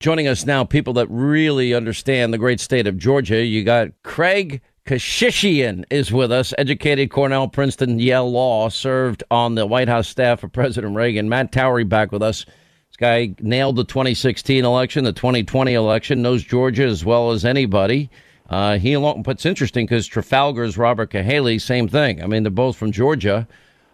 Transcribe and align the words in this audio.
Joining 0.00 0.28
us 0.28 0.46
now, 0.46 0.62
people 0.62 0.92
that 0.92 1.08
really 1.10 1.74
understand 1.74 2.32
the 2.32 2.38
great 2.38 2.60
state 2.60 2.86
of 2.86 2.98
Georgia. 2.98 3.44
You 3.44 3.64
got 3.64 3.88
Craig 4.04 4.60
Keshishian 4.86 5.84
is 5.90 6.12
with 6.12 6.30
us, 6.30 6.54
educated 6.56 7.10
Cornell, 7.10 7.48
Princeton, 7.48 7.98
Yale 7.98 8.30
Law, 8.30 8.68
served 8.68 9.24
on 9.28 9.56
the 9.56 9.66
White 9.66 9.88
House 9.88 10.06
staff 10.06 10.44
of 10.44 10.52
President 10.52 10.94
Reagan. 10.94 11.28
Matt 11.28 11.50
Towery 11.50 11.82
back 11.82 12.12
with 12.12 12.22
us. 12.22 12.44
This 12.44 12.96
guy 12.96 13.34
nailed 13.40 13.74
the 13.74 13.82
2016 13.82 14.64
election, 14.64 15.02
the 15.02 15.12
2020 15.12 15.74
election, 15.74 16.22
knows 16.22 16.44
Georgia 16.44 16.84
as 16.84 17.04
well 17.04 17.32
as 17.32 17.44
anybody. 17.44 18.08
Uh, 18.48 18.78
he 18.78 18.92
along, 18.92 19.24
what's 19.24 19.44
interesting 19.44 19.84
because 19.84 20.06
Trafalgar's 20.06 20.78
Robert 20.78 21.10
Cahaly, 21.10 21.60
same 21.60 21.88
thing. 21.88 22.22
I 22.22 22.28
mean, 22.28 22.44
they're 22.44 22.52
both 22.52 22.76
from 22.76 22.92
Georgia. 22.92 23.48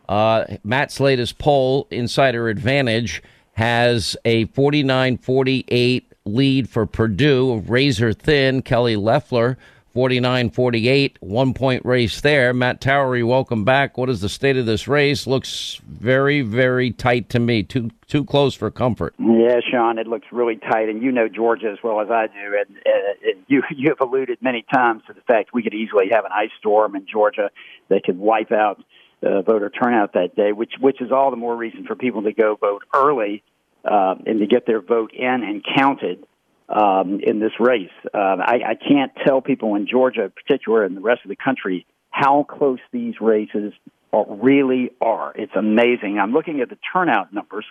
Uh, 0.06 0.44
Matt's 0.64 1.00
latest 1.00 1.38
poll, 1.38 1.88
Insider 1.90 2.50
Advantage, 2.50 3.22
has 3.54 4.16
a 4.24 4.44
49 4.46 5.18
48 5.18 6.12
lead 6.24 6.68
for 6.68 6.86
Perdue, 6.86 7.62
razor 7.66 8.12
thin. 8.12 8.62
Kelly 8.62 8.96
Loeffler, 8.96 9.58
49 9.94 10.50
48, 10.50 11.18
one 11.20 11.54
point 11.54 11.84
race 11.84 12.20
there. 12.20 12.52
Matt 12.52 12.80
Towery, 12.80 13.22
welcome 13.22 13.64
back. 13.64 13.96
What 13.96 14.10
is 14.10 14.20
the 14.20 14.28
state 14.28 14.56
of 14.56 14.66
this 14.66 14.88
race? 14.88 15.26
Looks 15.26 15.80
very, 15.86 16.40
very 16.40 16.90
tight 16.90 17.28
to 17.30 17.38
me. 17.38 17.62
Too 17.62 17.90
too 18.08 18.24
close 18.24 18.54
for 18.54 18.70
comfort. 18.70 19.14
Yeah, 19.18 19.60
Sean, 19.70 19.98
it 19.98 20.06
looks 20.06 20.26
really 20.32 20.56
tight, 20.56 20.88
and 20.88 21.00
you 21.00 21.12
know 21.12 21.28
Georgia 21.28 21.70
as 21.70 21.78
well 21.82 22.00
as 22.00 22.10
I 22.10 22.26
do. 22.26 22.58
And, 22.58 22.76
uh, 22.78 23.30
and 23.30 23.44
you 23.46 23.62
you 23.76 23.90
have 23.90 24.00
alluded 24.06 24.38
many 24.42 24.64
times 24.74 25.02
to 25.06 25.12
the 25.12 25.20
fact 25.20 25.50
we 25.54 25.62
could 25.62 25.74
easily 25.74 26.06
have 26.10 26.24
an 26.24 26.32
ice 26.34 26.50
storm 26.58 26.96
in 26.96 27.06
Georgia 27.06 27.50
that 27.88 28.02
could 28.02 28.18
wipe 28.18 28.50
out 28.50 28.82
uh, 29.24 29.42
voter 29.42 29.70
turnout 29.70 30.12
that 30.14 30.36
day, 30.36 30.52
which 30.52 30.74
which 30.80 31.00
is 31.00 31.10
all 31.10 31.30
the 31.30 31.36
more 31.36 31.56
reason 31.56 31.84
for 31.86 31.94
people 31.94 32.22
to 32.22 32.32
go 32.32 32.56
vote 32.56 32.82
early 32.94 33.42
uh, 33.84 34.14
and 34.26 34.40
to 34.40 34.46
get 34.46 34.66
their 34.66 34.80
vote 34.80 35.12
in 35.12 35.42
and 35.42 35.64
counted 35.76 36.26
um, 36.68 37.20
in 37.22 37.40
this 37.40 37.52
race. 37.60 37.90
Uh, 38.12 38.18
I, 38.18 38.60
I 38.66 38.74
can't 38.74 39.12
tell 39.26 39.40
people 39.40 39.74
in 39.74 39.86
Georgia, 39.86 40.24
in 40.24 40.30
particular, 40.30 40.84
and 40.84 40.96
the 40.96 41.00
rest 41.00 41.22
of 41.24 41.28
the 41.28 41.36
country, 41.36 41.86
how 42.10 42.44
close 42.48 42.78
these 42.92 43.14
races 43.20 43.72
are, 44.12 44.26
really 44.28 44.90
are. 45.00 45.32
It's 45.34 45.54
amazing. 45.56 46.18
I'm 46.20 46.32
looking 46.32 46.60
at 46.60 46.70
the 46.70 46.78
turnout 46.92 47.32
numbers, 47.32 47.66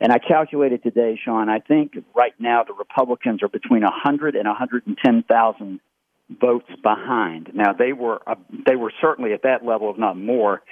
and 0.00 0.12
I 0.12 0.18
calculated 0.18 0.82
today, 0.82 1.18
Sean. 1.22 1.48
I 1.48 1.58
think 1.58 1.92
right 2.14 2.34
now 2.38 2.64
the 2.64 2.74
Republicans 2.74 3.42
are 3.42 3.48
between 3.48 3.82
100 3.82 4.36
and 4.36 4.46
110,000 4.46 5.80
votes 6.40 6.70
behind. 6.82 7.50
Now 7.54 7.72
they 7.72 7.92
were 7.92 8.20
uh, 8.26 8.36
they 8.66 8.76
were 8.76 8.92
certainly 9.00 9.32
at 9.32 9.42
that 9.42 9.64
level, 9.64 9.90
if 9.90 9.98
not 9.98 10.16
more, 10.16 10.62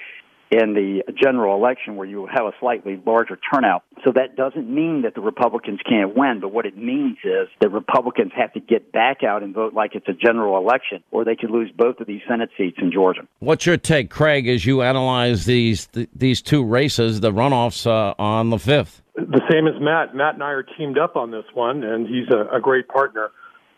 in 0.50 0.72
the 0.72 1.02
general 1.14 1.54
election 1.56 1.96
where 1.96 2.06
you 2.06 2.26
have 2.26 2.46
a 2.46 2.52
slightly 2.58 3.00
larger 3.04 3.38
turnout. 3.52 3.84
So 4.04 4.12
that 4.12 4.36
doesn't 4.36 4.68
mean 4.68 5.02
that 5.02 5.14
the 5.14 5.20
Republicans 5.20 5.80
can't 5.86 6.16
win, 6.16 6.40
but 6.40 6.52
what 6.52 6.64
it 6.64 6.76
means 6.76 7.18
is 7.22 7.48
that 7.60 7.70
Republicans 7.70 8.32
have 8.34 8.52
to 8.54 8.60
get 8.60 8.92
back 8.92 9.22
out 9.22 9.42
and 9.42 9.54
vote 9.54 9.74
like 9.74 9.94
it's 9.94 10.08
a 10.08 10.12
general 10.12 10.56
election, 10.56 11.02
or 11.10 11.24
they 11.24 11.36
could 11.36 11.50
lose 11.50 11.70
both 11.76 12.00
of 12.00 12.06
these 12.06 12.22
Senate 12.28 12.50
seats 12.56 12.78
in 12.80 12.90
Georgia. 12.90 13.22
What's 13.40 13.66
your 13.66 13.76
take, 13.76 14.10
Craig, 14.10 14.48
as 14.48 14.64
you 14.64 14.82
analyze 14.82 15.44
these 15.44 15.86
th- 15.86 16.08
these 16.14 16.40
two 16.40 16.64
races, 16.64 17.20
the 17.20 17.32
runoffs 17.32 17.86
uh, 17.86 18.14
on 18.18 18.50
the 18.50 18.58
fifth? 18.58 19.02
The 19.14 19.42
same 19.50 19.66
as 19.66 19.74
Matt. 19.80 20.14
Matt 20.14 20.34
and 20.34 20.42
I 20.42 20.50
are 20.50 20.62
teamed 20.62 20.98
up 20.98 21.16
on 21.16 21.30
this 21.30 21.44
one, 21.52 21.82
and 21.82 22.06
he's 22.06 22.28
a, 22.30 22.56
a 22.56 22.60
great 22.60 22.88
partner. 22.88 23.30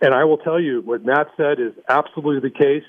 And 0.03 0.15
I 0.15 0.25
will 0.25 0.39
tell 0.39 0.61
you 0.61 0.83
what 0.83 1.05
Matt 1.05 1.29
said 1.37 1.61
is 1.61 1.73
absolutely 1.89 2.49
the 2.49 2.55
case. 2.55 2.85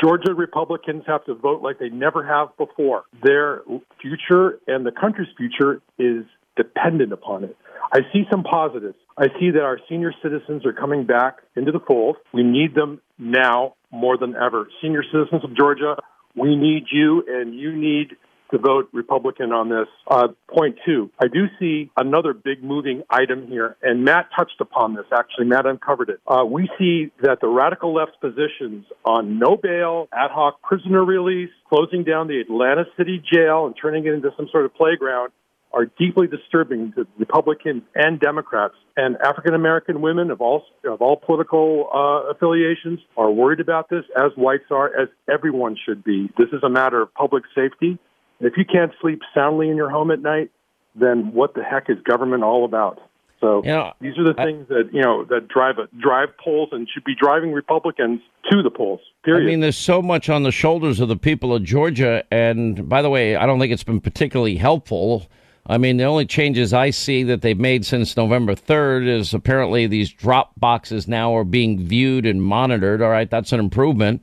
Georgia 0.00 0.34
Republicans 0.34 1.04
have 1.06 1.24
to 1.26 1.34
vote 1.34 1.62
like 1.62 1.78
they 1.78 1.90
never 1.90 2.24
have 2.24 2.56
before. 2.56 3.04
Their 3.22 3.62
future 4.00 4.58
and 4.66 4.86
the 4.86 4.92
country's 4.92 5.28
future 5.36 5.82
is 5.98 6.24
dependent 6.56 7.12
upon 7.12 7.44
it. 7.44 7.56
I 7.92 8.00
see 8.12 8.24
some 8.30 8.42
positives. 8.42 8.96
I 9.18 9.26
see 9.38 9.50
that 9.50 9.62
our 9.62 9.78
senior 9.88 10.14
citizens 10.22 10.64
are 10.64 10.72
coming 10.72 11.04
back 11.04 11.38
into 11.56 11.72
the 11.72 11.80
fold. 11.80 12.16
We 12.32 12.42
need 12.42 12.74
them 12.74 13.00
now 13.18 13.74
more 13.90 14.16
than 14.16 14.34
ever. 14.34 14.68
Senior 14.80 15.02
citizens 15.12 15.44
of 15.44 15.56
Georgia, 15.56 15.96
we 16.34 16.56
need 16.56 16.84
you 16.90 17.24
and 17.28 17.54
you 17.54 17.74
need 17.74 18.16
to 18.52 18.58
vote 18.58 18.88
Republican 18.92 19.52
on 19.52 19.68
this. 19.68 19.88
Uh, 20.06 20.28
point 20.48 20.76
two, 20.84 21.10
I 21.20 21.26
do 21.26 21.46
see 21.58 21.90
another 21.96 22.32
big 22.34 22.62
moving 22.62 23.02
item 23.10 23.46
here, 23.48 23.76
and 23.82 24.04
Matt 24.04 24.28
touched 24.36 24.60
upon 24.60 24.94
this. 24.94 25.06
Actually, 25.12 25.46
Matt 25.46 25.66
uncovered 25.66 26.10
it. 26.10 26.20
Uh, 26.26 26.44
we 26.44 26.70
see 26.78 27.10
that 27.22 27.40
the 27.40 27.48
radical 27.48 27.94
left's 27.94 28.16
positions 28.20 28.84
on 29.04 29.38
no 29.38 29.56
bail, 29.56 30.08
ad 30.12 30.30
hoc 30.30 30.62
prisoner 30.62 31.04
release, 31.04 31.50
closing 31.68 32.04
down 32.04 32.28
the 32.28 32.40
Atlanta 32.40 32.84
City 32.96 33.22
jail, 33.32 33.66
and 33.66 33.74
turning 33.80 34.06
it 34.06 34.12
into 34.12 34.30
some 34.36 34.48
sort 34.52 34.64
of 34.64 34.74
playground 34.74 35.32
are 35.74 35.86
deeply 35.98 36.26
disturbing 36.26 36.92
to 36.92 37.06
Republicans 37.18 37.82
and 37.94 38.20
Democrats. 38.20 38.74
And 38.96 39.16
African 39.24 39.54
American 39.54 40.02
women 40.02 40.30
of 40.30 40.40
all 40.40 40.64
of 40.84 41.00
all 41.00 41.16
political 41.16 41.88
uh, 41.92 42.30
affiliations 42.30 43.00
are 43.16 43.30
worried 43.30 43.60
about 43.60 43.88
this, 43.88 44.04
as 44.16 44.32
whites 44.36 44.66
are, 44.70 44.88
as 44.88 45.08
everyone 45.32 45.76
should 45.82 46.04
be. 46.04 46.30
This 46.36 46.48
is 46.52 46.62
a 46.62 46.68
matter 46.68 47.00
of 47.00 47.14
public 47.14 47.44
safety. 47.54 47.98
If 48.42 48.54
you 48.56 48.64
can't 48.64 48.92
sleep 49.00 49.20
soundly 49.34 49.70
in 49.70 49.76
your 49.76 49.88
home 49.88 50.10
at 50.10 50.20
night, 50.20 50.50
then 50.94 51.32
what 51.32 51.54
the 51.54 51.62
heck 51.62 51.88
is 51.88 51.96
government 52.02 52.42
all 52.42 52.64
about? 52.64 53.00
So 53.40 53.62
you 53.64 53.70
know, 53.70 53.92
these 54.00 54.16
are 54.18 54.32
the 54.32 54.40
I, 54.40 54.44
things 54.44 54.68
that 54.68 54.90
you 54.92 55.02
know 55.02 55.24
that 55.24 55.48
drive 55.48 55.78
a, 55.78 55.88
drive 56.00 56.28
polls 56.42 56.68
and 56.70 56.88
should 56.92 57.02
be 57.02 57.14
driving 57.20 57.52
Republicans 57.52 58.20
to 58.50 58.62
the 58.62 58.70
polls. 58.70 59.00
Period. 59.24 59.42
I 59.42 59.46
mean, 59.46 59.60
there's 59.60 59.76
so 59.76 60.00
much 60.00 60.28
on 60.28 60.44
the 60.44 60.52
shoulders 60.52 61.00
of 61.00 61.08
the 61.08 61.16
people 61.16 61.54
of 61.54 61.64
Georgia, 61.64 62.22
and 62.30 62.88
by 62.88 63.02
the 63.02 63.10
way, 63.10 63.34
I 63.34 63.46
don't 63.46 63.58
think 63.58 63.72
it's 63.72 63.82
been 63.82 64.00
particularly 64.00 64.56
helpful. 64.56 65.26
I 65.66 65.78
mean, 65.78 65.96
the 65.96 66.04
only 66.04 66.26
changes 66.26 66.72
I 66.72 66.90
see 66.90 67.22
that 67.24 67.42
they've 67.42 67.58
made 67.58 67.84
since 67.84 68.16
November 68.16 68.54
3rd 68.54 69.08
is 69.08 69.32
apparently 69.32 69.86
these 69.86 70.12
drop 70.12 70.52
boxes 70.58 71.06
now 71.06 71.36
are 71.36 71.44
being 71.44 71.84
viewed 71.84 72.26
and 72.26 72.42
monitored. 72.42 73.02
All 73.02 73.10
right, 73.10 73.30
that's 73.30 73.52
an 73.52 73.60
improvement. 73.60 74.22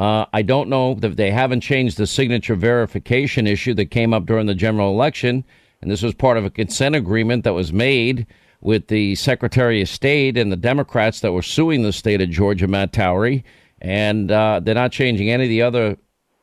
Uh, 0.00 0.24
I 0.32 0.40
don't 0.40 0.70
know 0.70 0.94
that 0.94 1.18
they 1.18 1.30
haven't 1.30 1.60
changed 1.60 1.98
the 1.98 2.06
signature 2.06 2.54
verification 2.54 3.46
issue 3.46 3.74
that 3.74 3.90
came 3.90 4.14
up 4.14 4.24
during 4.24 4.46
the 4.46 4.54
general 4.54 4.90
election. 4.90 5.44
And 5.82 5.90
this 5.90 6.00
was 6.00 6.14
part 6.14 6.38
of 6.38 6.46
a 6.46 6.50
consent 6.50 6.94
agreement 6.94 7.44
that 7.44 7.52
was 7.52 7.70
made 7.70 8.26
with 8.62 8.88
the 8.88 9.14
Secretary 9.16 9.82
of 9.82 9.90
State 9.90 10.38
and 10.38 10.50
the 10.50 10.56
Democrats 10.56 11.20
that 11.20 11.32
were 11.32 11.42
suing 11.42 11.82
the 11.82 11.92
state 11.92 12.22
of 12.22 12.30
Georgia, 12.30 12.66
Matt 12.66 12.94
Towery. 12.94 13.44
And 13.82 14.32
uh, 14.32 14.60
they're 14.62 14.74
not 14.74 14.90
changing 14.90 15.28
any 15.28 15.44
of 15.44 15.50
the 15.50 15.60
other 15.60 15.98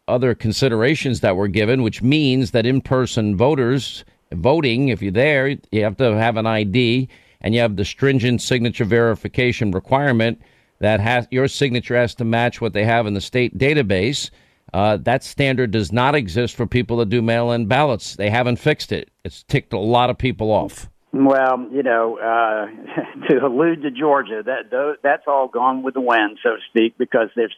other 0.08 0.36
considerations 0.36 1.22
that 1.22 1.36
were 1.36 1.48
given, 1.48 1.82
which 1.82 2.04
means 2.04 2.52
that 2.52 2.66
in-person 2.66 3.36
voters 3.36 4.06
voting, 4.34 4.90
if 4.90 5.02
you're 5.02 5.12
there, 5.12 5.50
you 5.72 5.84
have 5.84 5.98
to 5.98 6.16
have 6.16 6.38
an 6.38 6.46
ID 6.46 7.10
and 7.42 7.56
you 7.56 7.60
have 7.60 7.76
the 7.76 7.84
stringent 7.84 8.40
signature 8.40 8.86
verification 8.86 9.72
requirement 9.72 10.40
that 10.80 11.00
has 11.00 11.28
your 11.32 11.48
signature 11.48 11.96
has 11.96 12.16
to 12.16 12.26
match 12.26 12.62
what 12.62 12.74
they 12.74 12.86
have 12.86 13.08
in 13.08 13.14
the 13.14 13.22
state 13.22 13.58
database. 13.58 14.30
Uh, 14.74 14.98
that 14.98 15.24
standard 15.24 15.72
does 15.72 15.92
not 15.92 16.14
exist 16.14 16.56
for 16.56 16.68
people 16.68 16.98
that 16.98 17.10
do 17.10 17.22
mail-in 17.22 17.68
ballots. 17.68 18.16
They 18.16 18.30
haven't 18.30 18.58
fixed 18.58 18.92
it. 18.92 19.10
It's 19.24 19.44
ticked 19.44 19.74
a 19.74 19.80
lot 19.80 20.10
of 20.10 20.18
people 20.18 20.52
off. 20.52 20.90
Well, 21.14 21.66
you 21.72 21.84
know, 21.84 22.18
uh, 22.18 23.28
to 23.30 23.46
allude 23.46 23.82
to 23.84 23.92
Georgia, 23.92 24.44
that 24.46 24.98
that's 25.02 25.24
all 25.26 25.48
gone 25.48 25.84
with 25.84 25.94
the 25.94 26.02
wind, 26.02 26.38
so 26.44 26.50
to 26.50 26.62
speak, 26.70 26.98
because 26.98 27.30
there's 27.36 27.56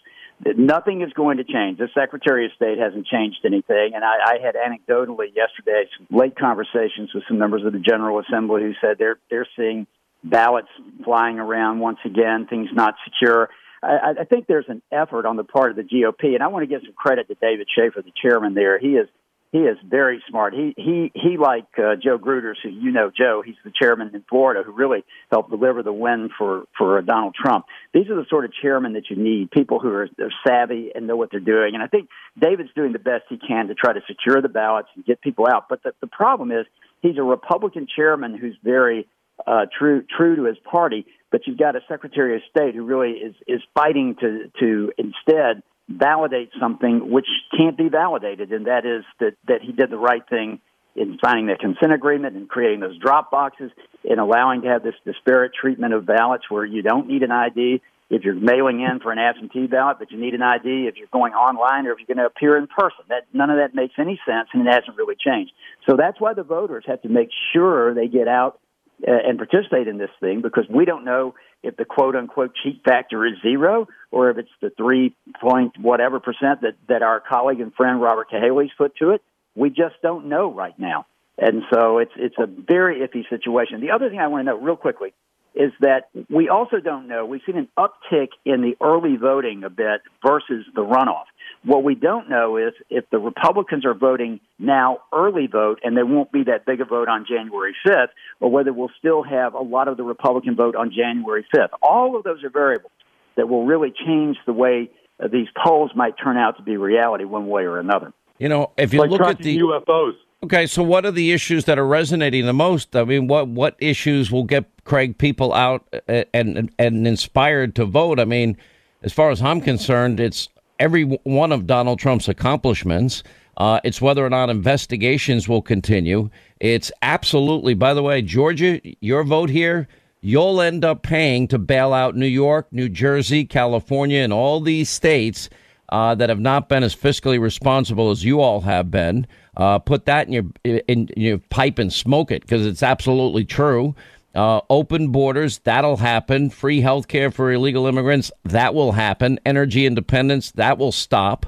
nothing 0.56 1.02
is 1.02 1.12
going 1.14 1.38
to 1.38 1.44
change. 1.44 1.80
The 1.80 1.90
Secretary 1.94 2.46
of 2.46 2.52
State 2.56 2.78
hasn't 2.78 3.08
changed 3.08 3.40
anything, 3.44 3.92
and 3.96 4.04
I, 4.04 4.16
I 4.26 4.38
had 4.42 4.56
anecdotally 4.56 5.36
yesterday 5.36 5.86
some 5.98 6.18
late 6.18 6.38
conversations 6.38 7.10
with 7.14 7.24
some 7.28 7.40
members 7.40 7.66
of 7.66 7.74
the 7.74 7.80
General 7.80 8.20
Assembly 8.20 8.62
who 8.62 8.74
said 8.80 8.98
they're 8.98 9.20
they're 9.30 9.48
seeing 9.58 9.88
ballots 10.24 10.70
flying 11.04 11.40
around 11.40 11.80
once 11.80 12.00
again, 12.06 12.48
things 12.48 12.70
not 12.74 12.96
secure. 13.06 13.50
I, 13.82 14.14
I 14.22 14.24
think 14.26 14.48
there's 14.48 14.66
an 14.68 14.82
effort 14.92 15.26
on 15.26 15.38
the 15.38 15.44
part 15.44 15.72
of 15.72 15.78
the 15.78 15.84
GOP, 15.84 16.34
and 16.34 16.44
I 16.44 16.48
want 16.48 16.64
to 16.64 16.68
give 16.68 16.82
some 16.84 16.94
credit 16.94 17.28
to 17.30 17.36
David 17.36 17.68
Shafer, 17.74 18.02
the 18.02 18.12
chairman 18.22 18.54
there. 18.54 18.78
He 18.80 18.90
is 18.90 19.08
he 19.52 19.60
is 19.60 19.78
very 19.84 20.22
smart. 20.30 20.54
He 20.54 20.76
he 20.78 21.12
he 21.16 21.38
like 21.38 21.66
uh, 21.78 21.96
Joe 21.96 22.20
Gruters, 22.20 22.58
who 22.62 22.70
you 22.70 22.92
know 22.92 23.10
Joe. 23.10 23.42
He's 23.44 23.56
the 23.64 23.72
chairman 23.72 24.12
in 24.14 24.24
Florida 24.30 24.62
who 24.64 24.72
really 24.72 25.04
helped 25.32 25.50
deliver 25.50 25.82
the 25.82 25.94
win 25.94 26.30
for 26.38 26.66
for 26.78 27.02
Donald 27.02 27.34
Trump. 27.34 27.66
These 27.92 28.10
are 28.10 28.16
the 28.16 28.26
sort 28.30 28.46
of 28.46 28.52
chairmen 28.62 28.94
that 28.94 29.10
you 29.10 29.16
need, 29.16 29.50
people 29.50 29.80
who 29.80 29.90
are, 29.90 30.10
are 30.20 30.32
savvy 30.46 30.92
and 30.94 31.08
know 31.08 31.16
what 31.16 31.32
they're 31.32 31.40
doing. 31.40 31.74
And 31.74 31.82
I 31.82 31.88
think 31.88 32.10
David's 32.40 32.70
doing 32.76 32.94
the 32.94 33.00
best 33.00 33.24
he 33.30 33.40
can 33.40 33.70
to 33.70 33.74
try 33.74 33.92
to 33.94 34.02
secure 34.08 34.40
the 34.40 34.50
ballots 34.50 34.90
and 34.96 35.04
get 35.04 35.20
people 35.20 35.48
out. 35.52 35.66
But 35.68 35.82
the, 35.82 35.94
the 36.00 36.08
problem 36.08 36.52
is 36.52 36.68
he's 37.02 37.18
a 37.18 37.24
Republican 37.24 37.88
chairman 37.96 38.38
who's 38.38 38.56
very 38.64 39.08
uh, 39.46 39.66
true 39.78 40.04
true 40.18 40.36
to 40.36 40.44
his 40.44 40.58
party, 40.70 41.06
but 41.32 41.42
you've 41.46 41.58
got 41.58 41.76
a 41.76 41.82
Secretary 41.88 42.36
of 42.36 42.42
State 42.50 42.76
who 42.76 42.84
really 42.86 43.12
is 43.12 43.36
is 43.48 43.62
fighting 43.74 44.16
to 44.20 44.52
to 44.60 44.92
instead 44.98 45.64
validate 45.90 46.52
something 46.60 47.10
which 47.12 47.28
can't 47.58 47.78
be 47.78 47.90
validated, 47.90 48.52
and 48.52 48.68
that 48.68 48.86
is 48.86 49.04
that 49.20 49.36
that 49.48 49.62
he 49.62 49.72
did 49.72 49.90
the 49.90 49.98
right 49.98 50.28
thing 50.30 50.60
in 50.96 51.18
signing 51.24 51.48
the 51.48 51.56
consent 51.56 51.94
agreement 51.94 52.36
and 52.36 52.50
creating 52.50 52.80
those 52.80 52.98
drop 52.98 53.32
boxes 53.32 53.72
and 54.08 54.20
allowing 54.20 54.62
to 54.64 54.68
have 54.68 54.84
this 54.84 54.96
disparate 55.06 55.52
treatment 55.54 55.94
of 55.94 56.06
ballots 56.06 56.46
where 56.50 56.66
you 56.66 56.82
don't 56.82 57.08
need 57.08 57.24
an 57.24 57.32
ID 57.32 57.82
if 58.10 58.24
you're 58.24 58.34
mailing 58.34 58.82
in 58.82 59.00
for 59.00 59.12
an 59.12 59.20
absentee 59.20 59.68
ballot, 59.68 59.98
but 60.00 60.12
you 60.12 60.20
need 60.20 60.34
an 60.34 60.42
ID 60.42 60.88
if 60.88 60.96
you're 60.98 61.08
going 61.14 61.34
online 61.34 61.86
or 61.86 61.92
if 61.92 62.00
you're 62.00 62.16
going 62.16 62.18
to 62.18 62.26
appear 62.26 62.58
in 62.58 62.68
person. 62.68 63.06
That 63.10 63.28
none 63.34 63.50
of 63.50 63.58
that 63.58 63.76
makes 63.76 63.94
any 64.00 64.20
sense, 64.26 64.50
and 64.54 64.68
it 64.68 64.74
hasn't 64.74 64.98
really 64.98 65.16
changed. 65.16 65.52
So 65.88 65.96
that's 65.96 66.20
why 66.20 66.34
the 66.34 66.44
voters 66.44 66.86
have 66.88 67.02
to 67.04 67.10
make 67.10 67.30
sure 67.54 67.94
they 67.94 68.08
get 68.08 68.28
out 68.28 68.60
uh, 69.08 69.12
and 69.12 69.38
participate 69.38 69.88
in 69.88 69.98
this 69.98 70.10
thing 70.20 70.42
because 70.42 70.66
we 70.70 70.86
don't 70.86 71.06
know 71.06 71.36
if 71.64 71.78
the 71.78 71.86
quote 71.86 72.16
unquote 72.16 72.54
cheat 72.62 72.82
factor 72.84 73.26
is 73.26 73.34
zero 73.42 73.88
or 74.12 74.30
if 74.30 74.38
it's 74.38 74.50
the 74.62 74.70
three 74.72 75.16
point 75.42 75.78
whatever 75.80 76.20
percent 76.20 76.62
that, 76.62 76.76
that 76.88 77.02
our 77.02 77.20
colleague 77.20 77.60
and 77.60 77.74
friend 77.74 78.02
Robert 78.02 78.30
Cahaly's 78.30 78.72
put 78.78 78.96
to 78.98 79.12
it. 79.12 79.22
We 79.56 79.70
just 79.70 79.96
don't 80.02 80.28
know 80.28 80.54
right 80.54 80.78
now. 80.78 81.06
And 81.38 81.64
so 81.74 82.00
it's 82.00 82.12
it's 82.18 82.36
a 82.38 82.46
very 82.46 83.00
iffy 83.00 83.28
situation. 83.30 83.80
The 83.80 83.92
other 83.92 84.10
thing 84.10 84.20
I 84.20 84.28
want 84.28 84.46
to 84.46 84.52
note 84.52 84.62
real 84.62 84.76
quickly 84.76 85.14
is 85.56 85.72
that 85.80 86.10
we 86.30 86.50
also 86.50 86.80
don't 86.80 87.08
know. 87.08 87.26
We've 87.26 87.42
seen 87.46 87.58
an 87.58 87.68
uptick 87.78 88.30
in 88.46 88.62
the 88.62 88.78
early 88.82 89.16
voting 89.16 89.64
a 89.64 89.70
bit 89.70 90.02
versus 90.26 90.66
the 90.76 90.82
runoff. 90.82 91.26
What 91.66 91.84
we 91.84 91.94
don't 91.94 92.30
know 92.30 92.58
is 92.58 92.74
if 92.90 93.10
the 93.10 93.20
Republicans 93.20 93.86
are 93.86 93.94
voting 93.94 94.40
now 94.58 95.00
early 95.14 95.48
vote 95.48 95.80
and 95.84 95.96
there 95.96 96.06
won't 96.06 96.32
be 96.32 96.44
that 96.44 96.66
big 96.66 96.80
a 96.80 96.86
vote 96.86 97.10
on 97.10 97.26
January 97.30 97.76
5th, 97.86 98.08
or 98.40 98.50
whether 98.50 98.72
we'll 98.72 98.92
still 98.98 99.24
have 99.24 99.54
a 99.54 99.62
lot 99.62 99.90
of 99.90 99.98
the 99.98 100.04
Republican 100.04 100.56
vote 100.56 100.76
on 100.76 100.92
January 100.92 101.46
5th. 101.54 101.70
All 101.82 102.16
of 102.16 102.24
those 102.24 102.44
are 102.44 102.50
variables 102.50 102.92
that 103.36 103.50
will 103.50 103.66
really 103.66 103.94
change 104.06 104.38
the 104.46 104.54
way 104.54 104.90
uh, 105.22 105.28
these 105.28 105.48
polls 105.62 105.92
might 105.96 106.16
turn 106.22 106.38
out 106.38 106.58
to 106.58 106.64
be 106.64 106.78
reality 106.78 107.26
one 107.26 107.48
way 107.48 107.64
or 107.64 107.78
another. 107.78 108.14
You 108.38 108.48
know, 108.48 108.72
if 108.78 108.94
you 108.94 109.00
like 109.00 109.10
look 109.10 109.22
at 109.22 109.40
the 109.40 109.58
UFOs. 109.60 110.14
Okay, 110.42 110.66
so 110.66 110.82
what 110.82 111.06
are 111.06 111.12
the 111.12 111.34
issues 111.34 111.66
that 111.66 111.78
are 111.78 111.86
resonating 111.86 112.46
the 112.46 112.54
most? 112.54 112.96
I 112.96 113.04
mean, 113.04 113.28
what 113.28 113.50
what 113.50 113.76
issues 113.80 114.32
will 114.32 114.46
get 114.46 114.66
Craig 114.86 115.18
people 115.18 115.54
out 115.54 115.86
uh, 116.08 116.24
and 116.34 116.72
and 116.80 117.06
inspired 117.06 117.76
to 117.76 117.86
vote? 117.86 118.22
I 118.22 118.26
mean, 118.26 118.56
as 119.04 119.12
far 119.12 119.32
as 119.32 119.42
I'm 119.42 119.60
concerned, 119.60 120.22
it's 120.22 120.48
every 120.80 121.04
one 121.04 121.52
of 121.52 121.68
Donald 121.68 122.00
Trump's 122.00 122.28
accomplishments. 122.28 123.24
Uh, 123.58 123.80
it's 123.84 124.02
whether 124.02 124.26
or 124.26 124.30
not 124.30 124.50
investigations 124.50 125.50
will 125.50 125.62
continue. 125.62 126.30
It's 126.60 126.92
absolutely, 127.02 127.74
by 127.74 127.94
the 127.94 128.04
way, 128.04 128.22
Georgia, 128.22 128.80
your 129.02 129.24
vote 129.24 129.50
here, 129.50 129.88
you'll 130.22 130.62
end 130.62 130.86
up 130.86 131.04
paying 131.04 131.48
to 131.50 131.58
bail 131.58 131.94
out 131.94 132.16
New 132.16 132.26
York, 132.26 132.68
New 132.72 132.88
Jersey, 132.88 133.46
California, 133.46 134.22
and 134.22 134.32
all 134.32 134.62
these 134.62 134.90
states 134.90 135.50
uh, 135.90 136.16
that 136.16 136.30
have 136.30 136.40
not 136.40 136.70
been 136.70 136.84
as 136.84 136.96
fiscally 136.96 137.40
responsible 137.40 138.12
as 138.12 138.24
you 138.24 138.40
all 138.40 138.62
have 138.62 138.92
been. 138.92 139.28
Uh, 139.58 139.80
put 139.80 140.06
that 140.06 140.28
in 140.28 140.34
your 140.34 140.46
in, 140.64 140.80
in 140.88 141.10
your 141.18 141.40
pipe 141.50 141.80
and 141.80 141.92
smoke 141.92 142.32
it 142.32 142.42
because 142.44 142.66
it's 142.66 142.84
absolutely 142.84 143.44
true. 143.44 143.94
Uh, 144.40 144.62
open 144.70 145.10
borders, 145.10 145.58
that'll 145.66 145.98
happen. 145.98 146.50
Free 146.50 146.80
health 146.80 147.10
care 147.10 147.30
for 147.30 147.52
illegal 147.52 147.88
immigrants, 147.88 148.32
that 148.46 148.74
will 148.74 148.94
happen. 148.94 149.38
Energy 149.46 149.86
independence, 149.86 150.52
that 150.52 150.78
will 150.78 150.94
stop. 150.94 151.46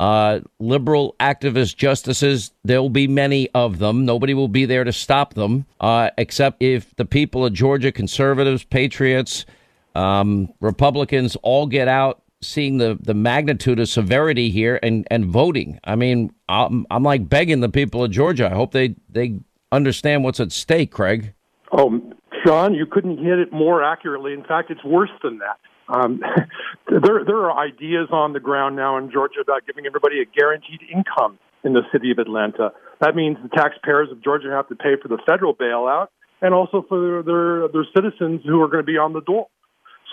Uh, 0.00 0.40
liberal 0.58 1.14
activist 1.20 1.76
justices, 1.76 2.50
there'll 2.64 2.90
be 2.90 3.06
many 3.06 3.48
of 3.50 3.78
them. 3.78 4.04
Nobody 4.04 4.34
will 4.34 4.48
be 4.48 4.64
there 4.64 4.82
to 4.82 4.92
stop 4.92 5.34
them, 5.34 5.66
uh, 5.78 6.10
except 6.18 6.60
if 6.60 6.92
the 6.96 7.04
people 7.04 7.46
of 7.46 7.52
Georgia, 7.52 7.92
conservatives, 7.92 8.64
patriots, 8.64 9.46
um, 9.94 10.52
Republicans, 10.60 11.36
all 11.44 11.68
get 11.68 11.86
out 11.86 12.24
seeing 12.40 12.78
the, 12.78 12.98
the 13.00 13.14
magnitude 13.14 13.78
of 13.78 13.88
severity 13.88 14.50
here 14.50 14.80
and, 14.82 15.06
and 15.12 15.26
voting. 15.26 15.78
I 15.84 15.94
mean, 15.94 16.34
I'm, 16.48 16.88
I'm 16.90 17.04
like 17.04 17.28
begging 17.28 17.60
the 17.60 17.68
people 17.68 18.02
of 18.02 18.10
Georgia. 18.10 18.50
I 18.50 18.54
hope 18.56 18.72
they, 18.72 18.96
they 19.08 19.38
understand 19.70 20.24
what's 20.24 20.40
at 20.40 20.50
stake, 20.50 20.90
Craig. 20.90 21.34
Oh, 21.70 22.02
Sean, 22.44 22.74
you 22.74 22.86
couldn't 22.86 23.18
hit 23.18 23.38
it 23.38 23.52
more 23.52 23.82
accurately. 23.82 24.32
In 24.32 24.44
fact, 24.44 24.70
it's 24.70 24.84
worse 24.84 25.10
than 25.22 25.38
that. 25.38 25.58
Um, 25.88 26.20
there, 26.88 27.24
there 27.24 27.36
are 27.36 27.58
ideas 27.58 28.08
on 28.10 28.32
the 28.32 28.40
ground 28.40 28.76
now 28.76 28.96
in 28.98 29.10
Georgia 29.10 29.40
about 29.40 29.66
giving 29.66 29.86
everybody 29.86 30.20
a 30.20 30.24
guaranteed 30.24 30.80
income 30.92 31.38
in 31.64 31.72
the 31.72 31.82
city 31.92 32.10
of 32.10 32.18
Atlanta. 32.18 32.72
That 33.00 33.14
means 33.14 33.36
the 33.42 33.48
taxpayers 33.48 34.10
of 34.10 34.22
Georgia 34.22 34.50
have 34.50 34.68
to 34.68 34.74
pay 34.74 34.96
for 35.00 35.08
the 35.08 35.18
federal 35.26 35.54
bailout 35.54 36.08
and 36.40 36.54
also 36.54 36.84
for 36.88 37.22
their 37.22 37.68
their 37.68 37.86
citizens 37.94 38.42
who 38.44 38.60
are 38.60 38.68
going 38.68 38.82
to 38.82 38.86
be 38.86 38.98
on 38.98 39.12
the 39.12 39.20
dole. 39.20 39.50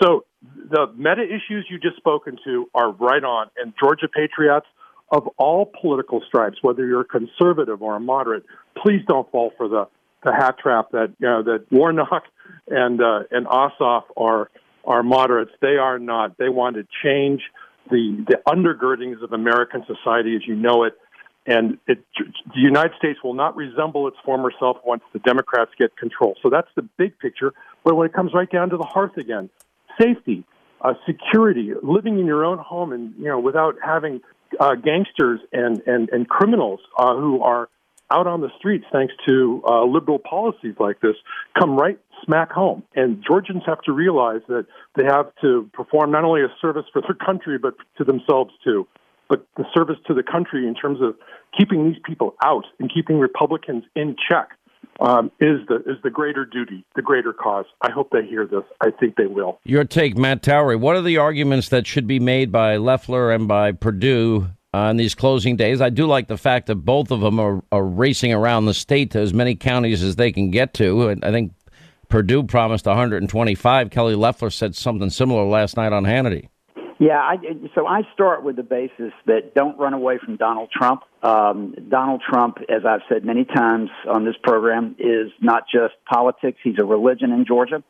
So 0.00 0.24
the 0.42 0.86
meta 0.96 1.22
issues 1.22 1.66
you 1.68 1.78
just 1.78 1.96
spoken 1.96 2.38
to 2.44 2.70
are 2.74 2.92
right 2.92 3.22
on, 3.22 3.48
and 3.56 3.74
Georgia 3.78 4.08
patriots 4.08 4.66
of 5.12 5.28
all 5.36 5.70
political 5.80 6.22
stripes, 6.26 6.58
whether 6.62 6.86
you're 6.86 7.00
a 7.00 7.04
conservative 7.04 7.82
or 7.82 7.96
a 7.96 8.00
moderate, 8.00 8.44
please 8.80 9.02
don't 9.08 9.30
fall 9.30 9.52
for 9.56 9.68
the 9.68 9.88
the 10.24 10.32
hat 10.32 10.56
trap 10.58 10.90
that 10.92 11.14
you 11.18 11.26
know 11.26 11.42
that 11.42 11.66
Warnock 11.70 12.24
and 12.68 13.00
uh, 13.00 13.20
and 13.30 13.46
Ossoff 13.46 14.04
are 14.16 14.50
are 14.84 15.02
moderates. 15.02 15.52
They 15.60 15.76
are 15.76 15.98
not. 15.98 16.36
They 16.38 16.48
want 16.48 16.76
to 16.76 16.86
change 17.02 17.42
the 17.90 18.24
the 18.28 18.40
undergirdings 18.46 19.22
of 19.22 19.32
American 19.32 19.84
society 19.86 20.36
as 20.36 20.46
you 20.46 20.56
know 20.56 20.84
it. 20.84 20.94
And 21.46 21.78
it, 21.86 22.04
the 22.18 22.60
United 22.60 22.92
States 22.98 23.18
will 23.24 23.34
not 23.34 23.56
resemble 23.56 24.06
its 24.06 24.16
former 24.24 24.52
self 24.58 24.76
once 24.84 25.02
the 25.12 25.18
Democrats 25.20 25.70
get 25.78 25.96
control. 25.96 26.36
So 26.42 26.50
that's 26.50 26.68
the 26.76 26.82
big 26.82 27.18
picture. 27.18 27.54
But 27.82 27.96
when 27.96 28.06
it 28.06 28.12
comes 28.12 28.32
right 28.34 28.50
down 28.50 28.70
to 28.70 28.76
the 28.76 28.84
hearth 28.84 29.16
again, 29.16 29.48
safety, 29.98 30.44
uh, 30.82 30.94
security, 31.06 31.72
living 31.82 32.18
in 32.18 32.26
your 32.26 32.44
own 32.44 32.58
home, 32.58 32.92
and 32.92 33.14
you 33.18 33.24
know 33.24 33.40
without 33.40 33.76
having 33.82 34.20
uh, 34.58 34.74
gangsters 34.74 35.40
and 35.52 35.82
and 35.86 36.10
and 36.10 36.28
criminals 36.28 36.80
uh, 36.98 37.14
who 37.16 37.42
are 37.42 37.68
out 38.10 38.26
on 38.26 38.40
the 38.40 38.50
streets, 38.58 38.84
thanks 38.92 39.14
to 39.28 39.62
uh, 39.68 39.84
liberal 39.84 40.18
policies 40.18 40.74
like 40.78 41.00
this, 41.00 41.16
come 41.58 41.76
right 41.76 41.98
smack 42.24 42.50
home. 42.50 42.82
And 42.94 43.22
Georgians 43.26 43.62
have 43.66 43.80
to 43.82 43.92
realize 43.92 44.42
that 44.48 44.66
they 44.96 45.04
have 45.04 45.32
to 45.42 45.70
perform 45.72 46.10
not 46.10 46.24
only 46.24 46.42
a 46.42 46.48
service 46.60 46.84
for 46.92 47.02
their 47.02 47.14
country, 47.14 47.58
but 47.58 47.74
to 47.98 48.04
themselves 48.04 48.52
too. 48.62 48.86
But 49.28 49.46
the 49.56 49.64
service 49.74 49.96
to 50.08 50.14
the 50.14 50.24
country 50.24 50.66
in 50.66 50.74
terms 50.74 51.00
of 51.00 51.14
keeping 51.56 51.88
these 51.88 52.00
people 52.04 52.34
out 52.44 52.64
and 52.78 52.92
keeping 52.92 53.18
Republicans 53.18 53.84
in 53.94 54.16
check 54.28 54.50
um, 54.98 55.30
is 55.40 55.60
the 55.68 55.76
is 55.86 55.96
the 56.02 56.10
greater 56.10 56.44
duty, 56.44 56.84
the 56.96 57.02
greater 57.02 57.32
cause. 57.32 57.64
I 57.80 57.90
hope 57.90 58.10
they 58.10 58.26
hear 58.26 58.46
this. 58.46 58.64
I 58.80 58.90
think 58.90 59.16
they 59.16 59.26
will. 59.26 59.60
Your 59.64 59.84
take, 59.84 60.16
Matt 60.16 60.42
Towery. 60.42 60.76
What 60.76 60.96
are 60.96 61.02
the 61.02 61.16
arguments 61.16 61.68
that 61.68 61.86
should 61.86 62.06
be 62.06 62.18
made 62.18 62.50
by 62.50 62.76
Loeffler 62.76 63.30
and 63.30 63.46
by 63.46 63.72
Perdue 63.72 64.50
on 64.72 64.96
these 64.96 65.14
closing 65.14 65.56
days. 65.56 65.80
I 65.80 65.90
do 65.90 66.06
like 66.06 66.28
the 66.28 66.36
fact 66.36 66.66
that 66.66 66.76
both 66.76 67.10
of 67.10 67.20
them 67.20 67.40
are, 67.40 67.62
are 67.72 67.84
racing 67.84 68.32
around 68.32 68.66
the 68.66 68.74
state 68.74 69.10
to 69.12 69.20
as 69.20 69.34
many 69.34 69.56
counties 69.56 70.02
as 70.02 70.16
they 70.16 70.32
can 70.32 70.50
get 70.50 70.74
to. 70.74 71.18
I 71.22 71.30
think 71.30 71.52
Perdue 72.08 72.44
promised 72.44 72.86
125. 72.86 73.90
Kelly 73.90 74.14
Loeffler 74.14 74.50
said 74.50 74.74
something 74.74 75.10
similar 75.10 75.44
last 75.44 75.76
night 75.76 75.92
on 75.92 76.04
Hannity. 76.04 76.48
Yeah, 76.98 77.18
I, 77.18 77.36
so 77.74 77.86
I 77.86 78.02
start 78.12 78.44
with 78.44 78.56
the 78.56 78.62
basis 78.62 79.12
that 79.24 79.54
don't 79.54 79.78
run 79.78 79.94
away 79.94 80.18
from 80.22 80.36
Donald 80.36 80.68
Trump. 80.70 81.00
Um, 81.22 81.74
Donald 81.88 82.22
Trump, 82.28 82.58
as 82.68 82.82
I've 82.86 83.00
said 83.08 83.24
many 83.24 83.46
times 83.46 83.88
on 84.06 84.26
this 84.26 84.34
program, 84.42 84.96
is 84.98 85.32
not 85.40 85.62
just 85.72 85.94
politics. 86.12 86.58
He's 86.62 86.74
a 86.78 86.84
religion 86.84 87.32
in 87.32 87.46
Georgia. 87.46 87.82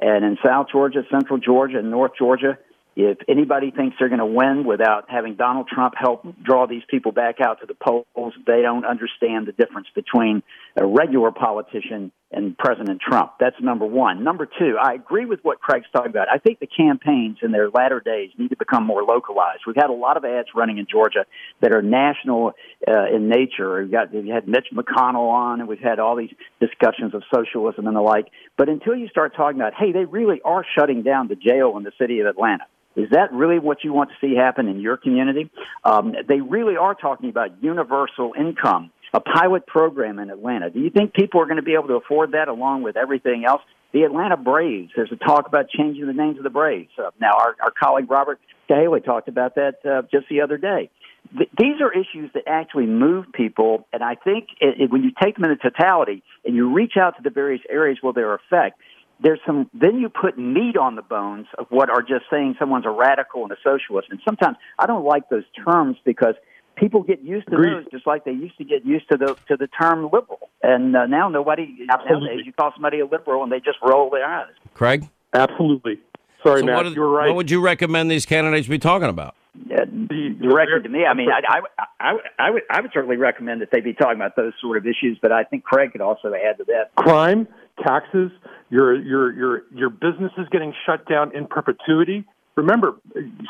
And 0.00 0.24
in 0.24 0.38
South 0.42 0.68
Georgia, 0.72 1.02
Central 1.10 1.38
Georgia, 1.38 1.78
and 1.78 1.90
North 1.90 2.12
Georgia, 2.18 2.58
if 2.96 3.18
anybody 3.28 3.72
thinks 3.72 3.96
they're 3.98 4.08
going 4.08 4.20
to 4.20 4.26
win 4.26 4.64
without 4.64 5.06
having 5.08 5.34
Donald 5.34 5.68
Trump 5.68 5.94
help 5.96 6.24
draw 6.42 6.66
these 6.66 6.82
people 6.88 7.10
back 7.10 7.40
out 7.40 7.60
to 7.60 7.66
the 7.66 7.74
polls, 7.74 8.34
they 8.46 8.62
don't 8.62 8.84
understand 8.84 9.46
the 9.46 9.52
difference 9.52 9.88
between 9.94 10.42
a 10.76 10.86
regular 10.86 11.32
politician 11.32 12.12
and 12.30 12.56
President 12.56 13.00
Trump. 13.00 13.32
That's 13.38 13.56
number 13.60 13.86
one. 13.86 14.24
Number 14.24 14.46
two, 14.46 14.76
I 14.80 14.94
agree 14.94 15.24
with 15.24 15.40
what 15.42 15.60
Craig's 15.60 15.86
talking 15.92 16.10
about. 16.10 16.28
I 16.28 16.38
think 16.38 16.58
the 16.58 16.66
campaigns 16.66 17.38
in 17.42 17.52
their 17.52 17.70
latter 17.70 18.00
days 18.00 18.30
need 18.38 18.48
to 18.48 18.56
become 18.56 18.84
more 18.84 19.02
localized. 19.02 19.62
We've 19.66 19.76
had 19.76 19.90
a 19.90 19.94
lot 19.94 20.16
of 20.16 20.24
ads 20.24 20.48
running 20.54 20.78
in 20.78 20.86
Georgia 20.90 21.26
that 21.60 21.72
are 21.72 21.82
national 21.82 22.52
uh, 22.86 23.06
in 23.14 23.28
nature. 23.28 23.80
We've 23.82 23.90
got 23.90 24.12
we've 24.12 24.26
had 24.26 24.48
Mitch 24.48 24.66
McConnell 24.72 25.30
on, 25.30 25.60
and 25.60 25.68
we've 25.68 25.78
had 25.78 25.98
all 25.98 26.16
these 26.16 26.32
discussions 26.60 27.14
of 27.14 27.22
socialism 27.32 27.86
and 27.86 27.96
the 27.96 28.00
like. 28.00 28.26
But 28.56 28.68
until 28.68 28.96
you 28.96 29.08
start 29.08 29.36
talking 29.36 29.60
about, 29.60 29.74
hey, 29.74 29.92
they 29.92 30.04
really 30.04 30.40
are 30.44 30.64
shutting 30.76 31.02
down 31.02 31.28
the 31.28 31.36
jail 31.36 31.76
in 31.76 31.84
the 31.84 31.92
city 31.98 32.20
of 32.20 32.26
Atlanta 32.26 32.64
is 32.96 33.10
that 33.10 33.32
really 33.32 33.58
what 33.58 33.84
you 33.84 33.92
want 33.92 34.10
to 34.10 34.16
see 34.20 34.34
happen 34.36 34.68
in 34.68 34.80
your 34.80 34.96
community? 34.96 35.50
Um, 35.84 36.14
they 36.28 36.40
really 36.40 36.76
are 36.76 36.94
talking 36.94 37.28
about 37.28 37.62
universal 37.62 38.32
income, 38.38 38.90
a 39.12 39.20
pilot 39.20 39.66
program 39.66 40.18
in 40.18 40.30
Atlanta. 40.30 40.70
Do 40.70 40.80
you 40.80 40.90
think 40.90 41.12
people 41.12 41.40
are 41.40 41.46
going 41.46 41.56
to 41.56 41.62
be 41.62 41.74
able 41.74 41.88
to 41.88 41.94
afford 41.94 42.32
that 42.32 42.48
along 42.48 42.82
with 42.82 42.96
everything 42.96 43.44
else? 43.46 43.62
The 43.92 44.02
Atlanta 44.02 44.36
Braves, 44.36 44.90
there's 44.96 45.12
a 45.12 45.16
talk 45.16 45.46
about 45.46 45.68
changing 45.70 46.06
the 46.06 46.12
names 46.12 46.38
of 46.38 46.44
the 46.44 46.50
Braves. 46.50 46.90
Uh, 46.98 47.10
now, 47.20 47.32
our, 47.38 47.54
our 47.62 47.70
colleague 47.70 48.10
Robert 48.10 48.40
Cahaly 48.68 49.04
talked 49.04 49.28
about 49.28 49.54
that 49.54 49.74
uh, 49.84 50.02
just 50.10 50.28
the 50.28 50.40
other 50.40 50.56
day. 50.56 50.90
Th- 51.36 51.48
these 51.56 51.80
are 51.80 51.92
issues 51.92 52.30
that 52.34 52.44
actually 52.46 52.86
move 52.86 53.26
people, 53.32 53.86
and 53.92 54.02
I 54.02 54.16
think 54.16 54.48
it, 54.60 54.80
it, 54.82 54.90
when 54.90 55.04
you 55.04 55.12
take 55.22 55.36
them 55.36 55.44
in 55.44 55.50
the 55.50 55.56
totality 55.70 56.22
and 56.44 56.56
you 56.56 56.72
reach 56.72 56.94
out 57.00 57.16
to 57.16 57.22
the 57.22 57.30
various 57.30 57.62
areas 57.70 57.98
where 58.00 58.12
they're 58.12 58.34
affect, 58.34 58.80
there's 59.24 59.40
some 59.44 59.68
then 59.74 59.98
you 59.98 60.08
put 60.08 60.38
meat 60.38 60.76
on 60.76 60.94
the 60.94 61.02
bones 61.02 61.46
of 61.58 61.66
what 61.70 61.90
are 61.90 62.02
just 62.02 62.26
saying 62.30 62.54
someone's 62.58 62.86
a 62.86 62.90
radical 62.90 63.42
and 63.42 63.50
a 63.50 63.56
socialist 63.64 64.08
and 64.10 64.20
sometimes 64.24 64.56
i 64.78 64.86
don't 64.86 65.04
like 65.04 65.28
those 65.30 65.44
terms 65.64 65.96
because 66.04 66.34
people 66.76 67.02
get 67.02 67.22
used 67.22 67.48
to 67.48 67.54
Agreed. 67.54 67.72
those 67.72 67.84
just 67.90 68.06
like 68.06 68.24
they 68.24 68.32
used 68.32 68.56
to 68.58 68.64
get 68.64 68.84
used 68.84 69.08
to 69.10 69.16
the 69.16 69.36
to 69.48 69.56
the 69.56 69.66
term 69.66 70.04
liberal 70.04 70.50
and 70.62 70.94
uh, 70.96 71.06
now 71.06 71.28
nobody 71.28 71.76
Absolutely. 71.90 72.28
nowadays 72.28 72.46
you 72.46 72.52
call 72.52 72.70
somebody 72.74 73.00
a 73.00 73.06
liberal 73.06 73.42
and 73.42 73.50
they 73.50 73.58
just 73.60 73.78
roll 73.82 74.10
their 74.10 74.24
eyes 74.24 74.52
craig 74.74 75.08
Absolutely. 75.34 75.98
Sorry, 76.44 76.60
so 76.60 76.66
Matt, 76.66 76.84
what, 76.84 76.94
you're 76.94 77.08
right. 77.08 77.26
What 77.28 77.36
would 77.36 77.50
you 77.50 77.60
recommend 77.60 78.10
these 78.10 78.24
candidates 78.24 78.68
be 78.68 78.78
talking 78.78 79.08
about? 79.08 79.34
Uh, 79.70 79.84
directed 79.84 80.82
to 80.84 80.88
me. 80.88 81.04
I 81.04 81.14
mean, 81.14 81.28
I, 81.30 81.58
I, 81.58 81.84
I, 82.00 82.16
I, 82.38 82.50
would, 82.50 82.62
I 82.70 82.80
would 82.80 82.90
certainly 82.92 83.16
recommend 83.16 83.60
that 83.60 83.70
they 83.70 83.80
be 83.80 83.94
talking 83.94 84.16
about 84.16 84.36
those 84.36 84.52
sort 84.60 84.76
of 84.76 84.86
issues, 84.86 85.18
but 85.22 85.32
I 85.32 85.44
think 85.44 85.64
Craig 85.64 85.92
could 85.92 86.00
also 86.00 86.32
add 86.34 86.58
to 86.58 86.64
that. 86.64 86.94
Crime, 86.96 87.46
taxes, 87.82 88.30
your, 88.70 88.94
your, 88.94 89.32
your, 89.32 89.62
your 89.74 89.90
business 89.90 90.32
is 90.38 90.46
getting 90.50 90.74
shut 90.86 91.08
down 91.08 91.34
in 91.36 91.46
perpetuity. 91.46 92.24
Remember, 92.56 92.94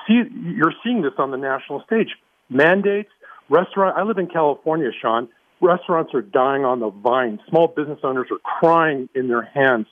see, 0.06 0.22
you're 0.56 0.74
seeing 0.82 1.02
this 1.02 1.12
on 1.18 1.30
the 1.30 1.36
national 1.36 1.82
stage. 1.86 2.08
Mandates, 2.48 3.10
restaurant. 3.48 3.96
I 3.98 4.02
live 4.02 4.18
in 4.18 4.26
California, 4.26 4.90
Sean. 5.00 5.28
Restaurants 5.60 6.12
are 6.14 6.22
dying 6.22 6.64
on 6.64 6.80
the 6.80 6.90
vine. 6.90 7.38
Small 7.48 7.68
business 7.68 7.98
owners 8.02 8.28
are 8.30 8.38
crying 8.38 9.08
in 9.14 9.28
their 9.28 9.42
hands. 9.42 9.86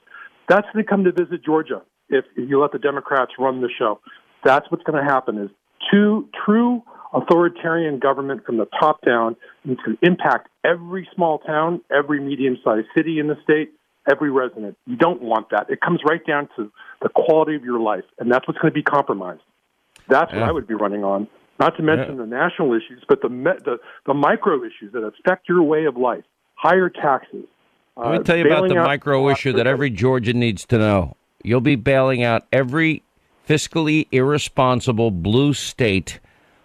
That's 0.48 0.66
when 0.72 0.82
they 0.82 0.86
come 0.86 1.04
to 1.04 1.12
visit 1.12 1.44
Georgia. 1.44 1.82
If, 2.08 2.26
if 2.36 2.48
you 2.48 2.60
let 2.60 2.72
the 2.72 2.78
Democrats 2.78 3.32
run 3.38 3.62
the 3.62 3.70
show, 3.78 4.00
that's 4.44 4.70
what's 4.70 4.84
going 4.84 5.02
to 5.02 5.10
happen. 5.10 5.38
Is 5.38 5.50
to 5.90 6.28
true 6.44 6.82
authoritarian 7.12 7.98
government 7.98 8.44
from 8.44 8.56
the 8.56 8.66
top 8.80 9.00
down 9.04 9.36
and 9.64 9.76
to 9.84 9.96
impact 10.02 10.48
every 10.64 11.08
small 11.14 11.38
town, 11.40 11.80
every 11.90 12.20
medium 12.20 12.56
sized 12.64 12.86
city 12.96 13.18
in 13.18 13.28
the 13.28 13.36
state, 13.42 13.72
every 14.10 14.30
resident. 14.30 14.76
You 14.86 14.96
don't 14.96 15.22
want 15.22 15.50
that. 15.50 15.66
It 15.68 15.80
comes 15.80 16.00
right 16.08 16.24
down 16.26 16.48
to 16.56 16.72
the 17.02 17.08
quality 17.14 17.54
of 17.54 17.64
your 17.64 17.80
life, 17.80 18.04
and 18.18 18.30
that's 18.30 18.46
what's 18.48 18.58
going 18.58 18.72
to 18.72 18.74
be 18.74 18.82
compromised. 18.82 19.42
That's 20.08 20.32
yeah. 20.32 20.40
what 20.40 20.48
I 20.48 20.52
would 20.52 20.66
be 20.66 20.74
running 20.74 21.04
on. 21.04 21.28
Not 21.60 21.76
to 21.76 21.82
mention 21.82 22.16
yeah. 22.16 22.22
the 22.22 22.26
national 22.26 22.72
issues, 22.74 23.04
but 23.08 23.20
the, 23.20 23.28
the 23.28 23.76
the 24.06 24.14
micro 24.14 24.58
issues 24.64 24.92
that 24.92 25.04
affect 25.04 25.48
your 25.48 25.62
way 25.62 25.84
of 25.84 25.96
life. 25.96 26.24
Higher 26.54 26.88
taxes. 26.88 27.44
Let 27.96 28.10
me 28.10 28.16
uh, 28.18 28.22
tell 28.22 28.36
you 28.36 28.46
about 28.46 28.68
the 28.68 28.74
micro 28.76 29.28
issue 29.28 29.52
that 29.52 29.66
every 29.66 29.90
Georgian 29.90 30.40
needs 30.40 30.64
to 30.66 30.78
know. 30.78 31.16
You'll 31.44 31.60
be 31.60 31.76
bailing 31.76 32.22
out 32.22 32.46
every 32.52 33.02
fiscally 33.48 34.06
irresponsible 34.12 35.10
blue 35.10 35.54
state 35.54 36.20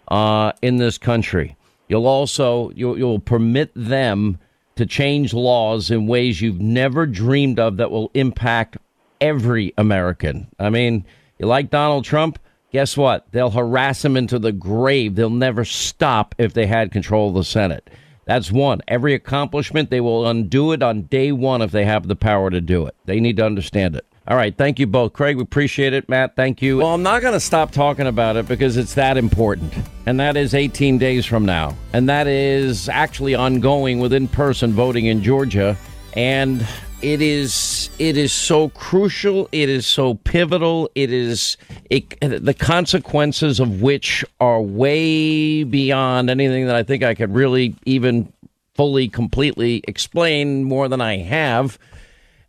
uh, 0.08 0.52
in 0.62 0.76
this 0.76 0.98
country. 0.98 1.56
You'll 1.88 2.06
also 2.06 2.70
you'll, 2.70 2.98
you'll 2.98 3.18
permit 3.18 3.72
them 3.74 4.38
to 4.76 4.86
change 4.86 5.34
laws 5.34 5.90
in 5.90 6.06
ways 6.06 6.40
you've 6.40 6.60
never 6.60 7.06
dreamed 7.06 7.58
of 7.58 7.78
that 7.78 7.90
will 7.90 8.10
impact 8.14 8.76
every 9.20 9.74
American. 9.76 10.46
I 10.58 10.70
mean, 10.70 11.04
you 11.38 11.46
like 11.46 11.70
Donald 11.70 12.04
Trump? 12.04 12.38
Guess 12.70 12.96
what? 12.96 13.26
They'll 13.32 13.50
harass 13.50 14.04
him 14.04 14.16
into 14.16 14.38
the 14.38 14.52
grave. 14.52 15.14
They'll 15.14 15.30
never 15.30 15.64
stop 15.64 16.34
if 16.38 16.52
they 16.52 16.66
had 16.66 16.92
control 16.92 17.28
of 17.28 17.34
the 17.34 17.44
Senate. 17.44 17.90
That's 18.26 18.52
one. 18.52 18.82
Every 18.86 19.14
accomplishment, 19.14 19.88
they 19.88 20.02
will 20.02 20.28
undo 20.28 20.72
it 20.72 20.82
on 20.82 21.02
day 21.02 21.32
one 21.32 21.62
if 21.62 21.70
they 21.70 21.86
have 21.86 22.06
the 22.06 22.14
power 22.14 22.50
to 22.50 22.60
do 22.60 22.86
it. 22.86 22.94
They 23.06 23.20
need 23.20 23.38
to 23.38 23.46
understand 23.46 23.96
it. 23.96 24.04
All 24.28 24.36
right. 24.36 24.54
Thank 24.54 24.78
you 24.78 24.86
both. 24.86 25.14
Craig, 25.14 25.36
we 25.36 25.42
appreciate 25.42 25.94
it. 25.94 26.06
Matt, 26.06 26.36
thank 26.36 26.60
you. 26.60 26.76
Well, 26.78 26.88
I'm 26.88 27.02
not 27.02 27.22
going 27.22 27.32
to 27.32 27.40
stop 27.40 27.70
talking 27.70 28.06
about 28.06 28.36
it 28.36 28.46
because 28.46 28.76
it's 28.76 28.92
that 28.92 29.16
important. 29.16 29.72
And 30.04 30.20
that 30.20 30.36
is 30.36 30.52
18 30.52 30.98
days 30.98 31.24
from 31.24 31.46
now. 31.46 31.74
And 31.94 32.10
that 32.10 32.26
is 32.26 32.90
actually 32.90 33.34
ongoing 33.34 34.00
with 34.00 34.12
in 34.12 34.28
person 34.28 34.74
voting 34.74 35.06
in 35.06 35.22
Georgia. 35.22 35.78
And 36.12 36.66
it 37.00 37.22
is 37.22 37.88
it 38.00 38.16
is 38.16 38.32
so 38.32 38.70
crucial 38.70 39.48
it 39.52 39.68
is 39.68 39.86
so 39.86 40.14
pivotal 40.14 40.90
it 40.96 41.12
is 41.12 41.56
it, 41.90 42.18
the 42.20 42.54
consequences 42.54 43.60
of 43.60 43.80
which 43.80 44.24
are 44.40 44.60
way 44.60 45.62
beyond 45.62 46.28
anything 46.28 46.66
that 46.66 46.74
i 46.74 46.82
think 46.82 47.04
i 47.04 47.14
could 47.14 47.32
really 47.32 47.72
even 47.84 48.32
fully 48.74 49.08
completely 49.08 49.80
explain 49.86 50.64
more 50.64 50.88
than 50.88 51.00
i 51.00 51.18
have 51.18 51.78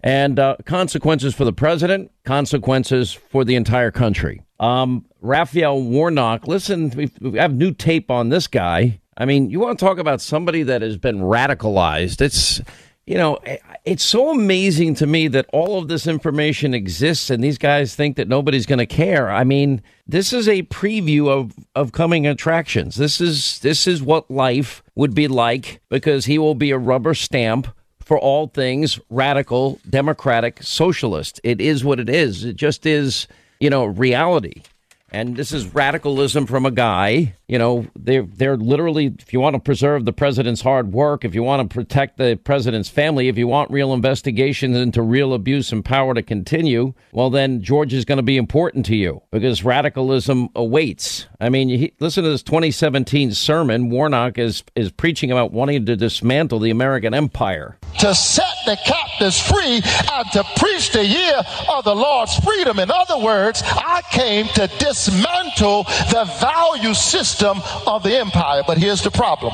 and 0.01 0.39
uh, 0.39 0.57
consequences 0.65 1.35
for 1.35 1.45
the 1.45 1.53
president, 1.53 2.11
consequences 2.23 3.11
for 3.13 3.43
the 3.43 3.55
entire 3.55 3.91
country. 3.91 4.41
Um, 4.59 5.05
Raphael 5.21 5.81
Warnock, 5.81 6.47
listen, 6.47 7.11
we 7.21 7.37
have 7.37 7.53
new 7.53 7.73
tape 7.73 8.11
on 8.11 8.29
this 8.29 8.47
guy. 8.47 8.99
I 9.17 9.25
mean, 9.25 9.49
you 9.49 9.59
want 9.59 9.77
to 9.79 9.85
talk 9.85 9.97
about 9.97 10.21
somebody 10.21 10.63
that 10.63 10.81
has 10.81 10.97
been 10.97 11.19
radicalized? 11.19 12.21
It's 12.21 12.61
you 13.09 13.17
know, 13.17 13.39
it's 13.85 14.03
so 14.03 14.29
amazing 14.29 14.93
to 14.95 15.07
me 15.07 15.27
that 15.29 15.47
all 15.51 15.79
of 15.79 15.87
this 15.87 16.05
information 16.05 16.75
exists 16.75 17.31
and 17.31 17.43
these 17.43 17.57
guys 17.57 17.95
think 17.95 18.17
that 18.17 18.27
nobody's 18.27 18.67
going 18.67 18.77
to 18.77 18.85
care. 18.85 19.31
I 19.31 19.43
mean, 19.43 19.81
this 20.05 20.31
is 20.31 20.47
a 20.47 20.61
preview 20.61 21.27
of, 21.27 21.53
of 21.73 21.91
coming 21.91 22.27
attractions. 22.27 22.97
This 22.97 23.19
is 23.19 23.57
this 23.61 23.87
is 23.87 24.03
what 24.03 24.29
life 24.29 24.83
would 24.93 25.15
be 25.15 25.27
like 25.27 25.81
because 25.89 26.25
he 26.25 26.37
will 26.37 26.53
be 26.53 26.69
a 26.69 26.77
rubber 26.77 27.15
stamp 27.15 27.67
for 28.09 28.17
all 28.17 28.47
things 28.47 28.99
radical, 29.11 29.79
democratic, 29.87 30.63
socialist. 30.63 31.39
It 31.43 31.61
is 31.61 31.85
what 31.85 31.99
it 31.99 32.09
is. 32.09 32.43
It 32.43 32.55
just 32.55 32.87
is, 32.87 33.27
you 33.59 33.69
know, 33.69 33.85
reality. 33.85 34.63
And 35.11 35.37
this 35.37 35.51
is 35.51 35.75
radicalism 35.75 36.47
from 36.47 36.65
a 36.65 36.71
guy. 36.71 37.35
You 37.49 37.57
know, 37.57 37.87
they're 37.97 38.27
they're 38.27 38.57
literally. 38.57 39.07
If 39.07 39.33
you 39.33 39.39
want 39.39 39.55
to 39.55 39.59
preserve 39.59 40.05
the 40.05 40.13
president's 40.13 40.61
hard 40.61 40.93
work, 40.93 41.25
if 41.25 41.33
you 41.33 41.41
want 41.41 41.67
to 41.67 41.73
protect 41.73 42.17
the 42.17 42.39
president's 42.43 42.89
family, 42.89 43.27
if 43.27 43.39
you 43.39 43.47
want 43.47 43.71
real 43.71 43.91
investigations 43.91 44.77
into 44.77 45.01
real 45.01 45.33
abuse 45.33 45.71
and 45.71 45.83
power 45.83 46.13
to 46.13 46.21
continue, 46.21 46.93
well, 47.11 47.31
then 47.31 47.63
George 47.63 47.91
is 47.91 48.05
going 48.05 48.17
to 48.17 48.23
be 48.23 48.37
important 48.37 48.85
to 48.85 48.95
you 48.95 49.23
because 49.31 49.63
radicalism 49.63 50.49
awaits. 50.55 51.25
I 51.39 51.49
mean, 51.49 51.69
you, 51.69 51.91
listen 51.99 52.23
to 52.23 52.29
this 52.29 52.43
2017 52.43 53.31
sermon. 53.31 53.89
Warnock 53.89 54.37
is 54.37 54.63
is 54.75 54.91
preaching 54.91 55.31
about 55.31 55.51
wanting 55.51 55.87
to 55.87 55.95
dismantle 55.95 56.59
the 56.59 56.69
American 56.69 57.15
empire, 57.15 57.79
to 57.97 58.13
set 58.13 58.45
the 58.67 58.77
captives 58.85 59.41
free, 59.41 59.81
and 60.13 60.31
to 60.33 60.43
preach 60.55 60.91
the 60.91 61.03
year 61.03 61.41
of 61.71 61.83
the 61.83 61.95
Lord's 61.95 62.35
freedom. 62.35 62.77
In 62.77 62.91
other 62.91 63.17
words, 63.17 63.63
I 63.65 64.03
came 64.11 64.45
to 64.49 64.67
dismantle 64.77 65.85
the 66.11 66.31
value 66.39 66.93
system 66.93 67.38
of 67.43 68.03
the 68.03 68.17
empire. 68.17 68.63
But 68.65 68.77
here's 68.77 69.01
the 69.01 69.11
problem 69.11 69.53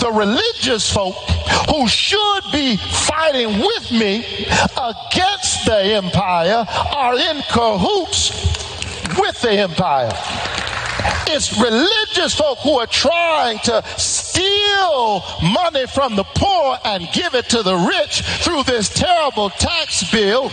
the 0.00 0.10
religious 0.12 0.90
folk 0.92 1.14
who 1.68 1.86
should 1.88 2.44
be 2.52 2.76
fighting 2.76 3.58
with 3.58 3.90
me 3.92 4.24
against 4.76 5.66
the 5.66 5.94
empire 5.94 6.64
are 6.68 7.16
in 7.16 7.42
cahoots 7.50 8.30
with 9.18 9.40
the 9.42 9.52
empire. 9.52 10.12
It's 11.32 11.56
religious 11.58 12.34
folk 12.34 12.58
who 12.58 12.78
are 12.78 12.86
trying 12.86 13.58
to 13.60 13.82
steal 13.96 15.22
money 15.42 15.86
from 15.86 16.16
the 16.16 16.24
poor 16.24 16.78
and 16.84 17.08
give 17.12 17.34
it 17.34 17.48
to 17.50 17.62
the 17.62 17.76
rich 17.76 18.22
through 18.22 18.64
this 18.64 18.88
terrible 18.88 19.50
tax 19.50 20.10
bill. 20.10 20.50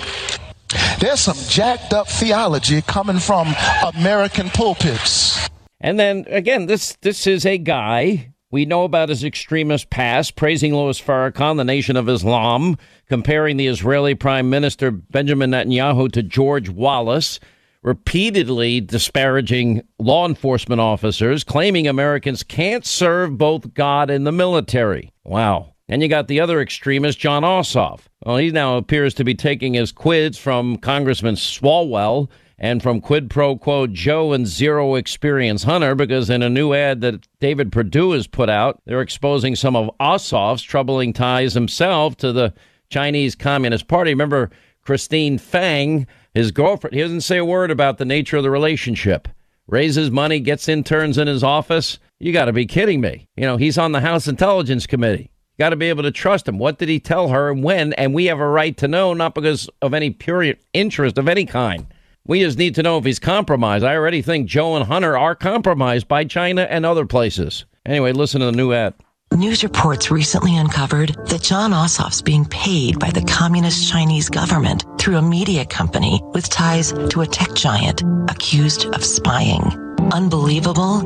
There's 1.00 1.20
some 1.20 1.38
jacked 1.48 1.94
up 1.94 2.08
theology 2.08 2.82
coming 2.82 3.20
from 3.20 3.56
American 3.96 4.50
pulpits. 4.50 5.50
And 5.80 6.00
then 6.00 6.26
again, 6.28 6.66
this 6.66 6.98
this 7.02 7.28
is 7.28 7.46
a 7.46 7.58
guy 7.58 8.34
we 8.50 8.66
know 8.66 8.84
about 8.84 9.10
his 9.10 9.24
extremist 9.24 9.90
past, 9.90 10.36
praising 10.36 10.74
Louis 10.74 11.00
Farrakhan, 11.00 11.58
the 11.58 11.66
Nation 11.66 11.98
of 11.98 12.08
Islam, 12.08 12.78
comparing 13.10 13.58
the 13.58 13.68
Israeli 13.68 14.16
Prime 14.16 14.50
Minister 14.50 14.90
Benjamin 14.90 15.52
Netanyahu 15.52 16.10
to 16.14 16.24
George 16.24 16.70
Wallace, 16.70 17.42
repeatedly 17.84 18.80
disparaging 18.80 19.82
law 20.00 20.26
enforcement 20.26 20.80
officers, 20.80 21.44
claiming 21.44 21.88
Americans 21.88 22.42
can't 22.42 22.86
serve 22.86 23.38
both 23.38 23.74
God 23.74 24.10
and 24.10 24.26
the 24.26 24.32
military. 24.32 25.12
Wow. 25.26 25.74
And 25.90 26.02
you 26.02 26.08
got 26.08 26.28
the 26.28 26.40
other 26.40 26.62
extremist, 26.62 27.20
John 27.20 27.44
Ossoff. 27.44 28.02
Well, 28.26 28.38
he 28.38 28.52
now 28.52 28.78
appears 28.78 29.14
to 29.16 29.24
be 29.24 29.36
taking 29.36 29.74
his 29.74 29.92
quids 29.92 30.38
from 30.38 30.78
Congressman 30.78 31.36
Swalwell 31.36 32.30
and 32.60 32.82
from 32.82 33.02
quid 33.02 33.30
pro 33.30 33.56
quo 33.56 33.88
Joe 33.88 34.34
and 34.34 34.48
zero 34.48 34.96
experience 34.96 35.64
Hunter 35.64 35.96
because 35.96 36.30
in 36.30 36.42
a 36.42 36.50
new 36.50 36.74
ad 36.74 37.02
that 37.02 37.28
David 37.40 37.72
Perdue 37.72 38.12
has 38.12 38.28
put 38.28 38.50
out, 38.50 38.82
they're 38.86 39.02
exposing 39.02 39.56
some 39.56 39.76
of 39.76 39.92
Ossoff's 40.00 40.64
troubling 40.64 41.14
ties 41.14 41.54
himself 41.54 42.18
to 42.18 42.32
the 42.32 42.54
Chinese 42.90 43.36
Communist 43.36 43.88
Party. 43.88 44.12
Remember 44.12 44.50
Christine 44.82 45.38
Fang, 45.38 46.08
his 46.34 46.52
girlfriend, 46.52 46.96
he 46.96 47.02
doesn't 47.02 47.22
say 47.22 47.38
a 47.38 47.46
word 47.46 47.70
about 47.70 47.98
the 47.98 48.06
nature 48.06 48.38
of 48.38 48.44
the 48.44 48.50
relationship. 48.50 49.28
Raises 49.68 50.10
money, 50.10 50.40
gets 50.40 50.70
interns 50.70 51.18
in 51.18 51.28
his 51.28 51.44
office. 51.44 52.00
You 52.20 52.32
got 52.32 52.46
to 52.46 52.54
be 52.54 52.66
kidding 52.66 53.02
me. 53.02 53.28
You 53.36 53.44
know, 53.44 53.58
he's 53.58 53.78
on 53.78 53.92
the 53.92 54.00
House 54.00 54.28
Intelligence 54.28 54.88
Committee. 54.88 55.30
Got 55.60 55.70
to 55.70 55.76
be 55.76 55.90
able 55.90 56.04
to 56.04 56.12
trust 56.12 56.48
him. 56.48 56.58
What 56.58 56.78
did 56.78 56.88
he 56.88 57.00
tell 57.00 57.30
her 57.30 57.52
and 57.52 57.64
when? 57.64 57.94
And 57.94 58.14
we 58.14 58.26
have 58.26 58.40
a 58.40 58.48
right 58.48 58.78
to 58.78 58.88
know, 58.88 59.14
not 59.14 59.36
because 59.36 59.70
of 59.82 59.94
any 59.94 60.12
pure 60.12 60.54
interest 60.74 61.18
of 61.18 61.28
any 61.28 61.46
kind. 61.46 61.88
We 62.28 62.42
just 62.42 62.58
need 62.58 62.76
to 62.76 62.84
know 62.84 62.98
if 62.98 63.06
he's 63.06 63.20
compromised. 63.20 63.86
I 63.86 63.96
already 63.96 64.22
think 64.22 64.48
Joe 64.48 64.76
and 64.76 64.86
Hunter 64.86 65.18
are 65.18 65.34
compromised 65.34 66.10
by 66.10 66.26
China 66.26 66.64
and 66.70 66.86
other 66.86 67.06
places. 67.06 67.66
Anyway, 67.86 68.12
listen 68.12 68.42
to 68.42 68.48
the 68.48 68.52
new 68.52 68.74
ad. 68.74 68.94
News 69.34 69.64
reports 69.64 70.12
recently 70.12 70.58
uncovered 70.58 71.16
that 71.28 71.42
John 71.42 71.72
Ossoff's 71.72 72.22
being 72.22 72.44
paid 72.46 73.00
by 73.00 73.12
the 73.12 73.22
communist 73.24 73.90
Chinese 73.90 74.30
government 74.30 74.86
through 74.98 75.18
a 75.18 75.22
media 75.22 75.66
company 75.66 76.22
with 76.34 76.50
ties 76.50 76.92
to 76.92 77.22
a 77.22 77.28
tech 77.28 77.54
giant 77.54 78.04
accused 78.30 78.86
of 78.88 79.06
spying. 79.06 79.64
Unbelievable, 80.12 81.02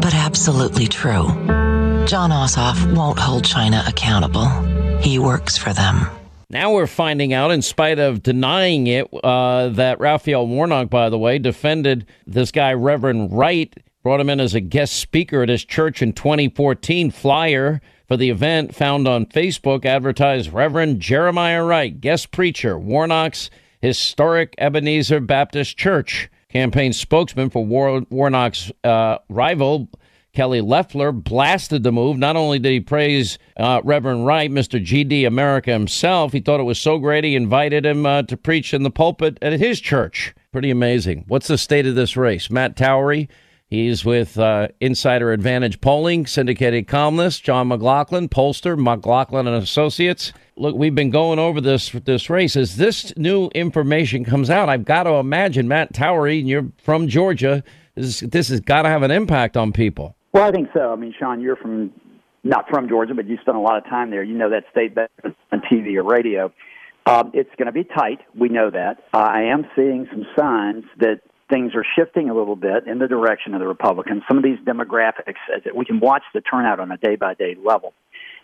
but 0.00 0.14
absolutely 0.14 0.86
true. 0.86 1.26
John 2.06 2.30
Ossoff 2.30 2.94
won't 2.94 3.18
hold 3.18 3.44
China 3.44 3.84
accountable. 3.86 4.48
He 5.00 5.18
works 5.18 5.56
for 5.56 5.72
them. 5.72 6.06
Now 6.48 6.72
we're 6.72 6.86
finding 6.86 7.32
out, 7.32 7.50
in 7.50 7.60
spite 7.60 7.98
of 7.98 8.22
denying 8.22 8.86
it, 8.86 9.08
uh, 9.24 9.68
that 9.70 9.98
Raphael 9.98 10.46
Warnock, 10.46 10.88
by 10.90 11.10
the 11.10 11.18
way, 11.18 11.38
defended 11.38 12.06
this 12.24 12.52
guy, 12.52 12.72
Reverend 12.72 13.32
Wright, 13.32 13.74
brought 14.04 14.20
him 14.20 14.30
in 14.30 14.38
as 14.38 14.54
a 14.54 14.60
guest 14.60 14.94
speaker 14.96 15.42
at 15.42 15.48
his 15.48 15.64
church 15.64 16.02
in 16.02 16.12
2014. 16.12 17.10
Flyer 17.10 17.80
for 18.06 18.16
the 18.16 18.30
event 18.30 18.72
found 18.76 19.08
on 19.08 19.26
Facebook 19.26 19.84
advertised 19.84 20.52
Reverend 20.52 21.00
Jeremiah 21.00 21.64
Wright, 21.64 22.00
guest 22.00 22.30
preacher, 22.30 22.78
Warnock's 22.78 23.50
historic 23.80 24.54
Ebenezer 24.58 25.18
Baptist 25.18 25.76
Church. 25.76 26.30
Campaign 26.48 26.92
spokesman 26.92 27.50
for 27.50 27.64
War- 27.64 28.06
Warnock's 28.08 28.70
uh, 28.84 29.18
rival, 29.28 29.88
Kelly 30.36 30.60
Loeffler, 30.60 31.10
blasted 31.10 31.82
the 31.82 31.90
move. 31.90 32.18
Not 32.18 32.36
only 32.36 32.58
did 32.58 32.70
he 32.70 32.80
praise 32.80 33.38
uh, 33.56 33.80
Reverend 33.82 34.26
Wright, 34.26 34.50
Mr. 34.50 34.80
GD 34.80 35.26
America 35.26 35.72
himself, 35.72 36.32
he 36.32 36.40
thought 36.40 36.60
it 36.60 36.64
was 36.64 36.78
so 36.78 36.98
great 36.98 37.24
he 37.24 37.34
invited 37.34 37.84
him 37.84 38.06
uh, 38.06 38.22
to 38.22 38.36
preach 38.36 38.72
in 38.72 38.84
the 38.84 38.90
pulpit 38.90 39.38
at 39.42 39.54
his 39.54 39.80
church. 39.80 40.34
Pretty 40.52 40.70
amazing. 40.70 41.24
What's 41.26 41.48
the 41.48 41.58
state 41.58 41.86
of 41.86 41.94
this 41.96 42.16
race? 42.16 42.50
Matt 42.50 42.76
Towery 42.76 43.28
He's 43.68 44.04
with 44.04 44.38
uh, 44.38 44.68
Insider 44.80 45.32
Advantage 45.32 45.80
Polling, 45.80 46.26
syndicated 46.26 46.86
columnist 46.86 47.42
John 47.42 47.66
McLaughlin, 47.68 48.28
pollster 48.28 48.78
McLaughlin 48.78 49.48
and 49.48 49.60
Associates. 49.60 50.32
Look, 50.56 50.76
we've 50.76 50.94
been 50.94 51.10
going 51.10 51.40
over 51.40 51.60
this 51.60 51.90
this 51.90 52.30
race. 52.30 52.54
As 52.54 52.76
this 52.76 53.12
new 53.16 53.48
information 53.56 54.24
comes 54.24 54.50
out, 54.50 54.68
I've 54.68 54.84
got 54.84 55.02
to 55.02 55.14
imagine 55.14 55.66
Matt 55.66 55.94
Towery, 55.94 56.38
you're 56.38 56.70
from 56.80 57.08
Georgia. 57.08 57.64
This, 57.96 58.20
this 58.20 58.48
has 58.50 58.60
got 58.60 58.82
to 58.82 58.88
have 58.88 59.02
an 59.02 59.10
impact 59.10 59.56
on 59.56 59.72
people. 59.72 60.15
Well, 60.36 60.44
I 60.44 60.50
think 60.50 60.68
so. 60.74 60.92
I 60.92 60.96
mean, 60.96 61.14
Sean, 61.18 61.40
you're 61.40 61.56
from 61.56 61.92
not 62.44 62.68
from 62.68 62.90
Georgia, 62.90 63.14
but 63.14 63.26
you 63.26 63.38
spent 63.40 63.56
a 63.56 63.60
lot 63.60 63.78
of 63.78 63.84
time 63.84 64.10
there. 64.10 64.22
You 64.22 64.36
know 64.36 64.50
that 64.50 64.64
state 64.70 64.94
better 64.94 65.34
on 65.50 65.62
TV 65.62 65.96
or 65.96 66.02
radio. 66.02 66.52
Um, 67.06 67.30
it's 67.32 67.48
going 67.56 67.68
to 67.68 67.72
be 67.72 67.84
tight. 67.84 68.18
We 68.38 68.50
know 68.50 68.68
that. 68.68 68.98
Uh, 69.14 69.16
I 69.16 69.44
am 69.44 69.64
seeing 69.74 70.06
some 70.10 70.26
signs 70.38 70.84
that 70.98 71.22
things 71.50 71.72
are 71.74 71.86
shifting 71.98 72.28
a 72.28 72.34
little 72.34 72.54
bit 72.54 72.86
in 72.86 72.98
the 72.98 73.08
direction 73.08 73.54
of 73.54 73.60
the 73.60 73.66
Republicans. 73.66 74.24
Some 74.28 74.36
of 74.36 74.44
these 74.44 74.58
demographics, 74.58 75.40
we 75.74 75.86
can 75.86 76.00
watch 76.00 76.24
the 76.34 76.42
turnout 76.42 76.80
on 76.80 76.92
a 76.92 76.98
day 76.98 77.16
by 77.16 77.32
day 77.32 77.56
level. 77.64 77.94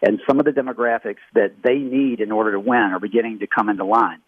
And 0.00 0.18
some 0.26 0.38
of 0.38 0.46
the 0.46 0.52
demographics 0.52 1.20
that 1.34 1.56
they 1.62 1.76
need 1.76 2.20
in 2.20 2.32
order 2.32 2.52
to 2.52 2.60
win 2.60 2.80
are 2.94 3.00
beginning 3.00 3.40
to 3.40 3.46
come 3.46 3.68
into 3.68 3.84
line. 3.84 4.22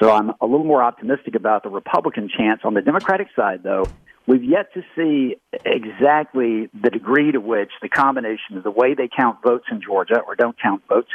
So 0.00 0.10
I'm 0.10 0.30
a 0.40 0.46
little 0.46 0.64
more 0.64 0.82
optimistic 0.82 1.34
about 1.34 1.64
the 1.64 1.68
Republican 1.68 2.30
chance. 2.34 2.62
On 2.64 2.72
the 2.72 2.80
Democratic 2.80 3.28
side, 3.36 3.62
though, 3.62 3.84
we've 4.26 4.44
yet 4.44 4.72
to 4.74 4.82
see 4.96 5.36
exactly 5.64 6.68
the 6.80 6.90
degree 6.90 7.32
to 7.32 7.40
which 7.40 7.70
the 7.82 7.88
combination 7.88 8.56
of 8.56 8.62
the 8.62 8.70
way 8.70 8.94
they 8.94 9.08
count 9.08 9.38
votes 9.42 9.64
in 9.70 9.80
Georgia 9.82 10.20
or 10.26 10.34
don't 10.34 10.56
count 10.60 10.82
votes 10.88 11.10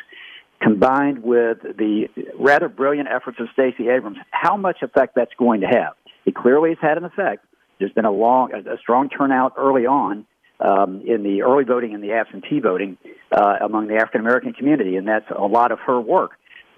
combined 0.61 1.23
with 1.23 1.61
the 1.61 2.07
rather 2.39 2.69
brilliant 2.69 3.09
efforts 3.09 3.39
of 3.39 3.47
Stacey 3.53 3.89
Abrams, 3.89 4.17
how 4.31 4.57
much 4.57 4.77
effect 4.81 5.13
that's 5.15 5.33
going 5.37 5.61
to 5.61 5.67
have. 5.67 5.93
It 6.25 6.33
clearly 6.33 6.69
has 6.69 6.77
had 6.81 6.97
an 6.97 7.03
effect. 7.03 7.45
There's 7.79 7.91
been 7.91 8.05
a 8.05 8.11
long, 8.11 8.53
a, 8.53 8.77
strong 8.77 9.09
turnout 9.09 9.53
early 9.57 9.85
on 9.85 10.25
um, 10.59 11.01
in 11.05 11.23
the 11.23 11.43
early 11.43 11.65
voting 11.65 11.93
and 11.93 12.01
the 12.03 12.13
absentee 12.13 12.59
voting 12.59 12.97
uh, 13.31 13.57
among 13.61 13.87
the 13.87 13.95
African 13.95 14.21
American 14.21 14.53
community, 14.53 14.95
and 14.95 15.07
that's 15.07 15.29
a 15.29 15.45
lot 15.45 15.71
of 15.71 15.79
her 15.79 15.99
work. 15.99 16.31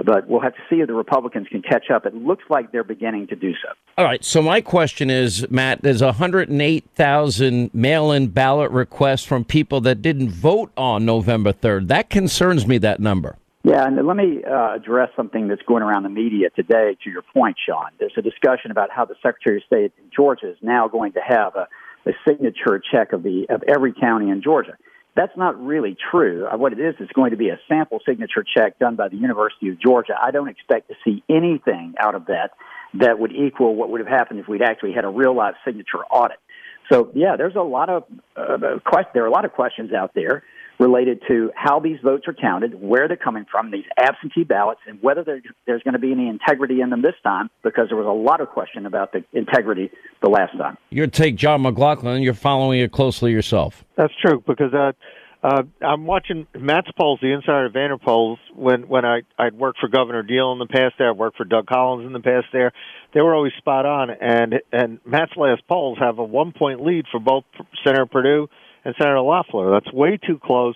But 0.04 0.28
we'll 0.28 0.42
have 0.42 0.54
to 0.56 0.62
see 0.70 0.78
if 0.78 0.88
the 0.88 0.94
Republicans 0.94 1.48
can 1.48 1.62
catch 1.62 1.90
up. 1.90 2.06
It 2.06 2.14
looks 2.14 2.44
like 2.50 2.72
they're 2.72 2.84
beginning 2.84 3.28
to 3.28 3.36
do 3.36 3.54
so. 3.54 3.70
All 3.98 4.06
right. 4.06 4.24
So 4.24 4.42
my 4.42 4.62
question 4.62 5.10
is, 5.10 5.50
Matt, 5.50 5.82
there's 5.82 6.04
108,000 6.04 7.74
mail-in 7.74 8.28
ballot 8.28 8.72
requests 8.72 9.26
from 9.26 9.44
people 9.44 9.82
that 9.82 10.02
didn't 10.02 10.30
vote 10.30 10.72
on 10.78 11.06
November 11.06 11.52
3rd. 11.52 11.88
That 11.88 12.10
concerns 12.10 12.68
me. 12.68 12.78
That 12.78 13.00
number. 13.00 13.38
Yeah, 13.68 13.86
and 13.86 14.08
let 14.08 14.16
me 14.16 14.44
uh, 14.46 14.76
address 14.76 15.10
something 15.18 15.50
that's 15.50 15.62
going 15.64 15.84
around 15.84 16.04
the 16.04 16.10
media 16.10 16.50
today. 16.52 16.96
To 17.04 17.10
your 17.10 17.22
point, 17.22 17.58
Sean, 17.68 17.90
there's 18.00 18.14
a 18.16 18.22
discussion 18.22 18.72
about 18.72 18.92
how 18.92 19.04
the 19.04 19.16
Secretary 19.22 19.58
of 19.58 19.64
State 19.64 19.92
in 19.98 20.10
Georgia 20.16 20.52
is 20.52 20.58
now 20.62 20.88
going 20.88 21.12
to 21.14 21.20
have 21.20 21.54
a, 21.56 21.68
a 22.08 22.14
signature 22.26 22.82
check 22.92 23.12
of 23.12 23.24
the 23.24 23.46
of 23.50 23.64
every 23.68 23.92
county 23.92 24.30
in 24.30 24.42
Georgia. 24.42 24.78
That's 25.18 25.36
not 25.36 25.60
really 25.60 25.98
true. 26.12 26.46
Uh, 26.46 26.58
what 26.58 26.74
it 26.74 26.80
is 26.80 26.94
is 27.00 27.10
going 27.16 27.32
to 27.32 27.38
be 27.38 27.50
a 27.50 27.60
sample 27.68 28.00
signature 28.06 28.46
check 28.56 28.78
done 28.78 28.96
by 28.96 29.10
the 29.10 29.18
University 29.18 29.70
of 29.70 29.82
Georgia. 29.82 30.14
I 30.22 30.30
don't 30.30 30.48
expect 30.48 30.90
to 30.90 30.96
see 31.04 31.24
anything 31.28 31.96
out 32.00 32.14
of 32.14 32.28
that 32.28 32.52
that 32.94 33.18
would 33.18 33.32
equal 33.32 33.76
what 33.76 33.90
would 33.90 34.00
have 34.00 34.08
happened 34.08 34.40
if 34.40 34.48
we'd 34.48 34.62
actually 34.62 34.94
had 34.94 35.06
a 35.06 35.10
real 35.10 35.36
life 35.36 35.56
signature 35.66 36.06
audit. 36.12 36.38
So 36.92 37.10
yeah, 37.16 37.36
there's 37.36 37.56
a 37.56 37.64
lot 37.64 37.90
of 37.90 38.04
uh, 38.36 38.78
quest- 38.86 39.10
there 39.16 39.24
are 39.24 39.28
a 39.28 39.32
lot 39.32 39.44
of 39.44 39.54
questions 39.54 39.92
out 39.92 40.12
there 40.14 40.44
related 40.80 41.22
to 41.28 41.52
how 41.56 41.80
these 41.80 41.98
votes 42.04 42.28
are 42.28 42.34
counted, 42.34 42.80
where 42.80 43.08
they're 43.08 43.18
coming 43.18 43.46
from, 43.50 43.72
these 43.72 43.86
absentee 43.98 44.44
ballots, 44.44 44.82
and 44.88 45.02
whether 45.02 45.24
there's 45.66 45.82
going 45.84 45.94
to 45.94 46.00
be 46.00 46.12
any 46.12 46.28
integrity 46.28 46.82
in 46.82 46.90
them 46.90 47.02
this 47.02 47.16
time, 47.24 47.50
because 47.64 47.88
there 47.90 47.98
was 47.98 48.06
a 48.06 48.10
lot 48.10 48.42
of 48.42 48.50
question 48.50 48.86
about 48.86 49.12
the 49.12 49.24
integrity 49.34 49.90
the 50.22 50.30
last 50.30 50.56
time. 50.58 50.78
Your 50.90 51.08
take, 51.08 51.36
John 51.36 51.64
McLaughlin, 51.64 52.22
you're 52.22 52.34
following 52.34 52.80
it 52.80 52.92
closely 52.92 53.32
yourself. 53.32 53.84
That's 53.96 54.14
true, 54.22 54.44
because 54.46 54.74
uh, 54.74 54.92
uh, 55.44 55.64
I'm 55.82 56.06
watching 56.06 56.46
Matt's 56.56 56.92
polls, 56.96 57.20
the 57.22 57.34
Insider 57.34 57.66
of 57.66 57.70
Advantage 57.72 58.02
polls, 58.02 58.38
when, 58.54 58.88
when 58.88 59.04
I, 59.04 59.22
I'd 59.40 59.56
worked 59.56 59.80
for 59.80 59.88
Governor 59.88 60.22
Deal 60.22 60.52
in 60.52 60.60
the 60.60 60.68
past 60.68 60.96
there, 61.00 61.10
I 61.10 61.14
worked 61.14 61.38
for 61.38 61.46
Doug 61.46 61.66
Collins 61.66 62.06
in 62.06 62.14
the 62.14 62.20
past 62.20 62.48
there. 62.54 62.72
They 63.14 63.22
were 63.22 63.34
always 63.34 63.54
spot 63.58 63.88
on, 63.88 64.12
and, 64.12 64.56
and 64.72 65.00
Matt's 65.06 65.34
last 65.36 65.68
polls 65.68 65.98
have 66.00 66.20
a 66.20 66.24
one 66.24 66.52
point 66.52 66.86
lead 66.86 67.06
for 67.12 67.20
both 67.20 67.46
Senator 67.84 68.06
Perdue– 68.06 68.48
and 68.88 68.96
Senator 68.98 69.20
Loeffler. 69.20 69.70
That's 69.70 69.92
way 69.94 70.18
too 70.18 70.40
close, 70.42 70.76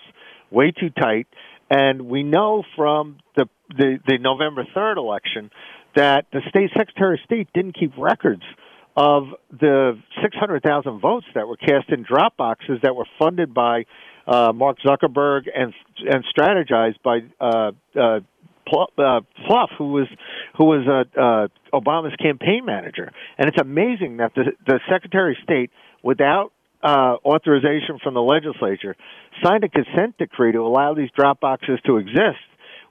way 0.51 0.71
too 0.71 0.89
tight. 0.89 1.27
And 1.69 2.07
we 2.07 2.23
know 2.23 2.63
from 2.75 3.19
the, 3.37 3.47
the, 3.69 3.99
the 4.05 4.17
November 4.17 4.65
3rd 4.75 4.97
election 4.97 5.49
that 5.95 6.25
the 6.33 6.41
state 6.49 6.71
secretary 6.77 7.15
of 7.15 7.21
state 7.23 7.47
didn't 7.53 7.79
keep 7.79 7.93
records 7.97 8.43
of 8.97 9.27
the 9.49 9.97
600,000 10.21 10.99
votes 10.99 11.25
that 11.35 11.47
were 11.47 11.55
cast 11.55 11.89
in 11.89 12.03
drop 12.03 12.35
boxes 12.35 12.79
that 12.83 12.93
were 12.93 13.07
funded 13.17 13.53
by 13.53 13.85
uh, 14.27 14.51
Mark 14.53 14.77
Zuckerberg 14.85 15.43
and 15.55 15.73
and 15.97 16.23
strategized 16.25 17.01
by 17.03 17.19
uh, 17.39 17.71
uh, 17.95 18.19
uh, 18.69 19.21
Plouffe, 19.47 19.75
who 19.77 19.93
was 19.93 20.07
who 20.57 20.65
was 20.65 20.85
uh, 20.87 21.19
uh, 21.19 21.47
Obama's 21.73 22.15
campaign 22.17 22.65
manager. 22.65 23.11
And 23.37 23.47
it's 23.47 23.59
amazing 23.59 24.17
that 24.17 24.33
the 24.35 24.51
the 24.67 24.79
Secretary 24.89 25.33
of 25.33 25.43
State, 25.43 25.71
without 26.03 26.51
uh, 26.83 27.15
authorization 27.25 27.99
from 28.03 28.13
the 28.13 28.21
legislature, 28.21 28.95
signed 29.43 29.63
a 29.63 29.69
consent 29.69 30.17
decree 30.17 30.51
to 30.51 30.59
allow 30.59 30.93
these 30.93 31.09
drop 31.15 31.39
boxes 31.39 31.79
to 31.85 31.97
exist. 31.97 32.39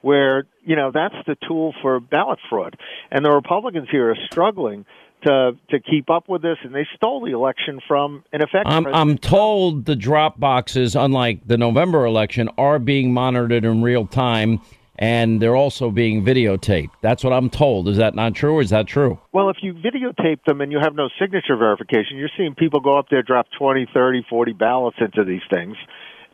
Where 0.03 0.45
you 0.65 0.77
know 0.77 0.91
that's 0.95 1.15
the 1.27 1.37
tool 1.47 1.75
for 1.83 2.01
ballot 2.01 2.39
fraud, 2.49 2.79
and 3.11 3.23
the 3.23 3.31
Republicans 3.31 3.89
here 3.91 4.11
are 4.11 4.17
struggling 4.31 4.87
to 5.25 5.53
to 5.71 5.81
keep 5.81 6.09
up 6.09 6.27
with 6.27 6.41
this, 6.41 6.57
and 6.65 6.75
they 6.75 6.87
stole 6.97 7.23
the 7.23 7.33
election 7.33 7.81
from 7.87 8.25
in 8.33 8.41
effect. 8.41 8.67
I'm, 8.67 8.87
I'm 8.87 9.19
told 9.19 9.85
the 9.85 9.97
drop 9.97 10.41
boxes, 10.41 10.97
unlike 10.97 11.47
the 11.47 11.59
November 11.59 12.07
election, 12.07 12.49
are 12.57 12.79
being 12.79 13.13
monitored 13.13 13.65
in 13.65 13.83
real 13.83 14.07
time 14.07 14.63
and 15.01 15.41
they're 15.41 15.57
also 15.57 15.91
being 15.91 16.23
videotaped. 16.23 16.91
That's 17.01 17.25
what 17.25 17.33
I'm 17.33 17.49
told. 17.49 17.89
Is 17.89 17.97
that 17.97 18.15
not 18.15 18.35
true 18.35 18.53
or 18.53 18.61
is 18.61 18.71
that 18.71 18.87
true? 18.87 19.19
Well, 19.33 19.49
if 19.49 19.57
you 19.63 19.73
videotape 19.73 20.45
them 20.47 20.61
and 20.61 20.71
you 20.71 20.79
have 20.79 20.95
no 20.95 21.09
signature 21.19 21.57
verification, 21.57 22.19
you're 22.19 22.31
seeing 22.37 22.55
people 22.55 22.81
go 22.81 22.99
up 22.99 23.07
there, 23.11 23.23
drop 23.23 23.47
20, 23.59 23.89
30, 23.93 24.27
40 24.29 24.53
ballots 24.53 24.99
into 25.01 25.25
these 25.25 25.41
things. 25.51 25.77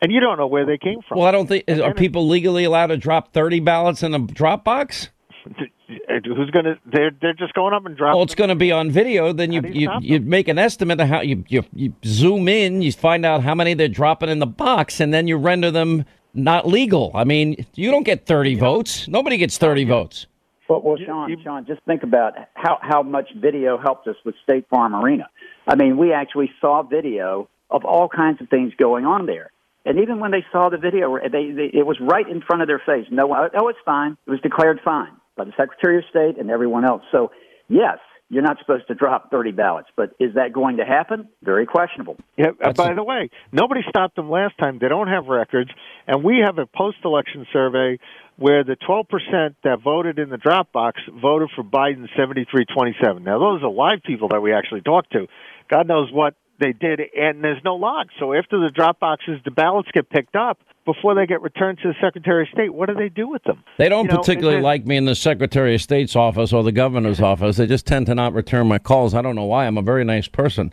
And 0.02 0.12
you 0.12 0.20
don't 0.20 0.36
know 0.36 0.48
where 0.48 0.66
they 0.66 0.76
came 0.76 0.98
from. 1.08 1.18
Well, 1.18 1.26
I 1.26 1.30
don't 1.30 1.46
think 1.46 1.64
are 1.68 1.94
people 1.94 2.28
legally 2.28 2.64
allowed 2.64 2.88
to 2.88 2.98
drop 2.98 3.32
thirty 3.32 3.60
ballots 3.60 4.02
in 4.02 4.12
a 4.12 4.18
drop 4.18 4.62
box? 4.62 5.08
Who's 5.46 6.50
going 6.50 6.66
to? 6.66 6.74
They're 6.84 7.12
they're 7.18 7.32
just 7.32 7.54
going 7.54 7.72
up 7.72 7.86
and 7.86 7.96
dropping. 7.96 8.16
Well, 8.16 8.24
it's 8.24 8.34
going 8.34 8.50
to 8.50 8.56
be 8.56 8.70
on 8.70 8.90
video. 8.90 9.32
Then 9.32 9.52
you 9.52 9.62
you, 9.64 9.90
you 10.02 10.20
make 10.20 10.48
an 10.48 10.58
estimate 10.58 11.00
of 11.00 11.08
how 11.08 11.22
you, 11.22 11.44
you 11.48 11.64
you 11.72 11.94
zoom 12.04 12.46
in. 12.46 12.82
You 12.82 12.92
find 12.92 13.24
out 13.24 13.42
how 13.42 13.54
many 13.54 13.72
they're 13.72 13.88
dropping 13.88 14.28
in 14.28 14.38
the 14.38 14.46
box, 14.46 15.00
and 15.00 15.14
then 15.14 15.28
you 15.28 15.38
render 15.38 15.70
them 15.70 16.04
not 16.36 16.66
legal. 16.66 17.10
I 17.14 17.24
mean, 17.24 17.66
you 17.74 17.90
don't 17.90 18.04
get 18.04 18.26
30 18.26 18.52
yeah. 18.52 18.60
votes. 18.60 19.08
Nobody 19.08 19.36
gets 19.36 19.58
30 19.58 19.84
votes. 19.84 20.26
Well, 20.68 20.82
well, 20.82 20.96
Sean, 20.96 21.30
you, 21.30 21.36
Sean, 21.42 21.64
just 21.64 21.80
think 21.82 22.02
about 22.02 22.34
how 22.54 22.78
how 22.82 23.02
much 23.02 23.28
video 23.36 23.78
helped 23.78 24.08
us 24.08 24.16
with 24.24 24.34
State 24.42 24.68
Farm 24.68 24.94
Arena. 24.96 25.28
I 25.66 25.76
mean, 25.76 25.96
we 25.96 26.12
actually 26.12 26.50
saw 26.60 26.82
video 26.82 27.48
of 27.70 27.84
all 27.84 28.08
kinds 28.08 28.40
of 28.40 28.48
things 28.48 28.72
going 28.76 29.04
on 29.04 29.26
there. 29.26 29.50
And 29.84 30.00
even 30.00 30.18
when 30.18 30.32
they 30.32 30.44
saw 30.50 30.68
the 30.68 30.78
video, 30.78 31.16
they, 31.16 31.52
they, 31.52 31.70
it 31.72 31.86
was 31.86 31.96
right 32.00 32.28
in 32.28 32.42
front 32.42 32.62
of 32.62 32.68
their 32.68 32.80
face. 32.84 33.06
No, 33.10 33.32
oh, 33.32 33.68
it's 33.68 33.78
fine. 33.84 34.16
It 34.26 34.30
was 34.30 34.40
declared 34.40 34.80
fine 34.84 35.12
by 35.36 35.44
the 35.44 35.52
Secretary 35.56 35.98
of 35.98 36.04
State 36.10 36.38
and 36.38 36.50
everyone 36.50 36.84
else. 36.84 37.02
So, 37.12 37.30
yes, 37.68 37.98
you're 38.28 38.42
not 38.42 38.58
supposed 38.58 38.88
to 38.88 38.94
drop 38.94 39.30
30 39.30 39.52
ballots. 39.52 39.88
But 39.96 40.10
is 40.18 40.34
that 40.34 40.52
going 40.52 40.78
to 40.78 40.84
happen? 40.84 41.28
Very 41.42 41.66
questionable. 41.66 42.16
Yeah, 42.36 42.48
uh, 42.62 42.72
by 42.72 42.90
a- 42.90 42.94
the 42.94 43.04
way, 43.04 43.30
nobody 43.52 43.82
stopped 43.88 44.16
them 44.16 44.30
last 44.30 44.58
time. 44.58 44.78
They 44.80 44.88
don't 44.88 45.08
have 45.08 45.26
records. 45.26 45.70
And 46.06 46.24
we 46.24 46.42
have 46.44 46.58
a 46.58 46.66
post 46.66 46.98
election 47.04 47.46
survey 47.52 47.98
where 48.36 48.64
the 48.64 48.76
12% 48.76 49.54
that 49.64 49.80
voted 49.82 50.18
in 50.18 50.28
the 50.28 50.36
drop 50.36 50.72
box 50.72 51.00
voted 51.22 51.50
for 51.54 51.62
Biden 51.62 52.06
73 52.16 52.64
27. 52.66 53.22
Now, 53.24 53.38
those 53.38 53.62
are 53.62 53.70
live 53.70 54.02
people 54.04 54.28
that 54.28 54.40
we 54.40 54.52
actually 54.52 54.82
talked 54.82 55.12
to. 55.12 55.26
God 55.70 55.88
knows 55.88 56.10
what 56.12 56.34
they 56.58 56.72
did, 56.72 57.00
and 57.18 57.42
there's 57.42 57.62
no 57.64 57.76
log. 57.76 58.08
So 58.18 58.32
after 58.32 58.58
the 58.58 58.70
drop 58.70 59.00
boxes, 59.00 59.40
the 59.44 59.50
ballots 59.50 59.88
get 59.92 60.08
picked 60.10 60.36
up 60.36 60.58
before 60.84 61.14
they 61.14 61.26
get 61.26 61.42
returned 61.42 61.78
to 61.82 61.88
the 61.88 61.94
Secretary 62.00 62.44
of 62.44 62.48
State. 62.48 62.72
What 62.72 62.88
do 62.88 62.94
they 62.94 63.08
do 63.08 63.28
with 63.28 63.42
them? 63.44 63.62
They 63.76 63.88
don't 63.88 64.10
you 64.10 64.16
particularly 64.16 64.58
know, 64.58 64.64
like 64.64 64.86
me 64.86 64.96
in 64.96 65.04
the 65.04 65.14
Secretary 65.14 65.74
of 65.74 65.82
State's 65.82 66.16
office 66.16 66.52
or 66.52 66.62
the 66.62 66.72
governor's 66.72 67.20
office. 67.20 67.56
They 67.56 67.66
just 67.66 67.86
tend 67.86 68.06
to 68.06 68.14
not 68.14 68.32
return 68.32 68.66
my 68.68 68.78
calls. 68.78 69.12
I 69.14 69.22
don't 69.22 69.34
know 69.34 69.44
why. 69.44 69.66
I'm 69.66 69.78
a 69.78 69.82
very 69.82 70.04
nice 70.04 70.28
person. 70.28 70.72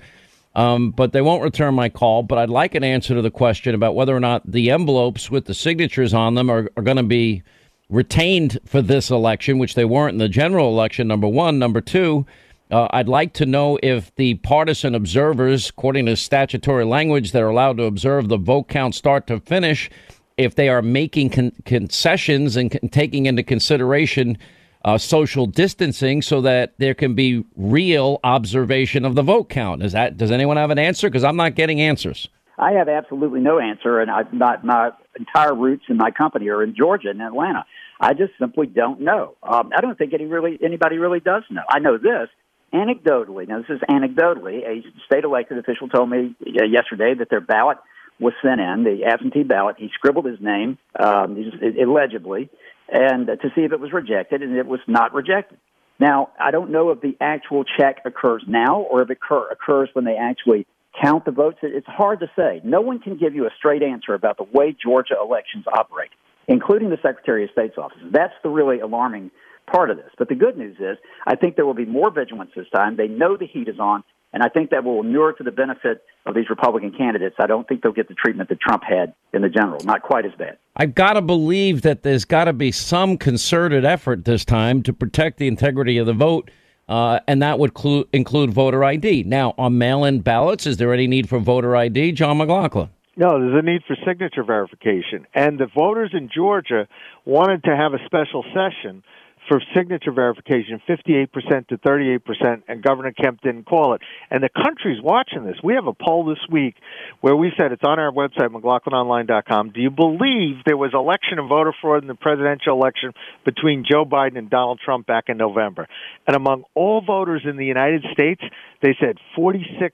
Um, 0.55 0.91
but 0.91 1.13
they 1.13 1.21
won't 1.21 1.41
return 1.41 1.73
my 1.73 1.89
call. 1.89 2.21
But 2.21 2.37
I'd 2.37 2.49
like 2.49 2.75
an 2.75 2.83
answer 2.83 3.15
to 3.15 3.21
the 3.23 3.31
question 3.31 3.73
about 3.73 3.95
whether 3.95 4.15
or 4.15 4.19
not 4.19 4.49
the 4.49 4.69
envelopes 4.69 5.31
with 5.31 5.45
the 5.45 5.55
signatures 5.55 6.13
on 6.13 6.35
them 6.35 6.49
are, 6.49 6.69
are 6.77 6.83
going 6.83 6.97
to 6.97 7.03
be 7.03 7.41
retained 7.89 8.59
for 8.65 8.81
this 8.81 9.09
election, 9.09 9.57
which 9.57 9.75
they 9.75 9.85
weren't 9.85 10.13
in 10.13 10.19
the 10.19 10.29
general 10.29 10.69
election, 10.69 11.07
number 11.07 11.27
one. 11.27 11.57
Number 11.57 11.81
two, 11.81 12.25
uh, 12.73 12.87
I'd 12.89 13.07
like 13.07 13.33
to 13.33 13.45
know 13.45 13.77
if 13.83 14.13
the 14.15 14.33
partisan 14.35 14.95
observers, 14.95 15.69
according 15.69 16.07
to 16.07 16.15
statutory 16.15 16.85
language, 16.85 17.31
that 17.31 17.43
are 17.43 17.49
allowed 17.49 17.77
to 17.77 17.83
observe 17.83 18.29
the 18.29 18.37
vote 18.37 18.67
count 18.67 18.95
start 18.95 19.27
to 19.27 19.39
finish, 19.41 19.91
if 20.37 20.55
they 20.55 20.69
are 20.69 20.81
making 20.81 21.29
con- 21.29 21.51
concessions 21.65 22.55
and 22.55 22.71
con- 22.71 22.89
taking 22.89 23.27
into 23.27 23.43
consideration 23.43 24.39
uh, 24.85 24.97
social 24.97 25.45
distancing 25.45 26.23
so 26.23 26.41
that 26.41 26.73
there 26.79 26.95
can 26.95 27.13
be 27.13 27.45
real 27.55 28.19
observation 28.23 29.05
of 29.05 29.13
the 29.13 29.21
vote 29.21 29.49
count. 29.49 29.83
Is 29.83 29.91
that 29.91 30.17
does 30.17 30.31
anyone 30.31 30.57
have 30.57 30.71
an 30.71 30.79
answer? 30.79 31.07
Because 31.09 31.23
I'm 31.23 31.37
not 31.37 31.53
getting 31.53 31.79
answers. 31.79 32.27
I 32.57 32.71
have 32.71 32.89
absolutely 32.89 33.39
no 33.39 33.59
answer, 33.59 33.99
and 33.99 34.09
I've 34.09 34.33
not 34.33 34.65
my 34.65 34.89
entire 35.17 35.53
roots 35.53 35.85
in 35.89 35.97
my 35.97 36.09
company 36.09 36.49
are 36.49 36.63
in 36.63 36.75
Georgia 36.75 37.11
and 37.11 37.21
Atlanta. 37.21 37.65
I 37.99 38.13
just 38.13 38.33
simply 38.39 38.65
don't 38.65 38.99
know. 39.01 39.35
Um, 39.43 39.69
I 39.77 39.79
don't 39.79 39.95
think 39.95 40.13
any 40.13 40.25
really 40.25 40.57
anybody 40.63 40.97
really 40.97 41.19
does 41.19 41.43
know. 41.51 41.61
I 41.69 41.77
know 41.77 41.99
this 41.99 42.29
anecdotally. 42.73 43.47
Now, 43.47 43.59
this 43.59 43.69
is 43.69 43.81
anecdotally. 43.89 44.65
A 44.65 44.83
state 45.05 45.23
elected 45.23 45.57
official 45.57 45.87
told 45.89 46.09
me 46.09 46.35
uh, 46.41 46.65
yesterday 46.65 47.13
that 47.19 47.29
their 47.29 47.41
ballot 47.41 47.77
was 48.19 48.33
sent 48.41 48.59
in, 48.59 48.83
the 48.83 49.05
absentee 49.05 49.43
ballot. 49.43 49.75
He 49.77 49.89
scribbled 49.93 50.25
his 50.25 50.39
name 50.39 50.77
um, 50.99 51.37
illegibly, 51.61 52.49
and 52.89 53.29
uh, 53.29 53.35
to 53.37 53.49
see 53.55 53.61
if 53.61 53.71
it 53.71 53.79
was 53.79 53.91
rejected, 53.91 54.41
and 54.41 54.55
it 54.57 54.67
was 54.67 54.79
not 54.87 55.13
rejected. 55.13 55.57
Now, 55.99 56.29
I 56.39 56.51
don't 56.51 56.71
know 56.71 56.89
if 56.89 57.01
the 57.01 57.15
actual 57.21 57.63
check 57.63 58.01
occurs 58.05 58.43
now 58.47 58.81
or 58.81 59.01
if 59.01 59.09
it 59.09 59.17
occur, 59.23 59.49
occurs 59.51 59.89
when 59.93 60.05
they 60.05 60.15
actually 60.15 60.65
count 61.01 61.25
the 61.25 61.31
votes. 61.31 61.57
It's 61.61 61.87
hard 61.87 62.19
to 62.19 62.29
say. 62.35 62.61
No 62.63 62.81
one 62.81 62.99
can 62.99 63.17
give 63.17 63.35
you 63.35 63.45
a 63.45 63.49
straight 63.57 63.83
answer 63.83 64.13
about 64.13 64.37
the 64.37 64.43
way 64.43 64.75
Georgia 64.79 65.15
elections 65.21 65.65
operate, 65.67 66.09
including 66.47 66.89
the 66.89 66.99
Secretary 67.01 67.43
of 67.43 67.51
State's 67.51 67.77
office. 67.77 67.99
That's 68.11 68.33
the 68.43 68.49
really 68.49 68.79
alarming 68.79 69.31
part 69.65 69.89
of 69.89 69.97
this. 69.97 70.09
But 70.17 70.29
the 70.29 70.35
good 70.35 70.57
news 70.57 70.77
is, 70.79 70.97
I 71.25 71.35
think 71.35 71.55
there 71.55 71.65
will 71.65 71.73
be 71.73 71.85
more 71.85 72.11
vigilance 72.11 72.51
this 72.55 72.67
time. 72.73 72.95
They 72.95 73.07
know 73.07 73.37
the 73.37 73.47
heat 73.47 73.67
is 73.67 73.79
on, 73.79 74.03
and 74.33 74.43
I 74.43 74.49
think 74.49 74.71
that 74.71 74.83
will 74.83 75.01
inure 75.01 75.33
to 75.33 75.43
the 75.43 75.51
benefit 75.51 76.03
of 76.25 76.35
these 76.35 76.49
Republican 76.49 76.91
candidates. 76.91 77.35
I 77.39 77.47
don't 77.47 77.67
think 77.67 77.83
they'll 77.83 77.91
get 77.91 78.07
the 78.07 78.15
treatment 78.15 78.49
that 78.49 78.59
Trump 78.59 78.83
had 78.83 79.13
in 79.33 79.41
the 79.41 79.49
general. 79.49 79.79
Not 79.83 80.01
quite 80.01 80.25
as 80.25 80.31
bad. 80.37 80.57
I've 80.75 80.95
got 80.95 81.13
to 81.13 81.21
believe 81.21 81.83
that 81.83 82.03
there's 82.03 82.25
got 82.25 82.45
to 82.45 82.53
be 82.53 82.71
some 82.71 83.17
concerted 83.17 83.85
effort 83.85 84.25
this 84.25 84.43
time 84.43 84.81
to 84.83 84.93
protect 84.93 85.37
the 85.37 85.47
integrity 85.47 85.97
of 85.97 86.07
the 86.07 86.13
vote. 86.13 86.49
Uh, 86.89 87.19
and 87.27 87.41
that 87.41 87.59
would 87.59 87.73
clu- 87.73 88.05
include 88.11 88.51
voter 88.51 88.83
ID. 88.83 89.23
Now, 89.23 89.53
on 89.57 89.77
mail 89.77 90.03
in 90.03 90.19
ballots, 90.19 90.67
is 90.67 90.77
there 90.77 90.93
any 90.93 91.07
need 91.07 91.29
for 91.29 91.39
voter 91.39 91.77
ID? 91.77 92.11
John 92.11 92.39
McLaughlin. 92.39 92.89
No, 93.15 93.39
there's 93.39 93.57
a 93.57 93.65
need 93.65 93.83
for 93.87 93.95
signature 94.05 94.43
verification. 94.43 95.25
And 95.33 95.59
the 95.59 95.67
voters 95.73 96.11
in 96.13 96.29
Georgia 96.33 96.87
wanted 97.25 97.63
to 97.65 97.75
have 97.75 97.93
a 97.93 98.03
special 98.05 98.43
session 98.53 99.03
for 99.47 99.61
signature 99.75 100.11
verification, 100.11 100.81
58% 100.87 101.67
to 101.67 101.77
38%, 101.77 102.63
and 102.67 102.83
Governor 102.83 103.11
Kemp 103.11 103.41
didn't 103.41 103.65
call 103.65 103.93
it. 103.93 104.01
And 104.29 104.43
the 104.43 104.49
country's 104.49 105.01
watching 105.01 105.45
this. 105.45 105.55
We 105.63 105.73
have 105.75 105.87
a 105.87 105.93
poll 105.93 106.25
this 106.25 106.39
week 106.51 106.75
where 107.21 107.35
we 107.35 107.51
said 107.57 107.71
it's 107.71 107.83
on 107.85 107.99
our 107.99 108.11
website, 108.11 108.49
McLaughlinOnline.com. 108.49 109.71
Do 109.71 109.81
you 109.81 109.89
believe 109.89 110.57
there 110.65 110.77
was 110.77 110.91
election 110.93 111.39
and 111.39 111.49
voter 111.49 111.73
fraud 111.81 112.03
in 112.03 112.07
the 112.07 112.15
presidential 112.15 112.73
election 112.73 113.13
between 113.45 113.85
Joe 113.89 114.05
Biden 114.05 114.37
and 114.37 114.49
Donald 114.49 114.79
Trump 114.83 115.07
back 115.07 115.25
in 115.27 115.37
November? 115.37 115.87
And 116.27 116.35
among 116.35 116.63
all 116.73 117.01
voters 117.05 117.41
in 117.49 117.57
the 117.57 117.65
United 117.65 118.05
States, 118.13 118.41
they 118.81 118.95
said 118.99 119.17
46% 119.37 119.91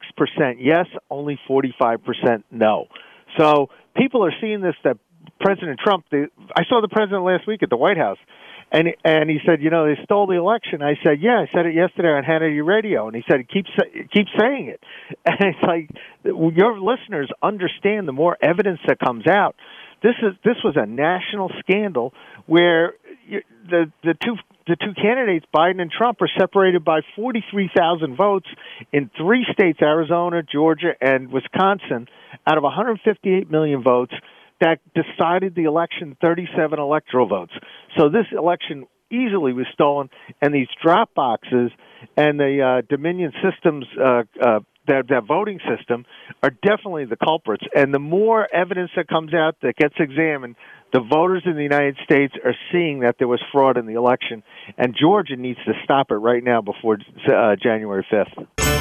yes, 0.60 0.86
only 1.10 1.40
45% 1.50 2.44
no. 2.52 2.88
So 3.38 3.70
people 3.96 4.26
are 4.26 4.34
seeing 4.42 4.62
this 4.62 4.76
that 4.84 4.98
President 5.40 5.80
Trump, 5.84 6.06
the, 6.12 6.28
I 6.56 6.64
saw 6.68 6.82
the 6.82 6.88
president 6.90 7.24
last 7.24 7.48
week 7.48 7.64
at 7.64 7.70
the 7.70 7.78
White 7.78 7.98
House 7.98 8.18
and 8.72 8.90
and 9.04 9.30
he 9.30 9.40
said, 9.46 9.62
you 9.62 9.70
know, 9.70 9.86
they 9.86 10.00
stole 10.04 10.28
the 10.28 10.36
election. 10.36 10.82
I 10.82 10.96
said, 11.04 11.22
yeah, 11.22 11.44
I 11.44 11.48
said 11.54 11.66
it 11.66 11.74
yesterday 11.74 12.10
on 12.10 12.24
Hannity 12.24 12.66
Radio, 12.66 13.08
and 13.08 13.16
he 13.16 13.24
said, 13.30 13.48
keep 13.50 13.66
keep 14.14 14.28
saying 14.38 14.68
it. 14.68 14.82
And 15.26 15.38
it's 15.42 15.64
like 15.64 15.90
your 16.24 16.80
listeners 16.80 17.30
understand 17.42 18.08
the 18.08 18.12
more 18.12 18.38
evidence 18.42 18.80
that 18.88 19.00
comes 19.00 19.26
out. 19.28 19.56
This 20.04 20.16
is 20.22 20.36
this 20.44 20.58
was 20.64 20.76
a 20.78 20.86
national 20.86 21.52
scandal 21.60 22.14
where 22.46 22.94
the 23.70 23.92
the 24.04 24.16
two 24.24 24.36
the 24.68 24.76
two 24.76 24.94
candidates, 24.94 25.46
Biden 25.54 25.82
and 25.82 25.90
Trump, 25.90 26.22
are 26.22 26.30
separated 26.38 26.86
by 26.86 27.00
43,000 27.16 28.16
votes 28.16 28.46
in 28.94 29.10
three 29.18 29.44
states, 29.52 29.80
Arizona, 29.82 30.44
Georgia, 30.44 30.92
and 31.02 31.32
Wisconsin, 31.32 32.08
out 32.46 32.58
of 32.58 32.64
158 32.64 33.50
million 33.50 33.82
votes 33.82 34.14
that 34.62 34.80
decided 34.94 35.56
the 35.56 35.64
election 35.64 36.18
37 36.22 36.80
electoral 36.80 37.28
votes. 37.28 37.54
So 37.98 38.10
this 38.10 38.26
election 38.32 38.86
easily 39.12 39.54
was 39.54 39.66
stolen, 39.74 40.10
and 40.42 40.54
these 40.54 40.68
drop 40.84 41.14
boxes 41.14 41.72
and 42.16 42.40
the 42.40 42.80
uh, 42.80 42.82
Dominion 42.90 43.34
systems, 43.44 43.86
uh, 44.00 44.24
uh, 44.42 44.60
that, 44.88 45.08
that 45.10 45.24
voting 45.28 45.60
system, 45.68 46.06
are 46.42 46.50
definitely 46.50 47.06
the 47.06 47.18
culprits. 47.18 47.64
And 47.76 47.94
the 47.94 48.00
more 48.00 48.48
evidence 48.54 48.92
that 48.96 49.08
comes 49.08 49.34
out 49.34 49.56
that 49.62 49.76
gets 49.76 49.96
examined, 50.00 50.56
the 50.94 51.02
voters 51.02 51.44
in 51.46 51.56
the 51.56 51.64
United 51.64 51.98
States 52.04 52.34
are 52.44 52.56
seeing 52.72 53.02
that 53.02 53.16
there 53.20 53.28
was 53.28 53.42
fraud 53.52 53.78
in 53.78 53.86
the 53.86 53.94
election, 53.94 54.44
and 54.78 54.96
Georgia 55.00 55.36
needs 55.36 55.60
to 55.66 55.74
stop 55.84 56.12
it 56.12 56.16
right 56.16 56.44
now 56.44 56.62
before 56.62 56.98
uh, 57.28 57.56
January 57.62 58.06
5th. 58.12 58.79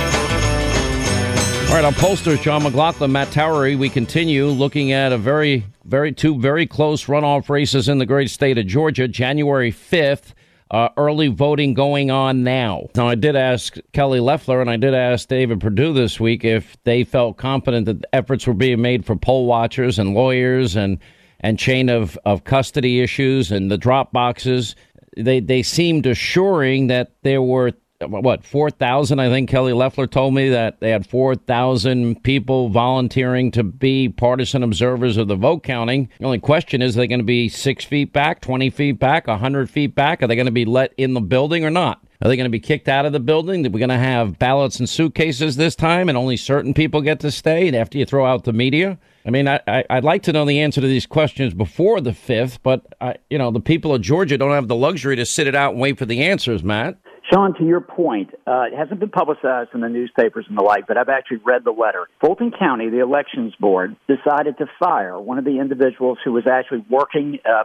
All 1.68 1.74
right, 1.74 1.84
on 1.84 1.92
pollsters, 1.92 2.40
John 2.40 2.62
McLaughlin, 2.62 3.12
Matt 3.12 3.30
Towery, 3.30 3.76
we 3.76 3.90
continue 3.90 4.46
looking 4.46 4.92
at 4.92 5.12
a 5.12 5.18
very, 5.18 5.66
very 5.84 6.12
two 6.12 6.40
very 6.40 6.66
close 6.66 7.04
runoff 7.04 7.50
races 7.50 7.90
in 7.90 7.98
the 7.98 8.06
great 8.06 8.30
state 8.30 8.56
of 8.56 8.66
Georgia, 8.66 9.06
January 9.06 9.70
5th. 9.70 10.32
Uh, 10.70 10.88
early 10.96 11.28
voting 11.28 11.74
going 11.74 12.10
on 12.10 12.42
now. 12.42 12.88
Now, 12.94 13.08
I 13.08 13.14
did 13.16 13.36
ask 13.36 13.76
Kelly 13.92 14.18
Loeffler 14.18 14.62
and 14.62 14.70
I 14.70 14.76
did 14.76 14.94
ask 14.94 15.28
David 15.28 15.60
Perdue 15.60 15.92
this 15.92 16.18
week 16.18 16.42
if 16.42 16.76
they 16.84 17.04
felt 17.04 17.36
confident 17.36 17.84
that 17.86 18.04
efforts 18.14 18.46
were 18.46 18.54
being 18.54 18.80
made 18.80 19.04
for 19.04 19.16
poll 19.16 19.44
watchers 19.46 19.98
and 19.98 20.14
lawyers 20.14 20.74
and 20.74 20.98
and 21.40 21.58
chain 21.58 21.88
of, 21.88 22.18
of 22.24 22.44
custody 22.44 23.00
issues 23.00 23.52
and 23.52 23.70
the 23.70 23.78
drop 23.78 24.12
boxes. 24.12 24.74
They 25.16 25.40
they 25.40 25.62
seemed 25.62 26.06
assuring 26.06 26.88
that 26.88 27.12
there 27.22 27.42
were 27.42 27.72
what 28.06 28.44
4,000 28.44 29.18
I 29.18 29.28
think 29.28 29.48
Kelly 29.48 29.72
Loeffler 29.72 30.06
told 30.06 30.34
me 30.34 30.50
that 30.50 30.80
they 30.80 30.90
had 30.90 31.06
4,000 31.06 32.22
people 32.22 32.68
volunteering 32.68 33.50
to 33.52 33.64
be 33.64 34.08
partisan 34.08 34.62
observers 34.62 35.16
of 35.16 35.28
the 35.28 35.34
vote 35.34 35.62
counting. 35.62 36.08
The 36.18 36.24
only 36.24 36.38
question 36.38 36.80
is 36.80 36.96
are 36.96 37.00
they 37.00 37.06
going 37.08 37.20
to 37.20 37.24
be 37.24 37.48
6 37.48 37.84
feet 37.84 38.12
back, 38.12 38.40
20 38.40 38.70
feet 38.70 38.98
back, 38.98 39.26
100 39.26 39.68
feet 39.68 39.94
back? 39.94 40.22
Are 40.22 40.28
they 40.28 40.36
going 40.36 40.46
to 40.46 40.52
be 40.52 40.64
let 40.64 40.92
in 40.96 41.14
the 41.14 41.20
building 41.20 41.64
or 41.64 41.70
not? 41.70 42.00
Are 42.20 42.28
they 42.28 42.36
going 42.36 42.44
to 42.44 42.50
be 42.50 42.60
kicked 42.60 42.88
out 42.88 43.06
of 43.06 43.12
the 43.12 43.20
building? 43.20 43.64
Are 43.64 43.70
we 43.70 43.78
going 43.78 43.90
to 43.90 43.98
have 43.98 44.38
ballots 44.38 44.78
and 44.80 44.88
suitcases 44.88 45.56
this 45.56 45.76
time 45.76 46.08
and 46.08 46.18
only 46.18 46.36
certain 46.36 46.74
people 46.74 47.00
get 47.00 47.20
to 47.20 47.30
stay 47.30 47.76
after 47.76 47.98
you 47.98 48.04
throw 48.04 48.26
out 48.26 48.44
the 48.44 48.52
media? 48.52 48.98
I 49.24 49.30
mean, 49.30 49.46
I, 49.46 49.60
I, 49.66 49.84
would 49.90 50.04
like 50.04 50.22
to 50.24 50.32
know 50.32 50.44
the 50.44 50.60
answer 50.60 50.80
to 50.80 50.86
these 50.86 51.06
questions 51.06 51.52
before 51.52 52.00
the 52.00 52.10
5th, 52.10 52.58
but, 52.62 52.86
I, 53.00 53.16
you 53.28 53.38
know, 53.38 53.50
the 53.50 53.60
people 53.60 53.94
of 53.94 54.00
Georgia 54.00 54.38
don't 54.38 54.52
have 54.52 54.68
the 54.68 54.74
luxury 54.74 55.16
to 55.16 55.26
sit 55.26 55.46
it 55.46 55.54
out 55.54 55.72
and 55.72 55.80
wait 55.80 55.98
for 55.98 56.06
the 56.06 56.24
answers, 56.24 56.64
Matt. 56.64 56.98
Sean, 57.30 57.54
to 57.58 57.64
your 57.64 57.80
point, 57.80 58.30
uh, 58.46 58.62
it 58.72 58.76
hasn't 58.76 59.00
been 59.00 59.10
publicized 59.10 59.70
in 59.74 59.80
the 59.80 59.88
newspapers 59.88 60.46
and 60.48 60.56
the 60.56 60.62
like, 60.62 60.86
but 60.86 60.96
I've 60.96 61.08
actually 61.08 61.38
read 61.38 61.64
the 61.64 61.72
letter. 61.72 62.08
Fulton 62.20 62.52
County, 62.58 62.88
the 62.88 63.00
elections 63.00 63.54
board, 63.60 63.96
decided 64.06 64.56
to 64.58 64.66
fire 64.78 65.18
one 65.20 65.38
of 65.38 65.44
the 65.44 65.58
individuals 65.60 66.18
who 66.24 66.32
was 66.32 66.44
actually 66.46 66.84
working 66.88 67.38
uh, 67.44 67.64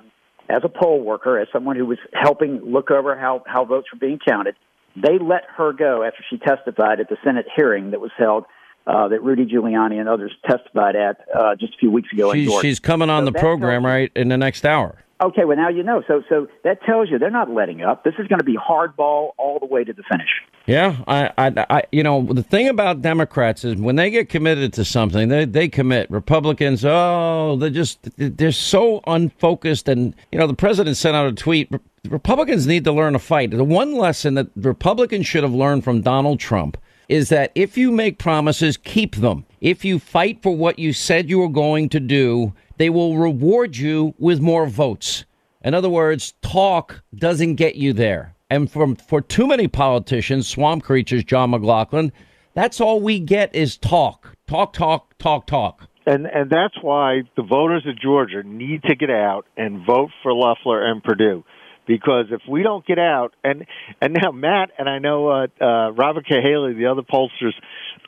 as 0.50 0.64
a 0.64 0.70
poll 0.70 1.02
worker, 1.02 1.40
as 1.40 1.48
someone 1.54 1.78
who 1.78 1.86
was 1.86 1.98
helping 2.14 2.60
look 2.62 2.92
over 2.92 3.18
how, 3.18 3.44
how 3.46 3.64
votes 3.64 3.88
were 3.94 4.00
being 4.00 4.20
counted. 4.28 4.56
They 4.96 5.18
let 5.18 5.44
her 5.58 5.72
go 5.72 6.04
after 6.04 6.24
she 6.30 6.38
testified 6.38 7.00
at 7.00 7.10
the 7.10 7.18
Senate 7.24 7.46
hearing 7.56 7.92
that 7.92 8.02
was 8.02 8.12
held 8.18 8.46
uh, 8.86 9.08
that 9.08 9.24
Rudy 9.24 9.46
Giuliani 9.46 10.00
and 10.00 10.10
others 10.10 10.34
testified 10.46 10.96
at 10.96 11.26
uh, 11.34 11.56
just 11.56 11.74
a 11.76 11.78
few 11.78 11.90
weeks 11.90 12.10
ago. 12.12 12.34
She's, 12.34 12.60
she's 12.60 12.80
coming 12.80 13.10
on 13.10 13.26
so 13.26 13.32
the 13.32 13.40
program 13.40 13.86
right 13.86 14.12
in 14.14 14.28
the 14.28 14.38
next 14.38 14.66
hour. 14.66 15.04
Okay, 15.24 15.46
well 15.46 15.56
now 15.56 15.70
you 15.70 15.84
know. 15.84 16.04
So 16.06 16.22
so 16.28 16.48
that 16.66 16.84
tells 16.84 17.10
you 17.10 17.18
they're 17.18 17.32
not 17.32 17.50
letting 17.50 17.82
up. 17.82 18.04
This 18.04 18.16
is 18.20 18.28
going 18.28 18.40
to 18.40 18.46
be 18.46 18.58
hardball 18.58 19.32
all 19.38 19.58
the 19.60 19.66
way 19.66 19.86
to 19.86 19.94
the 19.94 20.04
finish. 20.04 20.28
Yeah, 20.66 20.98
I, 21.08 21.32
I, 21.38 21.66
I, 21.70 21.84
you 21.92 22.04
know, 22.04 22.24
the 22.24 22.44
thing 22.44 22.68
about 22.68 23.02
Democrats 23.02 23.64
is 23.64 23.76
when 23.76 23.96
they 23.96 24.10
get 24.10 24.28
committed 24.28 24.74
to 24.74 24.84
something, 24.86 25.30
they 25.30 25.46
they 25.46 25.70
commit. 25.70 26.12
Republicans, 26.12 26.84
oh, 26.84 27.56
they're 27.58 27.70
just 27.70 28.00
they're 28.18 28.52
so 28.52 29.02
unfocused. 29.08 29.88
And 29.88 30.14
you 30.34 30.40
know, 30.40 30.48
the 30.48 30.54
president 30.54 30.98
sent 30.98 31.16
out 31.16 31.28
a 31.28 31.34
tweet. 31.34 31.72
Republicans 32.10 32.68
need 32.68 32.84
to 32.84 32.92
learn 32.92 33.14
to 33.14 33.20
fight. 33.20 33.52
The 33.52 33.64
one 33.64 33.96
lesson 33.96 34.34
that 34.34 34.48
Republicans 34.58 35.26
should 35.26 35.44
have 35.44 35.54
learned 35.54 35.86
from 35.86 36.02
Donald 36.02 36.42
Trump 36.42 36.78
is 37.08 37.30
that 37.30 37.52
if 37.56 37.78
you 37.78 37.92
make 37.92 38.18
promises, 38.18 38.76
keep 38.76 39.16
them. 39.16 39.46
If 39.62 39.86
you 39.86 40.00
fight 40.00 40.42
for 40.42 40.56
what 40.56 40.80
you 40.80 40.92
said 40.92 41.30
you 41.30 41.40
were 41.40 41.50
going 41.50 41.90
to 41.90 42.00
do, 42.00 42.54
they 42.78 42.90
will 42.90 43.18
reward 43.18 43.78
you 43.78 44.14
with 44.18 44.40
more 44.40 44.68
votes. 44.68 45.26
In 45.64 45.74
other 45.74 45.90
words, 45.90 46.34
talk 46.42 47.04
doesn't 47.16 47.56
get 47.56 47.76
you 47.76 47.94
there. 47.94 48.36
And 48.50 48.70
from, 48.70 48.96
for 48.96 49.22
too 49.22 49.48
many 49.48 49.68
politicians, 49.68 50.48
swamp 50.48 50.84
creatures, 50.84 51.24
John 51.24 51.52
McLaughlin, 51.52 52.12
That's 52.54 52.80
all 52.80 53.02
we 53.02 53.20
get 53.20 53.56
is 53.56 53.78
talk, 53.78 54.36
talk, 54.48 54.74
talk, 54.74 55.18
talk, 55.18 55.48
talk. 55.48 55.88
And 56.06 56.28
and 56.28 56.50
that's 56.50 56.76
why 56.82 57.22
the 57.38 57.44
voters 57.44 57.86
of 57.88 58.00
Georgia 58.00 58.44
need 58.44 58.84
to 58.84 58.96
get 58.96 59.10
out 59.10 59.46
and 59.56 59.86
vote 59.86 60.10
for 60.22 60.34
Loeffler 60.34 60.86
and 60.86 61.02
Perdue, 61.02 61.46
because 61.88 62.26
if 62.30 62.42
we 62.48 62.62
don't 62.62 62.86
get 62.86 63.00
out 63.00 63.34
and 63.44 63.66
and 64.02 64.14
now 64.22 64.32
Matt 64.32 64.72
and 64.78 64.90
I 64.90 65.00
know 65.00 65.30
uh, 65.30 65.48
uh, 65.62 65.92
Robert 65.94 66.26
Cahaly, 66.28 66.78
the 66.78 66.88
other 66.88 67.04
pollsters, 67.04 67.54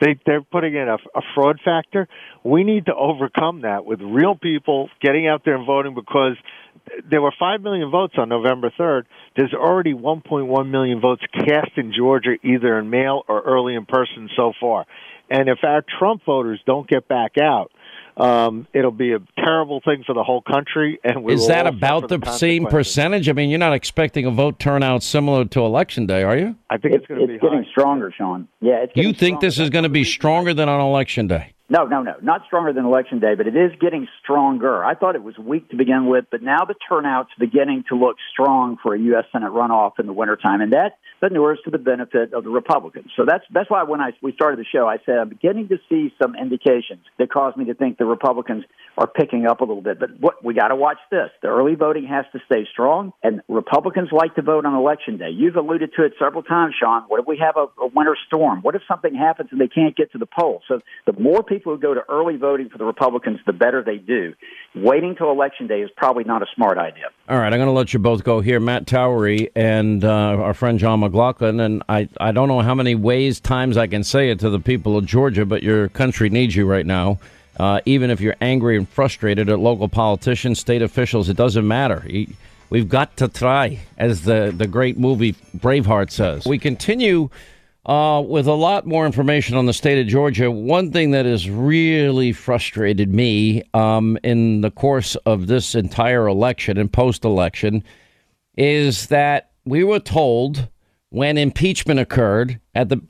they 0.00 0.18
they're 0.26 0.42
putting 0.42 0.74
in 0.74 0.88
a, 0.88 0.96
a 1.14 1.22
fraud 1.34 1.60
factor. 1.64 2.08
We 2.44 2.64
need 2.64 2.86
to 2.86 2.94
overcome 2.94 3.62
that 3.62 3.84
with 3.84 4.00
real 4.00 4.34
people 4.34 4.88
getting 5.00 5.26
out 5.26 5.42
there 5.44 5.56
and 5.56 5.66
voting 5.66 5.94
because 5.94 6.36
there 7.10 7.20
were 7.20 7.32
5 7.38 7.62
million 7.62 7.90
votes 7.90 8.14
on 8.16 8.28
November 8.28 8.70
3rd. 8.78 9.04
There's 9.36 9.54
already 9.54 9.94
1.1 9.94 10.70
million 10.70 11.00
votes 11.00 11.22
cast 11.32 11.72
in 11.76 11.92
Georgia, 11.96 12.36
either 12.42 12.78
in 12.78 12.90
mail 12.90 13.24
or 13.28 13.42
early 13.42 13.74
in 13.74 13.86
person 13.86 14.28
so 14.36 14.52
far. 14.60 14.86
And 15.28 15.48
if 15.48 15.58
our 15.64 15.82
Trump 15.98 16.22
voters 16.24 16.60
don't 16.66 16.88
get 16.88 17.08
back 17.08 17.32
out, 17.40 17.72
um, 18.16 18.66
it'll 18.72 18.90
be 18.90 19.12
a 19.12 19.18
terrible 19.38 19.80
thing 19.84 20.04
for 20.06 20.14
the 20.14 20.22
whole 20.22 20.40
country. 20.40 20.98
And 21.04 21.22
we 21.22 21.34
is 21.34 21.48
that 21.48 21.66
about 21.66 22.08
the, 22.08 22.18
the 22.18 22.32
same 22.32 22.66
percentage? 22.66 23.28
I 23.28 23.32
mean, 23.32 23.50
you're 23.50 23.58
not 23.58 23.74
expecting 23.74 24.24
a 24.24 24.30
vote 24.30 24.58
turnout 24.58 25.02
similar 25.02 25.44
to 25.44 25.60
election 25.60 26.06
day, 26.06 26.22
are 26.22 26.36
you? 26.36 26.56
I 26.70 26.78
think 26.78 26.94
it's, 26.94 27.02
it's 27.02 27.08
going 27.08 27.20
to 27.20 27.26
be 27.26 27.38
getting 27.38 27.64
high. 27.64 27.70
stronger, 27.70 28.12
Sean. 28.16 28.48
Yeah, 28.60 28.84
it's 28.84 28.92
you 28.96 29.12
think 29.12 29.40
this 29.40 29.58
is 29.58 29.70
going 29.70 29.84
to 29.84 29.88
be 29.88 30.04
stronger 30.04 30.54
than 30.54 30.68
on 30.68 30.80
election 30.80 31.26
day? 31.26 31.52
No, 31.68 31.84
no, 31.84 32.02
no, 32.02 32.14
not 32.22 32.42
stronger 32.46 32.72
than 32.72 32.84
election 32.84 33.18
day, 33.18 33.34
but 33.36 33.48
it 33.48 33.56
is 33.56 33.72
getting 33.80 34.06
stronger. 34.22 34.84
I 34.84 34.94
thought 34.94 35.16
it 35.16 35.22
was 35.24 35.36
weak 35.36 35.68
to 35.70 35.76
begin 35.76 36.06
with, 36.06 36.26
but 36.30 36.40
now 36.40 36.64
the 36.64 36.76
turnout's 36.88 37.32
beginning 37.40 37.82
to 37.88 37.96
look 37.96 38.16
strong 38.32 38.76
for 38.80 38.94
a 38.94 39.00
U.S. 39.00 39.24
Senate 39.32 39.50
runoff 39.50 39.98
in 39.98 40.06
the 40.06 40.12
wintertime, 40.12 40.60
and 40.60 40.72
that 40.72 40.98
inures 41.22 41.58
to 41.64 41.70
the 41.72 41.78
benefit 41.78 42.32
of 42.32 42.44
the 42.44 42.50
Republicans. 42.50 43.10
So 43.16 43.24
that's 43.26 43.42
that's 43.52 43.68
why 43.68 43.82
when 43.82 44.00
I 44.00 44.12
we 44.22 44.32
started 44.32 44.60
the 44.60 44.64
show, 44.64 44.86
I 44.86 44.98
said 45.04 45.18
I'm 45.18 45.28
beginning 45.28 45.66
to 45.68 45.78
see 45.88 46.14
some 46.22 46.36
indications 46.36 47.04
that 47.18 47.32
cause 47.32 47.56
me 47.56 47.64
to 47.64 47.74
think 47.74 47.98
the 47.98 48.04
Republicans 48.04 48.64
are 48.96 49.08
picking 49.08 49.46
up 49.46 49.60
a 49.60 49.64
little 49.64 49.82
bit. 49.82 49.98
But 49.98 50.20
what 50.20 50.44
we 50.44 50.54
got 50.54 50.68
to 50.68 50.76
watch 50.76 50.98
this: 51.10 51.30
the 51.42 51.48
early 51.48 51.74
voting 51.74 52.06
has 52.06 52.26
to 52.32 52.38
stay 52.46 52.64
strong, 52.70 53.12
and 53.24 53.40
Republicans 53.48 54.10
like 54.12 54.36
to 54.36 54.42
vote 54.42 54.66
on 54.66 54.74
election 54.74 55.18
day. 55.18 55.30
You've 55.30 55.56
alluded 55.56 55.90
to 55.96 56.04
it 56.04 56.12
several 56.16 56.44
times, 56.44 56.76
Sean. 56.80 57.02
What 57.08 57.18
if 57.18 57.26
we 57.26 57.38
have 57.38 57.56
a, 57.56 57.66
a 57.82 57.88
winter 57.88 58.16
storm? 58.28 58.60
What 58.62 58.76
if 58.76 58.82
something 58.86 59.16
happens 59.16 59.48
and 59.50 59.60
they 59.60 59.68
can't 59.68 59.96
get 59.96 60.12
to 60.12 60.18
the 60.18 60.26
polls? 60.26 60.62
So 60.68 60.80
the 61.06 61.12
more 61.18 61.42
people 61.42 61.55
people 61.56 61.74
who 61.74 61.80
go 61.80 61.94
to 61.94 62.02
early 62.08 62.36
voting 62.36 62.68
for 62.68 62.76
the 62.76 62.84
Republicans, 62.84 63.38
the 63.46 63.52
better 63.52 63.82
they 63.82 63.96
do. 63.96 64.34
Waiting 64.74 65.16
till 65.16 65.30
election 65.30 65.66
day 65.66 65.80
is 65.80 65.90
probably 65.96 66.24
not 66.24 66.42
a 66.42 66.46
smart 66.54 66.76
idea. 66.76 67.04
All 67.28 67.38
right, 67.38 67.50
I'm 67.52 67.58
going 67.58 67.66
to 67.66 67.72
let 67.72 67.94
you 67.94 67.98
both 67.98 68.24
go 68.24 68.40
here, 68.40 68.60
Matt 68.60 68.86
Towery 68.86 69.50
and 69.56 70.04
uh, 70.04 70.08
our 70.08 70.52
friend 70.52 70.78
John 70.78 71.00
McLaughlin. 71.00 71.60
And 71.60 71.82
I, 71.88 72.08
I 72.20 72.32
don't 72.32 72.48
know 72.48 72.60
how 72.60 72.74
many 72.74 72.94
ways, 72.94 73.40
times 73.40 73.76
I 73.78 73.86
can 73.86 74.04
say 74.04 74.30
it 74.30 74.38
to 74.40 74.50
the 74.50 74.60
people 74.60 74.98
of 74.98 75.06
Georgia, 75.06 75.46
but 75.46 75.62
your 75.62 75.88
country 75.88 76.28
needs 76.28 76.54
you 76.54 76.66
right 76.66 76.86
now. 76.86 77.18
Uh, 77.58 77.80
even 77.86 78.10
if 78.10 78.20
you're 78.20 78.36
angry 78.42 78.76
and 78.76 78.86
frustrated 78.86 79.48
at 79.48 79.58
local 79.58 79.88
politicians, 79.88 80.58
state 80.58 80.82
officials, 80.82 81.30
it 81.30 81.38
doesn't 81.38 81.66
matter. 81.66 82.06
We've 82.68 82.88
got 82.88 83.16
to 83.16 83.28
try, 83.28 83.80
as 83.96 84.22
the, 84.22 84.52
the 84.54 84.66
great 84.66 84.98
movie 84.98 85.32
Braveheart 85.56 86.10
says. 86.10 86.44
We 86.46 86.58
continue 86.58 87.30
uh, 87.86 88.20
with 88.20 88.48
a 88.48 88.52
lot 88.52 88.84
more 88.84 89.06
information 89.06 89.56
on 89.56 89.66
the 89.66 89.72
state 89.72 90.00
of 90.00 90.08
Georgia, 90.08 90.50
one 90.50 90.90
thing 90.90 91.12
that 91.12 91.24
has 91.24 91.48
really 91.48 92.32
frustrated 92.32 93.14
me 93.14 93.62
um, 93.74 94.18
in 94.24 94.60
the 94.60 94.72
course 94.72 95.14
of 95.24 95.46
this 95.46 95.76
entire 95.76 96.26
election 96.26 96.78
and 96.78 96.92
post 96.92 97.24
election 97.24 97.84
is 98.56 99.06
that 99.06 99.50
we 99.64 99.84
were 99.84 100.00
told 100.00 100.68
when 101.10 101.38
impeachment 101.38 102.00
occurred 102.00 102.60
at 102.74 102.88
the, 102.88 103.00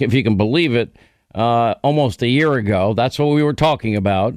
if 0.00 0.12
you 0.12 0.22
can 0.22 0.36
believe 0.36 0.74
it, 0.74 0.94
uh, 1.34 1.74
almost 1.82 2.22
a 2.22 2.28
year 2.28 2.54
ago, 2.54 2.92
that's 2.92 3.18
what 3.18 3.34
we 3.34 3.42
were 3.42 3.54
talking 3.54 3.96
about, 3.96 4.34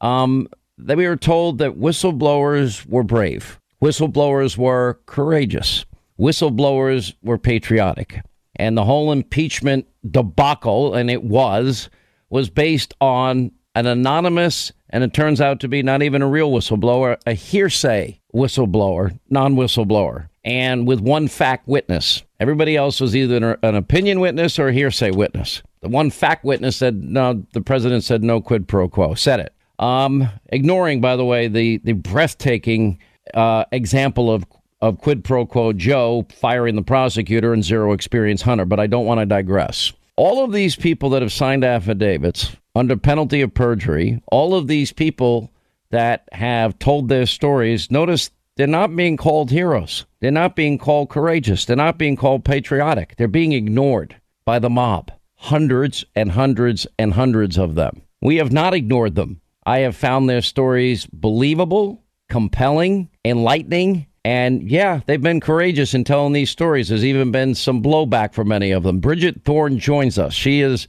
um, 0.00 0.46
that 0.78 0.96
we 0.96 1.06
were 1.06 1.16
told 1.16 1.58
that 1.58 1.78
whistleblowers 1.78 2.86
were 2.86 3.04
brave, 3.04 3.60
whistleblowers 3.82 4.56
were 4.56 5.00
courageous, 5.06 5.84
whistleblowers 6.18 7.14
were 7.22 7.38
patriotic 7.38 8.20
and 8.56 8.76
the 8.76 8.84
whole 8.84 9.12
impeachment 9.12 9.86
debacle, 10.08 10.94
and 10.94 11.10
it 11.10 11.24
was, 11.24 11.88
was 12.30 12.50
based 12.50 12.94
on 13.00 13.52
an 13.74 13.86
anonymous, 13.86 14.72
and 14.90 15.02
it 15.02 15.14
turns 15.14 15.40
out 15.40 15.60
to 15.60 15.68
be 15.68 15.82
not 15.82 16.02
even 16.02 16.22
a 16.22 16.28
real 16.28 16.50
whistleblower, 16.50 17.16
a 17.26 17.32
hearsay 17.32 18.20
whistleblower, 18.34 19.18
non 19.30 19.54
whistleblower, 19.54 20.28
and 20.44 20.86
with 20.86 21.00
one 21.00 21.28
fact 21.28 21.66
witness. 21.66 22.22
Everybody 22.38 22.76
else 22.76 23.00
was 23.00 23.16
either 23.16 23.58
an 23.62 23.74
opinion 23.74 24.20
witness 24.20 24.58
or 24.58 24.68
a 24.68 24.72
hearsay 24.72 25.12
witness. 25.12 25.62
The 25.80 25.88
one 25.88 26.10
fact 26.10 26.44
witness 26.44 26.76
said, 26.76 27.02
no, 27.02 27.44
the 27.54 27.60
president 27.60 28.04
said 28.04 28.22
no 28.22 28.40
quid 28.40 28.68
pro 28.68 28.88
quo, 28.88 29.14
said 29.14 29.40
it. 29.40 29.54
Um, 29.78 30.28
ignoring, 30.46 31.00
by 31.00 31.16
the 31.16 31.24
way, 31.24 31.48
the, 31.48 31.78
the 31.78 31.92
breathtaking 31.92 32.98
uh, 33.34 33.64
example 33.72 34.30
of 34.30 34.44
of 34.82 34.98
quid 34.98 35.24
pro 35.24 35.46
quo 35.46 35.72
Joe 35.72 36.26
firing 36.34 36.74
the 36.74 36.82
prosecutor 36.82 37.54
and 37.54 37.64
zero 37.64 37.92
experience 37.92 38.42
Hunter, 38.42 38.66
but 38.66 38.80
I 38.80 38.88
don't 38.88 39.06
want 39.06 39.20
to 39.20 39.26
digress. 39.26 39.92
All 40.16 40.44
of 40.44 40.52
these 40.52 40.76
people 40.76 41.08
that 41.10 41.22
have 41.22 41.32
signed 41.32 41.64
affidavits 41.64 42.54
under 42.74 42.96
penalty 42.96 43.40
of 43.40 43.54
perjury, 43.54 44.20
all 44.30 44.54
of 44.54 44.66
these 44.66 44.92
people 44.92 45.50
that 45.90 46.28
have 46.32 46.78
told 46.78 47.08
their 47.08 47.26
stories, 47.26 47.90
notice 47.90 48.30
they're 48.56 48.66
not 48.66 48.94
being 48.94 49.16
called 49.16 49.50
heroes. 49.50 50.04
They're 50.20 50.30
not 50.30 50.56
being 50.56 50.78
called 50.78 51.08
courageous. 51.08 51.64
They're 51.64 51.76
not 51.76 51.96
being 51.96 52.16
called 52.16 52.44
patriotic. 52.44 53.16
They're 53.16 53.28
being 53.28 53.52
ignored 53.52 54.16
by 54.44 54.58
the 54.58 54.70
mob. 54.70 55.10
Hundreds 55.36 56.04
and 56.14 56.32
hundreds 56.32 56.86
and 56.98 57.14
hundreds 57.14 57.56
of 57.56 57.74
them. 57.74 58.02
We 58.20 58.36
have 58.36 58.52
not 58.52 58.74
ignored 58.74 59.14
them. 59.14 59.40
I 59.64 59.78
have 59.80 59.96
found 59.96 60.28
their 60.28 60.42
stories 60.42 61.06
believable, 61.06 62.02
compelling, 62.28 63.08
enlightening, 63.24 64.06
and 64.24 64.70
yeah, 64.70 65.00
they've 65.06 65.20
been 65.20 65.40
courageous 65.40 65.94
in 65.94 66.04
telling 66.04 66.32
these 66.32 66.50
stories. 66.50 66.88
There's 66.88 67.04
even 67.04 67.32
been 67.32 67.54
some 67.54 67.82
blowback 67.82 68.34
for 68.34 68.44
many 68.44 68.70
of 68.70 68.84
them. 68.84 69.00
Bridget 69.00 69.42
Thorne 69.44 69.78
joins 69.78 70.18
us. 70.18 70.32
She 70.32 70.60
is 70.60 70.86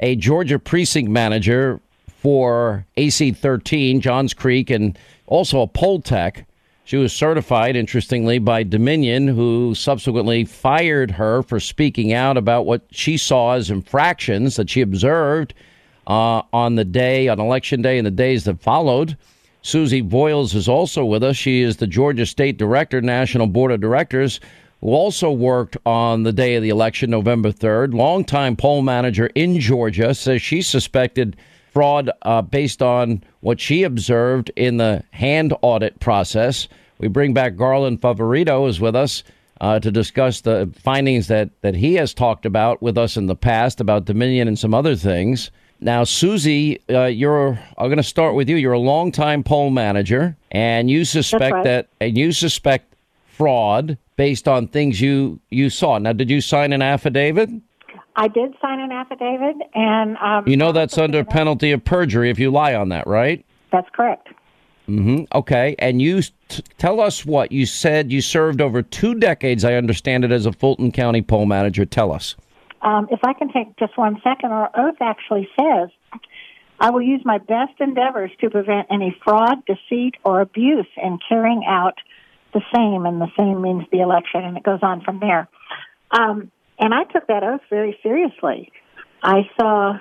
a 0.00 0.16
Georgia 0.16 0.58
precinct 0.58 1.10
manager 1.10 1.80
for 2.08 2.84
AC 2.96 3.32
13, 3.32 4.00
Johns 4.00 4.34
Creek, 4.34 4.70
and 4.70 4.98
also 5.26 5.60
a 5.60 5.68
poll 5.68 6.00
tech. 6.00 6.46
She 6.84 6.96
was 6.96 7.12
certified, 7.12 7.76
interestingly, 7.76 8.40
by 8.40 8.64
Dominion, 8.64 9.28
who 9.28 9.74
subsequently 9.76 10.44
fired 10.44 11.12
her 11.12 11.42
for 11.42 11.60
speaking 11.60 12.12
out 12.12 12.36
about 12.36 12.66
what 12.66 12.82
she 12.90 13.16
saw 13.16 13.52
as 13.52 13.70
infractions 13.70 14.56
that 14.56 14.68
she 14.68 14.80
observed 14.80 15.54
uh, 16.08 16.42
on 16.52 16.74
the 16.74 16.84
day, 16.84 17.28
on 17.28 17.38
election 17.38 17.80
day, 17.80 17.98
and 17.98 18.06
the 18.06 18.10
days 18.10 18.44
that 18.44 18.60
followed. 18.60 19.16
Susie 19.62 20.02
Voyles 20.02 20.54
is 20.54 20.68
also 20.68 21.04
with 21.04 21.22
us. 21.22 21.36
She 21.36 21.62
is 21.62 21.76
the 21.76 21.86
Georgia 21.86 22.26
State 22.26 22.58
Director, 22.58 23.00
National 23.00 23.46
Board 23.46 23.70
of 23.70 23.80
Directors, 23.80 24.40
who 24.80 24.88
also 24.88 25.30
worked 25.30 25.76
on 25.86 26.24
the 26.24 26.32
day 26.32 26.56
of 26.56 26.62
the 26.64 26.68
election, 26.68 27.10
November 27.10 27.52
3rd. 27.52 27.94
Longtime 27.94 28.56
poll 28.56 28.82
manager 28.82 29.30
in 29.36 29.60
Georgia 29.60 30.14
says 30.14 30.42
she 30.42 30.62
suspected 30.62 31.36
fraud 31.72 32.10
uh, 32.22 32.42
based 32.42 32.82
on 32.82 33.22
what 33.40 33.60
she 33.60 33.84
observed 33.84 34.50
in 34.56 34.78
the 34.78 35.04
hand 35.12 35.54
audit 35.62 35.98
process. 36.00 36.66
We 36.98 37.06
bring 37.06 37.32
back 37.32 37.56
Garland 37.56 38.00
Favorito 38.00 38.68
is 38.68 38.80
with 38.80 38.96
us 38.96 39.22
uh, 39.60 39.78
to 39.78 39.92
discuss 39.92 40.40
the 40.40 40.70
findings 40.76 41.28
that, 41.28 41.50
that 41.62 41.76
he 41.76 41.94
has 41.94 42.12
talked 42.12 42.46
about 42.46 42.82
with 42.82 42.98
us 42.98 43.16
in 43.16 43.26
the 43.26 43.36
past 43.36 43.80
about 43.80 44.06
Dominion 44.06 44.48
and 44.48 44.58
some 44.58 44.74
other 44.74 44.96
things. 44.96 45.52
Now, 45.82 46.04
Susie, 46.04 46.80
uh, 46.88 47.06
you're. 47.06 47.58
I'm 47.76 47.86
going 47.88 47.96
to 47.96 48.04
start 48.04 48.36
with 48.36 48.48
you. 48.48 48.54
You're 48.54 48.72
a 48.72 48.78
longtime 48.78 49.42
poll 49.42 49.70
manager, 49.70 50.36
and 50.52 50.88
you 50.88 51.04
suspect 51.04 51.52
right. 51.52 51.64
that, 51.64 51.88
and 52.00 52.16
you 52.16 52.30
suspect 52.30 52.94
fraud 53.26 53.98
based 54.16 54.46
on 54.46 54.68
things 54.68 55.00
you 55.00 55.40
you 55.50 55.70
saw. 55.70 55.98
Now, 55.98 56.12
did 56.12 56.30
you 56.30 56.40
sign 56.40 56.72
an 56.72 56.82
affidavit? 56.82 57.50
I 58.14 58.28
did 58.28 58.54
sign 58.60 58.78
an 58.78 58.92
affidavit, 58.92 59.56
and 59.74 60.16
um, 60.18 60.46
you 60.46 60.56
know 60.56 60.70
that's 60.70 60.98
under 60.98 61.24
penalty 61.24 61.72
of 61.72 61.84
perjury 61.84 62.30
if 62.30 62.38
you 62.38 62.52
lie 62.52 62.74
on 62.74 62.90
that, 62.90 63.08
right? 63.08 63.44
That's 63.72 63.88
correct. 63.92 64.28
Mm-hmm. 64.88 65.24
Okay, 65.34 65.74
and 65.80 66.00
you 66.00 66.22
t- 66.22 66.62
tell 66.78 67.00
us 67.00 67.26
what 67.26 67.50
you 67.50 67.66
said. 67.66 68.12
You 68.12 68.20
served 68.20 68.60
over 68.60 68.82
two 68.82 69.16
decades. 69.16 69.64
I 69.64 69.74
understand 69.74 70.24
it 70.24 70.30
as 70.30 70.46
a 70.46 70.52
Fulton 70.52 70.92
County 70.92 71.22
poll 71.22 71.46
manager. 71.46 71.84
Tell 71.84 72.12
us. 72.12 72.36
Um, 72.82 73.08
if 73.10 73.20
I 73.24 73.32
can 73.32 73.52
take 73.52 73.76
just 73.78 73.96
one 73.96 74.20
second, 74.24 74.50
our 74.50 74.70
oath 74.74 74.96
actually 75.00 75.48
says, 75.58 75.88
I 76.80 76.90
will 76.90 77.02
use 77.02 77.22
my 77.24 77.38
best 77.38 77.78
endeavors 77.78 78.32
to 78.40 78.50
prevent 78.50 78.88
any 78.90 79.16
fraud, 79.24 79.64
deceit, 79.66 80.16
or 80.24 80.40
abuse 80.40 80.88
in 81.00 81.18
carrying 81.28 81.62
out 81.66 81.94
the 82.52 82.60
same, 82.74 83.06
and 83.06 83.20
the 83.20 83.30
same 83.38 83.62
means 83.62 83.84
the 83.92 84.00
election, 84.00 84.42
and 84.44 84.56
it 84.56 84.64
goes 84.64 84.80
on 84.82 85.00
from 85.02 85.20
there. 85.20 85.48
Um, 86.10 86.50
and 86.78 86.92
I 86.92 87.04
took 87.04 87.28
that 87.28 87.44
oath 87.44 87.60
very 87.70 87.96
seriously. 88.02 88.72
I 89.22 89.42
saw 89.58 89.98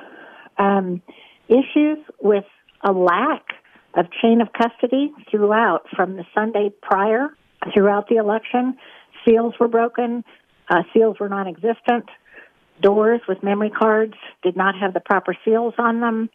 um, 0.58 1.04
issues 1.48 2.00
with 2.20 2.46
a 2.84 2.92
lack 2.92 3.44
of 3.94 4.08
chain 4.22 4.42
of 4.42 4.48
custody 4.54 5.14
throughout, 5.30 5.86
from 5.96 6.16
the 6.16 6.26
Sunday 6.34 6.72
prior 6.82 7.30
throughout 7.74 8.10
the 8.10 8.16
election. 8.16 8.76
Seals 9.24 9.54
were 9.60 9.68
broken, 9.68 10.24
uh, 10.68 10.82
seals 10.94 11.18
were 11.20 11.30
non 11.30 11.48
existent 11.48 12.10
doors 12.82 13.22
with 13.28 13.44
memory 13.44 13.70
cards 13.70 14.14
did 14.44 14.56
not 14.56 14.76
have 14.80 14.94
the 14.94 15.00
proper 15.00 15.36
seals 15.46 15.74
on 15.78 16.00
them. 16.00 16.30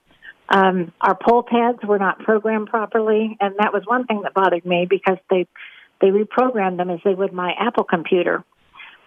Um, 0.49 0.93
our 1.01 1.17
poll 1.17 1.43
pads 1.43 1.79
were 1.83 1.99
not 1.99 2.21
programmed 2.21 2.69
properly, 2.69 3.37
and 3.41 3.57
that 3.59 3.73
was 3.73 3.83
one 3.85 4.07
thing 4.07 4.23
that 4.23 4.35
bothered 4.35 4.65
me 4.65 4.87
because 4.89 5.19
they 5.29 5.47
they 6.01 6.09
reprogrammed 6.09 6.77
them 6.77 6.91
as 6.91 7.01
they 7.05 7.15
would 7.15 7.33
my 7.33 7.53
Apple 7.59 7.85
computer. 7.85 8.45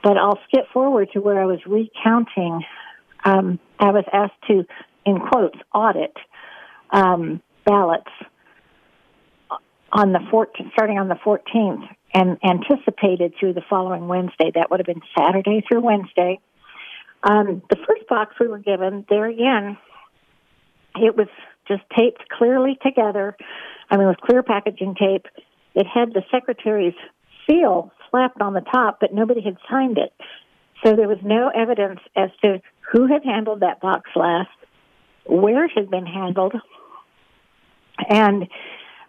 But 0.04 0.18
I'll 0.18 0.40
skip 0.48 0.66
forward 0.74 1.10
to 1.14 1.20
where 1.22 1.42
I 1.42 1.46
was 1.46 1.60
recounting. 1.66 2.64
Um, 3.24 3.60
I 3.80 3.92
was 3.92 4.06
asked 4.12 4.42
to, 4.48 4.66
in 5.06 5.20
quotes, 5.20 5.58
audit 5.74 6.16
um, 6.90 7.42
ballots 7.66 8.10
on 9.92 10.14
the 10.14 10.20
14th, 10.32 10.72
starting 10.74 10.98
on 10.98 11.10
the 11.10 11.16
14th, 11.16 11.88
and 12.14 12.38
anticipated 12.44 13.34
through 13.40 13.54
the 13.54 13.62
following 13.70 14.08
Wednesday. 14.08 14.52
That 14.54 14.72
would 14.72 14.80
have 14.80 14.88
been 14.88 15.02
Saturday 15.18 15.64
through 15.68 15.82
Wednesday. 15.82 16.40
Um, 17.24 17.62
the 17.70 17.76
first 17.76 18.08
box 18.08 18.36
we 18.40 18.48
were 18.48 18.60
given, 18.60 19.06
there 19.10 19.26
again, 19.26 19.78
it 20.96 21.16
was 21.16 21.28
just 21.68 21.84
taped 21.96 22.28
clearly 22.30 22.78
together. 22.82 23.36
I 23.90 23.98
mean, 23.98 24.08
with 24.08 24.18
clear 24.18 24.44
packaging 24.44 24.96
tape. 24.96 25.26
It 25.76 25.86
had 25.86 26.14
the 26.14 26.24
secretary's 26.32 26.96
seal 27.48 27.92
slapped 28.10 28.42
on 28.42 28.54
the 28.54 28.62
top, 28.62 29.00
but 29.00 29.14
nobody 29.14 29.42
had 29.42 29.58
signed 29.70 29.98
it. 29.98 30.14
So 30.84 30.96
there 30.96 31.08
was 31.08 31.20
no 31.24 31.50
evidence 31.50 32.00
as 32.16 32.30
to 32.42 32.62
who 32.92 33.08
had 33.08 33.24
handled 33.24 33.60
that 33.60 33.82
box 33.82 34.10
last, 34.16 34.50
where 35.26 35.66
it 35.66 35.72
had 35.76 35.90
been 35.90 36.06
handled, 36.06 36.54
and 38.10 38.48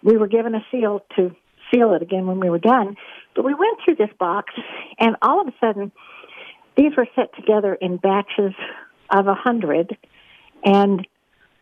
we 0.02 0.16
were 0.16 0.26
given 0.26 0.54
a 0.54 0.64
seal 0.70 1.04
to 1.16 1.34
seal 1.72 1.94
it 1.94 2.02
again 2.02 2.26
when 2.26 2.40
we 2.40 2.50
were 2.50 2.58
done. 2.58 2.96
But 3.34 3.44
we 3.44 3.54
went 3.54 3.78
through 3.84 3.94
this 3.94 4.14
box, 4.18 4.52
and 4.98 5.16
all 5.22 5.40
of 5.40 5.48
a 5.48 5.54
sudden, 5.60 5.92
these 6.76 6.92
were 6.96 7.06
set 7.14 7.34
together 7.34 7.74
in 7.74 7.96
batches 7.96 8.54
of 9.10 9.26
a 9.26 9.34
hundred, 9.34 9.96
and 10.64 11.06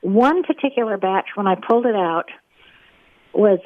one 0.01 0.43
particular 0.43 0.97
batch, 0.97 1.31
when 1.35 1.47
I 1.47 1.57
pulled 1.57 1.87
it 1.87 1.97
out, 1.97 2.27
was 3.33 3.59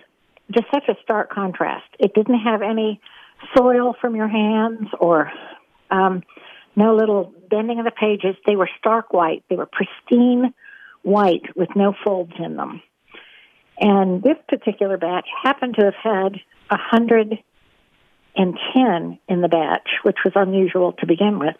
just 0.50 0.66
such 0.72 0.88
a 0.88 0.94
stark 1.02 1.30
contrast. 1.30 1.86
It 1.98 2.14
didn't 2.14 2.40
have 2.40 2.62
any 2.62 3.00
soil 3.56 3.94
from 4.00 4.16
your 4.16 4.28
hands 4.28 4.88
or 4.98 5.30
um, 5.90 6.22
no 6.76 6.94
little 6.94 7.34
bending 7.50 7.78
of 7.78 7.84
the 7.84 7.90
pages. 7.90 8.36
They 8.46 8.56
were 8.56 8.68
stark 8.78 9.12
white. 9.12 9.44
They 9.48 9.56
were 9.56 9.68
pristine 9.70 10.54
white 11.02 11.54
with 11.56 11.68
no 11.74 11.94
folds 12.04 12.32
in 12.38 12.56
them. 12.56 12.82
And 13.78 14.22
this 14.22 14.36
particular 14.48 14.96
batch 14.96 15.26
happened 15.42 15.74
to 15.78 15.84
have 15.86 15.94
had 16.02 16.40
a 16.70 16.76
hundred 16.78 17.38
and 18.36 18.58
ten 18.72 19.18
in 19.28 19.40
the 19.40 19.48
batch, 19.48 19.88
which 20.02 20.18
was 20.24 20.32
unusual 20.36 20.92
to 20.94 21.06
begin 21.06 21.38
with. 21.38 21.56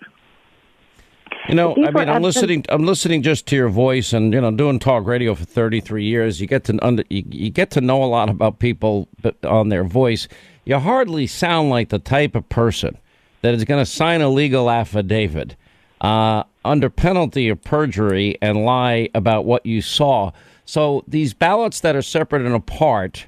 You 1.49 1.55
know, 1.55 1.75
I 1.75 1.91
mean, 1.91 2.09
I'm 2.09 2.23
listening. 2.23 2.65
I'm 2.69 2.85
listening 2.85 3.23
just 3.23 3.47
to 3.47 3.57
your 3.57 3.69
voice, 3.69 4.13
and 4.13 4.33
you 4.33 4.41
know, 4.41 4.51
doing 4.51 4.79
talk 4.79 5.07
radio 5.07 5.35
for 5.35 5.45
33 5.45 6.05
years, 6.05 6.41
you 6.41 6.47
get 6.47 6.65
to 6.65 6.79
under, 6.85 7.05
you, 7.09 7.25
you 7.29 7.51
get 7.51 7.71
to 7.73 7.81
know 7.81 8.03
a 8.03 8.07
lot 8.07 8.29
about 8.29 8.59
people 8.59 9.09
on 9.43 9.69
their 9.69 9.85
voice. 9.85 10.29
You 10.65 10.79
hardly 10.79 11.27
sound 11.27 11.71
like 11.71 11.89
the 11.89 11.99
type 11.99 12.37
of 12.37 12.49
person 12.49 12.97
that 13.41 13.55
is 13.55 13.65
going 13.65 13.85
to 13.85 13.91
sign 13.91 14.21
a 14.21 14.29
legal 14.29 14.71
affidavit 14.71 15.57
uh, 16.01 16.45
under 16.65 16.89
penalty 16.89 17.49
of 17.49 17.63
perjury 17.63 18.39
and 18.41 18.65
lie 18.65 19.09
about 19.15 19.45
what 19.45 19.67
you 19.67 19.83
saw. 19.83 20.31
So 20.65 21.03
these 21.09 21.35
ballots 21.35 21.81
that 21.81 21.97
are 21.97 22.03
separate 22.03 22.43
and 22.43 22.55
apart 22.55 23.27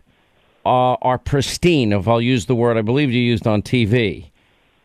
uh, 0.64 0.94
are 1.02 1.18
pristine. 1.18 1.92
If 1.92 2.08
I'll 2.08 2.20
use 2.20 2.46
the 2.46 2.54
word 2.54 2.76
I 2.76 2.82
believe 2.82 3.10
you 3.10 3.20
used 3.20 3.46
on 3.46 3.62
TV, 3.62 4.30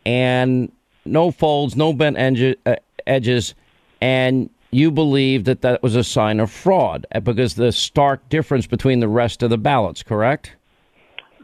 and 0.06 0.72
no 1.06 1.32
folds, 1.32 1.76
no 1.76 1.94
bent 1.94 2.18
edges. 2.18 2.56
Uh, 2.65 2.76
edges, 3.08 3.56
and 4.02 4.50
you 4.72 4.92
believe 4.92 5.46
that 5.46 5.62
that 5.62 5.82
was 5.82 5.96
a 5.96 6.04
sign 6.04 6.39
of 6.39 6.52
fraud 6.52 7.08
uh, 7.13 7.20
because 7.20 7.56
the 7.56 7.72
stark 7.72 8.28
difference 8.30 8.68
between 8.68 9.00
the 9.00 9.08
rest 9.08 9.42
of 9.42 9.50
the 9.50 9.58
ballots, 9.58 10.04
correct? 10.04 10.56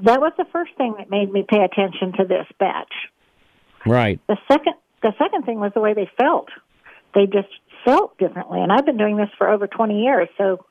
That 0.04 0.20
was 0.20 0.34
the 0.38 0.46
first 0.52 0.74
thing 0.78 0.94
that 0.98 1.10
made 1.10 1.32
me 1.32 1.44
pay 1.48 1.64
attention 1.64 2.14
to 2.18 2.26
this 2.26 2.46
batch. 2.60 2.94
Right. 3.86 4.20
The 4.28 4.38
second 4.48 4.74
the 5.02 5.14
second 5.18 5.44
thing 5.44 5.60
was 5.60 5.72
the 5.74 5.82
way 5.82 5.94
they 5.94 6.10
felt. 6.18 6.50
They 7.14 7.26
just 7.26 7.48
felt 7.84 8.18
differently, 8.18 8.62
and 8.62 8.72
I've 8.72 8.86
been 8.86 8.98
doing 8.98 9.18
this 9.18 9.30
for 9.38 9.48
over 9.48 9.68
20 9.68 10.04
years, 10.04 10.28
so 10.38 10.66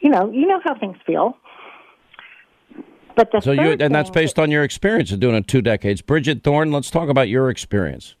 you 0.00 0.10
know, 0.10 0.30
you 0.30 0.46
know 0.46 0.60
how 0.62 0.78
things 0.78 0.96
feel. 1.06 1.36
But 3.16 3.30
the 3.30 3.40
so 3.40 3.52
you 3.52 3.76
and 3.78 3.94
that's 3.94 4.10
based 4.10 4.38
on 4.38 4.50
your 4.50 4.64
experience 4.64 5.12
of 5.12 5.20
doing 5.20 5.36
it 5.36 5.46
two 5.46 5.62
decades. 5.62 6.02
Bridget 6.02 6.42
Thorne, 6.42 6.72
let's 6.72 6.90
talk 6.90 7.08
about 7.08 7.28
your 7.28 7.48
experience. 7.48 8.16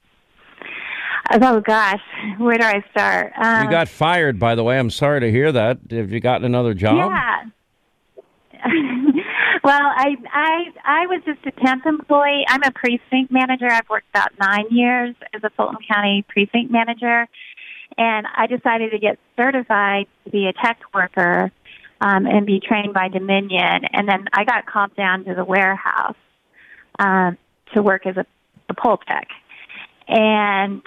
Oh 1.30 1.60
gosh, 1.60 2.02
where 2.38 2.58
do 2.58 2.64
I 2.64 2.84
start? 2.90 3.32
Um, 3.42 3.64
you 3.64 3.70
got 3.70 3.88
fired, 3.88 4.38
by 4.38 4.54
the 4.54 4.62
way. 4.62 4.78
I'm 4.78 4.90
sorry 4.90 5.20
to 5.20 5.30
hear 5.30 5.50
that. 5.52 5.78
Have 5.90 6.12
you 6.12 6.20
gotten 6.20 6.44
another 6.44 6.74
job? 6.74 7.10
Yeah. 7.10 7.44
well, 9.64 9.82
I 9.82 10.16
I 10.32 10.64
I 10.84 11.06
was 11.06 11.22
just 11.24 11.40
a 11.46 11.50
temp 11.64 11.86
employee. 11.86 12.44
I'm 12.48 12.62
a 12.62 12.70
precinct 12.70 13.30
manager. 13.30 13.66
I've 13.70 13.88
worked 13.88 14.08
about 14.10 14.32
nine 14.38 14.66
years 14.70 15.14
as 15.34 15.42
a 15.42 15.50
Fulton 15.50 15.78
County 15.90 16.24
precinct 16.28 16.70
manager, 16.70 17.26
and 17.96 18.26
I 18.36 18.46
decided 18.46 18.92
to 18.92 18.98
get 18.98 19.18
certified 19.36 20.06
to 20.24 20.30
be 20.30 20.46
a 20.46 20.52
tech 20.52 20.78
worker 20.92 21.50
um, 22.04 22.26
and 22.26 22.44
be 22.44 22.60
trained 22.60 22.92
by 22.92 23.08
Dominion. 23.08 23.86
And 23.92 24.06
then 24.06 24.26
I 24.32 24.44
got 24.44 24.66
called 24.66 24.94
down 24.94 25.24
to 25.24 25.34
the 25.34 25.44
warehouse 25.44 26.16
um, 26.98 27.38
to 27.72 27.82
work 27.82 28.06
as 28.06 28.18
a, 28.18 28.26
a 28.68 28.74
poll 28.74 28.98
tech. 28.98 29.28
And 30.06 30.82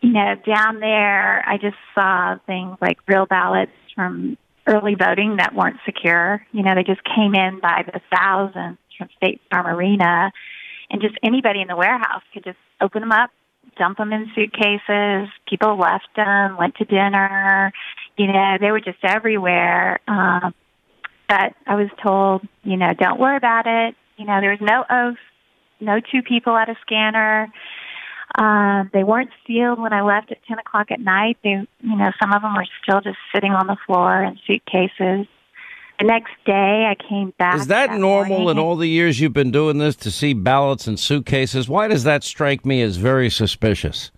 you 0.00 0.12
know, 0.12 0.34
down 0.44 0.80
there, 0.80 1.48
I 1.48 1.56
just 1.58 1.76
saw 1.94 2.36
things 2.46 2.76
like 2.80 2.98
real 3.06 3.26
ballots 3.26 3.70
from 3.94 4.36
early 4.66 4.96
voting 4.96 5.36
that 5.36 5.54
weren't 5.54 5.76
secure. 5.84 6.44
You 6.52 6.62
know, 6.62 6.74
they 6.74 6.82
just 6.82 7.02
came 7.04 7.34
in 7.34 7.60
by 7.60 7.84
the 7.86 8.00
thousands 8.12 8.78
from 8.98 9.08
State 9.18 9.40
Farm 9.50 9.66
Arena, 9.66 10.32
and 10.90 11.00
just 11.00 11.14
anybody 11.22 11.60
in 11.60 11.68
the 11.68 11.76
warehouse 11.76 12.22
could 12.34 12.44
just 12.44 12.58
open 12.80 13.02
them 13.02 13.12
up, 13.12 13.30
dump 13.78 13.98
them 13.98 14.12
in 14.12 14.30
suitcases. 14.34 15.28
People 15.48 15.78
left 15.78 16.08
them, 16.16 16.56
went 16.56 16.74
to 16.76 16.84
dinner. 16.84 17.72
You 18.20 18.26
know, 18.26 18.56
they 18.60 18.70
were 18.70 18.80
just 18.80 18.98
everywhere. 19.02 20.00
Um, 20.06 20.54
but 21.28 21.54
I 21.66 21.74
was 21.76 21.88
told, 22.02 22.46
you 22.64 22.76
know, 22.76 22.92
don't 22.92 23.20
worry 23.20 23.36
about 23.36 23.66
it. 23.66 23.94
You 24.16 24.26
know, 24.26 24.40
there 24.40 24.50
was 24.50 24.60
no 24.60 24.84
oath, 24.90 25.16
no 25.80 26.00
two 26.00 26.22
people 26.22 26.56
at 26.56 26.68
a 26.68 26.74
scanner 26.82 27.52
uh, 28.38 28.84
they 28.92 29.02
weren't 29.02 29.30
sealed 29.46 29.78
when 29.78 29.92
I 29.92 30.02
left 30.02 30.30
at 30.30 30.38
10 30.46 30.58
o'clock 30.58 30.90
at 30.90 31.00
night. 31.00 31.38
They, 31.42 31.50
you 31.50 31.96
know, 31.96 32.12
some 32.20 32.32
of 32.32 32.42
them 32.42 32.54
were 32.54 32.66
still 32.82 33.00
just 33.00 33.18
sitting 33.34 33.52
on 33.52 33.66
the 33.66 33.76
floor 33.86 34.22
in 34.22 34.38
suitcases. 34.46 35.26
The 35.98 36.06
next 36.06 36.32
day, 36.46 36.88
I 36.88 36.94
came 37.08 37.34
back. 37.38 37.56
Is 37.56 37.66
that, 37.66 37.90
that 37.90 37.98
normal 37.98 38.38
morning. 38.38 38.50
in 38.50 38.58
all 38.58 38.76
the 38.76 38.88
years 38.88 39.20
you've 39.20 39.32
been 39.32 39.50
doing 39.50 39.78
this 39.78 39.96
to 39.96 40.10
see 40.10 40.32
ballots 40.32 40.86
in 40.86 40.96
suitcases? 40.96 41.68
Why 41.68 41.88
does 41.88 42.04
that 42.04 42.24
strike 42.24 42.64
me 42.64 42.80
as 42.82 42.96
very 42.96 43.28
suspicious? 43.28 44.10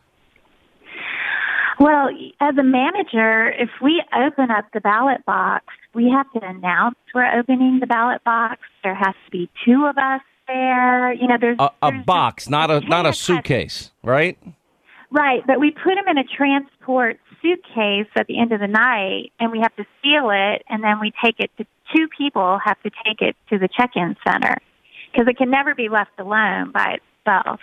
Well, 1.83 2.11
as 2.39 2.57
a 2.57 2.63
manager, 2.63 3.51
if 3.51 3.69
we 3.83 4.05
open 4.15 4.53
up 4.53 4.67
the 4.73 4.81
ballot 4.81 5.27
box, 5.27 5.65
we 5.95 6.09
have 6.11 6.31
to 6.31 6.49
announce 6.49 6.95
we're 7.13 7.37
opening 7.37 7.81
the 7.81 7.89
ballot 7.89 8.23
box. 8.23 8.61
There 8.85 8.95
has 8.95 9.15
to 9.25 9.31
be 9.33 9.51
two 9.65 9.87
of 9.87 9.99
us 9.99 10.21
there. 10.47 11.13
You 11.13 11.27
know, 11.27 11.39
there's 11.41 11.59
a, 11.59 11.71
a 11.83 11.91
there's 11.91 12.05
box, 12.05 12.49
not 12.49 12.71
a 12.71 12.79
not 12.81 13.05
a 13.05 13.13
suitcase, 13.13 13.91
right? 14.05 14.39
Right, 15.11 15.45
but 15.45 15.59
we 15.59 15.73
put 15.73 15.97
them 15.97 16.07
in 16.07 16.19
a 16.19 16.25
transport 16.25 17.19
suitcase 17.43 18.07
at 18.15 18.29
the 18.29 18.39
end 18.39 18.53
of 18.53 18.61
the 18.61 18.69
night, 18.69 19.33
and 19.41 19.51
we 19.51 19.59
have 19.59 19.75
to 19.75 19.85
seal 20.05 20.31
it, 20.31 20.63
and 20.69 20.85
then 20.85 21.01
we 21.01 21.13
take 21.21 21.41
it 21.41 21.51
to 21.59 21.67
two 21.93 22.07
people 22.17 22.61
have 22.65 22.81
to 22.83 22.91
take 23.05 23.21
it 23.21 23.35
to 23.51 23.59
the 23.59 23.69
check-in 23.69 24.17
center 24.25 24.57
because 25.11 25.27
it 25.27 25.37
can 25.37 25.51
never 25.51 25.75
be 25.75 25.89
left 25.89 26.13
alone 26.19 26.71
by 26.71 27.01
itself. 27.27 27.59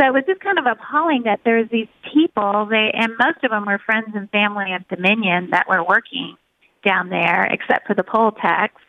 So 0.00 0.06
it 0.06 0.12
was 0.12 0.24
just 0.26 0.40
kind 0.40 0.58
of 0.58 0.66
appalling 0.66 1.24
that 1.24 1.40
there's 1.44 1.68
these 1.70 1.88
people, 2.12 2.66
they 2.70 2.90
and 2.94 3.12
most 3.18 3.44
of 3.44 3.50
them 3.50 3.66
were 3.66 3.78
friends 3.78 4.08
and 4.14 4.28
family 4.30 4.72
of 4.74 4.88
Dominion 4.88 5.50
that 5.50 5.68
were 5.68 5.84
working 5.84 6.36
down 6.84 7.10
there, 7.10 7.44
except 7.44 7.86
for 7.86 7.94
the 7.94 8.02
poll 8.02 8.32
techs 8.32 8.80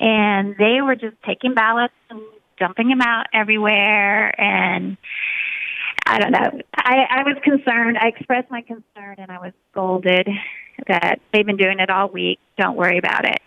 and 0.00 0.56
they 0.58 0.80
were 0.82 0.96
just 0.96 1.16
taking 1.24 1.54
ballots 1.54 1.94
and 2.10 2.20
dumping 2.58 2.88
them 2.88 3.00
out 3.00 3.26
everywhere 3.32 4.38
and 4.40 4.96
I 6.08 6.18
don't 6.20 6.30
know. 6.30 6.60
I, 6.74 7.04
I 7.10 7.22
was 7.24 7.36
concerned. 7.42 7.98
I 8.00 8.08
expressed 8.08 8.48
my 8.50 8.62
concern 8.62 9.16
and 9.18 9.30
I 9.30 9.38
was 9.38 9.52
scolded 9.72 10.28
that 10.86 11.20
they've 11.32 11.44
been 11.44 11.56
doing 11.56 11.80
it 11.80 11.90
all 11.90 12.08
week. 12.08 12.38
Don't 12.56 12.76
worry 12.76 12.98
about 12.98 13.24
it. 13.24 13.40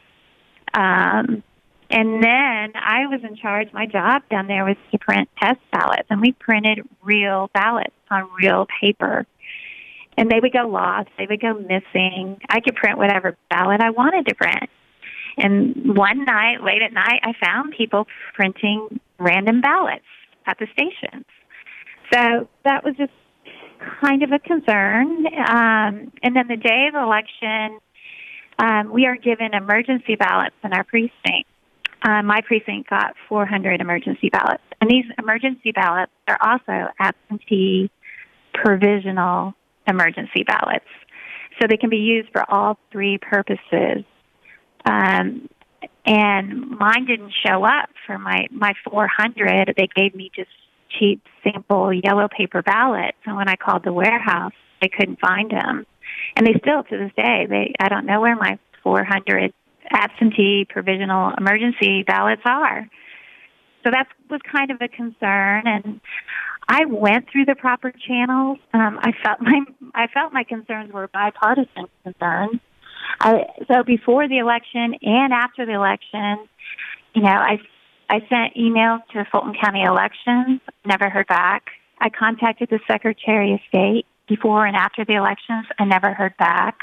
Um, 0.73 1.41
and 1.89 2.23
then 2.23 2.73
I 2.75 3.07
was 3.07 3.21
in 3.23 3.35
charge. 3.35 3.73
My 3.73 3.85
job 3.85 4.21
down 4.29 4.47
there 4.47 4.63
was 4.63 4.77
to 4.91 4.99
print 4.99 5.27
test 5.41 5.59
ballots, 5.71 6.07
and 6.09 6.21
we 6.21 6.33
printed 6.33 6.87
real 7.01 7.49
ballots 7.53 7.95
on 8.11 8.29
real 8.41 8.67
paper. 8.79 9.25
And 10.17 10.29
they 10.29 10.39
would 10.39 10.51
go 10.51 10.67
lost. 10.67 11.09
They 11.17 11.25
would 11.27 11.41
go 11.41 11.53
missing. 11.53 12.39
I 12.49 12.59
could 12.59 12.75
print 12.75 12.97
whatever 12.97 13.37
ballot 13.49 13.81
I 13.81 13.89
wanted 13.89 14.27
to 14.27 14.35
print. 14.35 14.69
And 15.37 15.97
one 15.97 16.25
night, 16.25 16.61
late 16.61 16.81
at 16.81 16.91
night, 16.91 17.21
I 17.23 17.33
found 17.43 17.73
people 17.75 18.05
printing 18.33 18.99
random 19.17 19.61
ballots 19.61 20.03
at 20.45 20.59
the 20.59 20.67
stations. 20.73 21.25
So 22.11 22.49
that 22.65 22.83
was 22.83 22.95
just 22.97 23.13
kind 24.01 24.23
of 24.23 24.31
a 24.31 24.39
concern. 24.39 25.25
Um, 25.27 26.11
and 26.21 26.35
then 26.35 26.47
the 26.49 26.57
day 26.57 26.87
of 26.87 26.93
the 26.93 27.01
election, 27.01 27.79
um, 28.59 28.91
we 28.91 29.05
are 29.05 29.15
given 29.15 29.53
emergency 29.53 30.15
ballots 30.15 30.55
in 30.63 30.73
our 30.73 30.83
precinct. 30.83 31.47
Uh, 32.01 32.21
my 32.23 32.41
precinct 32.41 32.89
got 32.89 33.15
400 33.27 33.81
emergency 33.81 34.29
ballots. 34.29 34.63
And 34.79 34.89
these 34.89 35.05
emergency 35.17 35.71
ballots 35.71 36.11
are 36.27 36.37
also 36.41 36.89
absentee 36.99 37.91
provisional 38.53 39.53
emergency 39.87 40.43
ballots. 40.47 40.85
So 41.59 41.67
they 41.67 41.77
can 41.77 41.89
be 41.89 41.97
used 41.97 42.29
for 42.31 42.49
all 42.49 42.77
three 42.91 43.17
purposes. 43.17 44.05
Um, 44.85 45.49
and 46.05 46.69
mine 46.69 47.05
didn't 47.05 47.33
show 47.45 47.65
up 47.65 47.89
for 48.07 48.17
my, 48.17 48.47
my 48.51 48.73
400. 48.89 49.73
They 49.77 49.89
gave 49.93 50.15
me 50.15 50.31
just 50.33 50.49
cheap 50.97 51.21
sample 51.43 51.93
yellow 51.93 52.27
paper 52.35 52.61
ballots. 52.61 53.17
And 53.25 53.35
when 53.35 53.49
I 53.49 53.55
called 53.55 53.83
the 53.83 53.93
warehouse, 53.93 54.53
they 54.81 54.87
couldn't 54.87 55.19
find 55.19 55.51
them. 55.51 55.85
And 56.35 56.47
they 56.47 56.53
still, 56.61 56.83
to 56.83 56.97
this 56.97 57.11
day, 57.15 57.45
they 57.47 57.73
I 57.79 57.89
don't 57.89 58.05
know 58.05 58.21
where 58.21 58.35
my 58.35 58.57
400 58.83 59.53
absentee 59.91 60.65
provisional 60.69 61.31
emergency 61.37 62.03
ballots 62.03 62.41
are. 62.45 62.87
So 63.83 63.91
that 63.91 64.07
was 64.29 64.41
kind 64.51 64.71
of 64.71 64.77
a 64.81 64.87
concern, 64.87 65.63
and 65.65 66.01
I 66.67 66.85
went 66.85 67.29
through 67.31 67.45
the 67.45 67.55
proper 67.55 67.91
channels. 67.91 68.59
Um, 68.73 68.99
I 69.01 69.11
felt 69.23 69.39
my 69.41 69.61
I 69.95 70.07
felt 70.07 70.33
my 70.33 70.43
concerns 70.43 70.91
were 70.93 71.07
bipartisan 71.07 71.87
concerns. 72.03 72.59
I, 73.21 73.45
so 73.67 73.83
before 73.83 74.27
the 74.27 74.37
election 74.37 74.95
and 75.01 75.33
after 75.33 75.65
the 75.65 75.73
election, 75.73 76.47
you 77.15 77.23
know, 77.23 77.29
I 77.29 77.59
I 78.09 78.19
sent 78.27 78.55
emails 78.55 79.01
to 79.13 79.25
Fulton 79.31 79.53
County 79.61 79.83
Elections, 79.83 80.61
never 80.85 81.09
heard 81.09 81.27
back. 81.27 81.65
I 81.99 82.09
contacted 82.09 82.69
the 82.69 82.79
Secretary 82.87 83.53
of 83.53 83.59
State 83.67 84.05
before 84.27 84.65
and 84.65 84.75
after 84.75 85.05
the 85.05 85.15
elections, 85.15 85.65
I 85.77 85.85
never 85.85 86.13
heard 86.13 86.35
back. 86.37 86.77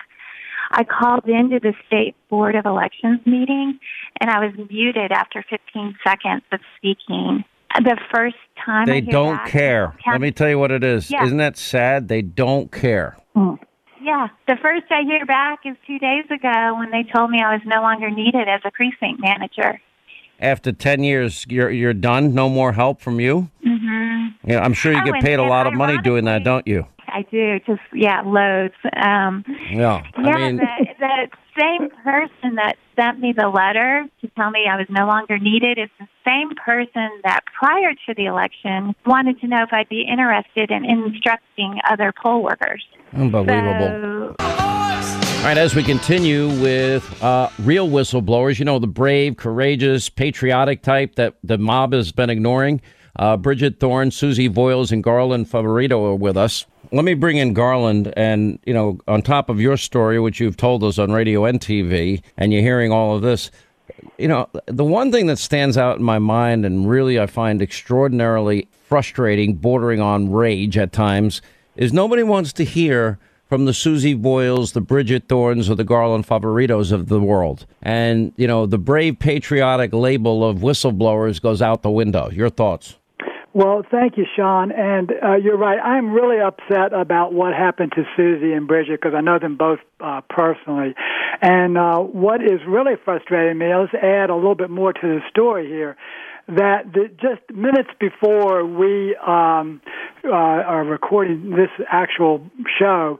I 0.70 0.84
called 0.84 1.26
into 1.26 1.60
the 1.60 1.74
State 1.86 2.16
Board 2.28 2.54
of 2.54 2.66
Elections 2.66 3.20
meeting 3.26 3.78
and 4.20 4.30
I 4.30 4.44
was 4.44 4.54
muted 4.70 5.12
after 5.12 5.44
15 5.48 5.96
seconds 6.04 6.42
of 6.52 6.60
speaking. 6.76 7.44
The 7.74 7.98
first 8.14 8.36
time 8.64 8.86
they 8.86 9.00
don't 9.00 9.44
care. 9.46 9.94
Let 10.06 10.20
me 10.20 10.30
tell 10.30 10.48
you 10.48 10.58
what 10.58 10.70
it 10.70 10.82
is. 10.82 11.10
Yeah. 11.10 11.24
Isn't 11.24 11.38
that 11.38 11.56
sad? 11.56 12.08
They 12.08 12.22
don't 12.22 12.72
care. 12.72 13.18
Mm. 13.36 13.58
Yeah. 14.00 14.28
The 14.46 14.56
first 14.62 14.84
I 14.90 15.02
hear 15.02 15.26
back 15.26 15.60
is 15.64 15.76
two 15.86 15.98
days 15.98 16.24
ago 16.30 16.76
when 16.78 16.90
they 16.90 17.02
told 17.02 17.30
me 17.30 17.42
I 17.42 17.52
was 17.52 17.62
no 17.66 17.82
longer 17.82 18.10
needed 18.10 18.48
as 18.48 18.60
a 18.64 18.70
precinct 18.70 19.20
manager. 19.20 19.80
After 20.38 20.70
10 20.72 21.02
years, 21.02 21.46
you're, 21.48 21.70
you're 21.70 21.94
done? 21.94 22.34
No 22.34 22.48
more 22.48 22.72
help 22.72 23.00
from 23.00 23.20
you? 23.20 23.50
Mm-hmm. 23.66 24.50
Yeah, 24.50 24.60
I'm 24.60 24.74
sure 24.74 24.92
you 24.92 25.00
oh, 25.00 25.04
get 25.04 25.22
paid 25.22 25.38
a 25.38 25.44
lot 25.44 25.66
of 25.66 25.74
money 25.74 25.98
doing 25.98 26.26
that, 26.26 26.44
don't 26.44 26.66
you? 26.66 26.86
I 27.16 27.22
do. 27.22 27.58
Just 27.60 27.80
yeah, 27.94 28.20
loads. 28.20 28.74
Um, 28.94 29.42
yeah, 29.70 30.02
I 30.14 30.22
yeah. 30.22 30.36
Mean, 30.36 30.56
the, 30.56 30.86
the 30.98 31.28
same 31.58 31.88
person 32.04 32.56
that 32.56 32.76
sent 32.94 33.20
me 33.20 33.32
the 33.32 33.48
letter 33.48 34.04
to 34.20 34.28
tell 34.36 34.50
me 34.50 34.66
I 34.70 34.76
was 34.76 34.86
no 34.90 35.06
longer 35.06 35.38
needed 35.38 35.78
is 35.78 35.88
the 35.98 36.06
same 36.26 36.50
person 36.62 37.08
that 37.24 37.40
prior 37.58 37.94
to 38.06 38.14
the 38.14 38.26
election 38.26 38.94
wanted 39.06 39.40
to 39.40 39.46
know 39.46 39.62
if 39.62 39.72
I'd 39.72 39.88
be 39.88 40.02
interested 40.02 40.70
in 40.70 40.84
instructing 40.84 41.80
other 41.88 42.12
poll 42.22 42.42
workers. 42.42 42.84
Unbelievable. 43.14 44.34
So, 44.36 44.36
all 44.38 45.44
right, 45.44 45.56
as 45.56 45.74
we 45.74 45.82
continue 45.82 46.48
with 46.60 47.22
uh, 47.22 47.48
real 47.60 47.88
whistleblowers, 47.88 48.58
you 48.58 48.66
know, 48.66 48.78
the 48.78 48.86
brave, 48.86 49.38
courageous, 49.38 50.10
patriotic 50.10 50.82
type 50.82 51.14
that 51.14 51.36
the 51.42 51.56
mob 51.56 51.94
has 51.94 52.12
been 52.12 52.28
ignoring. 52.28 52.82
Uh, 53.18 53.38
Bridget 53.38 53.80
Thorne, 53.80 54.10
Susie 54.10 54.50
Voyles, 54.50 54.92
and 54.92 55.02
Garland 55.02 55.48
Favorito 55.48 56.04
are 56.04 56.14
with 56.14 56.36
us 56.36 56.66
let 56.96 57.04
me 57.04 57.14
bring 57.14 57.36
in 57.36 57.52
Garland, 57.52 58.12
and 58.16 58.58
you 58.66 58.74
know, 58.74 58.98
on 59.06 59.22
top 59.22 59.48
of 59.48 59.60
your 59.60 59.76
story, 59.76 60.18
which 60.18 60.40
you've 60.40 60.56
told 60.56 60.82
us 60.84 60.98
on 60.98 61.12
radio 61.12 61.44
and 61.44 61.60
TV, 61.60 62.22
and 62.36 62.52
you're 62.52 62.62
hearing 62.62 62.92
all 62.92 63.16
of 63.16 63.22
this. 63.22 63.50
You 64.18 64.28
know, 64.28 64.48
the 64.66 64.84
one 64.84 65.12
thing 65.12 65.26
that 65.26 65.38
stands 65.38 65.76
out 65.76 65.98
in 65.98 66.02
my 66.02 66.18
mind, 66.18 66.66
and 66.66 66.88
really 66.88 67.20
I 67.20 67.26
find 67.26 67.62
extraordinarily 67.62 68.68
frustrating, 68.88 69.54
bordering 69.54 70.00
on 70.00 70.30
rage 70.30 70.76
at 70.76 70.92
times, 70.92 71.42
is 71.76 71.92
nobody 71.92 72.22
wants 72.22 72.52
to 72.54 72.64
hear 72.64 73.18
from 73.48 73.64
the 73.64 73.72
Susie 73.72 74.16
Voyles, 74.16 74.72
the 74.72 74.80
Bridget 74.80 75.28
Thornes, 75.28 75.70
or 75.70 75.76
the 75.76 75.84
Garland 75.84 76.26
Favoritos 76.26 76.90
of 76.90 77.08
the 77.08 77.20
world. 77.20 77.64
And, 77.80 78.32
you 78.36 78.46
know, 78.46 78.66
the 78.66 78.78
brave 78.78 79.18
patriotic 79.18 79.92
label 79.92 80.48
of 80.48 80.58
whistleblowers 80.58 81.40
goes 81.40 81.62
out 81.62 81.82
the 81.82 81.90
window. 81.90 82.28
Your 82.30 82.50
thoughts? 82.50 82.96
Well, 83.56 83.82
thank 83.90 84.18
you, 84.18 84.26
Sean. 84.36 84.70
And 84.70 85.10
uh, 85.10 85.36
you're 85.36 85.56
right. 85.56 85.78
I'm 85.78 86.12
really 86.12 86.42
upset 86.42 86.92
about 86.92 87.32
what 87.32 87.54
happened 87.54 87.92
to 87.96 88.02
Susie 88.14 88.52
and 88.52 88.68
Bridget 88.68 89.00
because 89.00 89.14
I 89.16 89.22
know 89.22 89.38
them 89.38 89.56
both 89.56 89.78
uh, 89.98 90.20
personally. 90.28 90.94
And 91.40 91.78
uh, 91.78 92.00
what 92.00 92.42
is 92.42 92.60
really 92.68 92.96
frustrating 93.02 93.56
me, 93.56 93.74
let's 93.74 93.94
add 93.94 94.28
a 94.28 94.34
little 94.34 94.56
bit 94.56 94.68
more 94.68 94.92
to 94.92 95.00
the 95.00 95.20
story 95.30 95.68
here 95.68 95.96
that 96.48 96.92
the, 96.92 97.08
just 97.18 97.50
minutes 97.50 97.88
before 97.98 98.66
we 98.66 99.16
um, 99.26 99.80
uh, 100.22 100.32
are 100.32 100.84
recording 100.84 101.48
this 101.52 101.70
actual 101.90 102.42
show, 102.78 103.18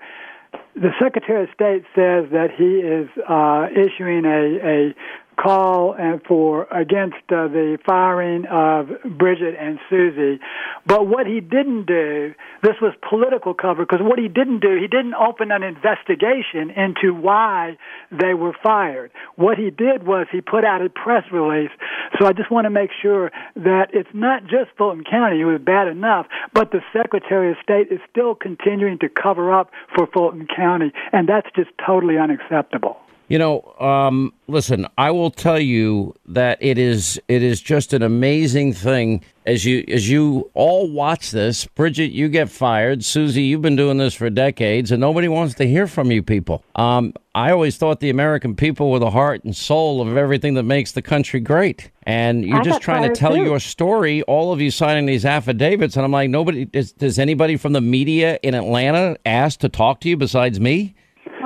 the 0.74 0.91
Secretary 1.03 1.45
of 1.45 1.49
State 1.55 1.84
says 1.95 2.28
that 2.32 2.49
he 2.55 2.84
is 2.84 3.09
uh, 3.26 3.68
issuing 3.72 4.26
a, 4.26 4.61
a 4.62 4.95
call 5.37 5.95
and 5.95 6.22
for 6.22 6.64
against 6.72 7.16
uh, 7.28 7.49
the 7.49 7.78
firing 7.84 8.47
of 8.47 8.89
Bridget 9.18 9.55
and 9.59 9.78
Susie. 9.89 10.41
But 10.87 11.07
what 11.07 11.26
he 11.26 11.41
didn't 11.41 11.87
do, 11.87 12.34
this 12.62 12.76
was 12.80 12.95
political 13.09 13.55
cover, 13.55 13.84
because 13.84 14.01
what 14.03 14.18
he 14.18 14.28
didn't 14.28 14.61
do, 14.61 14.76
he 14.80 14.87
didn't 14.87 15.14
open 15.14 15.51
an 15.51 15.62
investigation 15.62 16.70
into 16.70 17.14
why 17.14 17.76
they 18.11 18.34
were 18.34 18.55
fired. 18.62 19.11
What 19.37 19.59
he 19.59 19.70
did 19.70 20.07
was 20.07 20.26
he 20.32 20.41
put 20.41 20.64
out 20.64 20.84
a 20.84 20.89
press 20.89 21.24
release. 21.32 21.70
So 22.18 22.26
I 22.26 22.32
just 22.32 22.51
want 22.51 22.64
to 22.64 22.70
make 22.70 22.91
sure 23.03 23.30
that 23.57 23.89
it's 23.93 24.09
not 24.14 24.43
just 24.45 24.70
Fulton 24.78 25.05
County, 25.05 25.41
it 25.41 25.45
was 25.45 25.61
bad 25.61 25.89
enough, 25.89 26.26
but 26.55 26.70
the 26.70 26.80
Secretary 26.93 27.51
of 27.51 27.57
State 27.62 27.89
is 27.91 28.01
still 28.11 28.34
continuing 28.34 28.99
to 29.01 29.09
cover 29.09 29.53
up 29.53 29.70
for 29.95 30.07
Fulton 30.07 30.47
County, 30.55 30.93
and 31.12 31.28
that's 31.28 31.49
just 31.55 31.70
totally 31.84 32.18
unacceptable. 32.18 32.97
You 33.29 33.39
know, 33.41 33.62
um, 33.81 34.33
listen, 34.47 34.87
I 34.97 35.11
will 35.11 35.33
tell 35.33 35.59
you 35.59 36.14
that 36.27 36.59
it 36.61 36.79
is 36.79 37.20
it 37.27 37.43
is 37.43 37.61
just 37.61 37.93
an 37.93 38.03
amazing 38.03 38.72
thing 38.72 39.24
as 39.45 39.64
you 39.64 39.85
as 39.89 40.09
you 40.09 40.49
all 40.55 40.89
watch 40.89 41.33
this. 41.33 41.64
Bridget, 41.64 42.12
you 42.12 42.29
get 42.29 42.49
fired. 42.49 43.05
Susie, 43.05 43.43
you've 43.43 43.62
been 43.62 43.74
doing 43.74 43.99
this 43.99 44.14
for 44.14 44.31
decades, 44.31 44.93
and 44.93 45.01
nobody 45.01 45.27
wants 45.27 45.55
to 45.55 45.66
hear 45.66 45.89
from 45.89 46.12
you 46.12 46.22
people. 46.22 46.62
Um, 46.77 47.14
I 47.35 47.51
always 47.51 47.77
thought 47.77 47.99
the 47.99 48.11
American 48.11 48.55
people 48.55 48.93
were 48.93 49.01
the 49.01 49.11
heart 49.11 49.43
and 49.43 49.57
soul 49.57 50.01
of 50.01 50.16
everything 50.16 50.55
that 50.55 50.62
makes 50.62 50.93
the 50.93 51.03
country 51.03 51.41
great. 51.41 51.91
And 52.05 52.45
you're 52.45 52.61
I 52.61 52.62
just 52.62 52.81
trying 52.81 53.12
to 53.12 53.14
tell 53.14 53.35
too. 53.35 53.43
your 53.43 53.59
story. 53.59 54.22
All 54.22 54.53
of 54.53 54.61
you 54.61 54.70
signing 54.70 55.07
these 55.07 55.24
affidavits, 55.24 55.97
and 55.97 56.05
I'm 56.05 56.12
like, 56.12 56.31
nobody. 56.31 56.64
Does, 56.64 56.93
does 56.93 57.18
anybody 57.18 57.57
from 57.57 57.72
the 57.72 57.81
media 57.81 58.39
in 58.45 58.55
Atlanta 58.55 59.16
ask 59.27 59.59
to 59.61 59.68
talk 59.68 59.99
to 60.03 60.09
you 60.09 60.16
besides 60.16 60.61
me? 60.61 60.95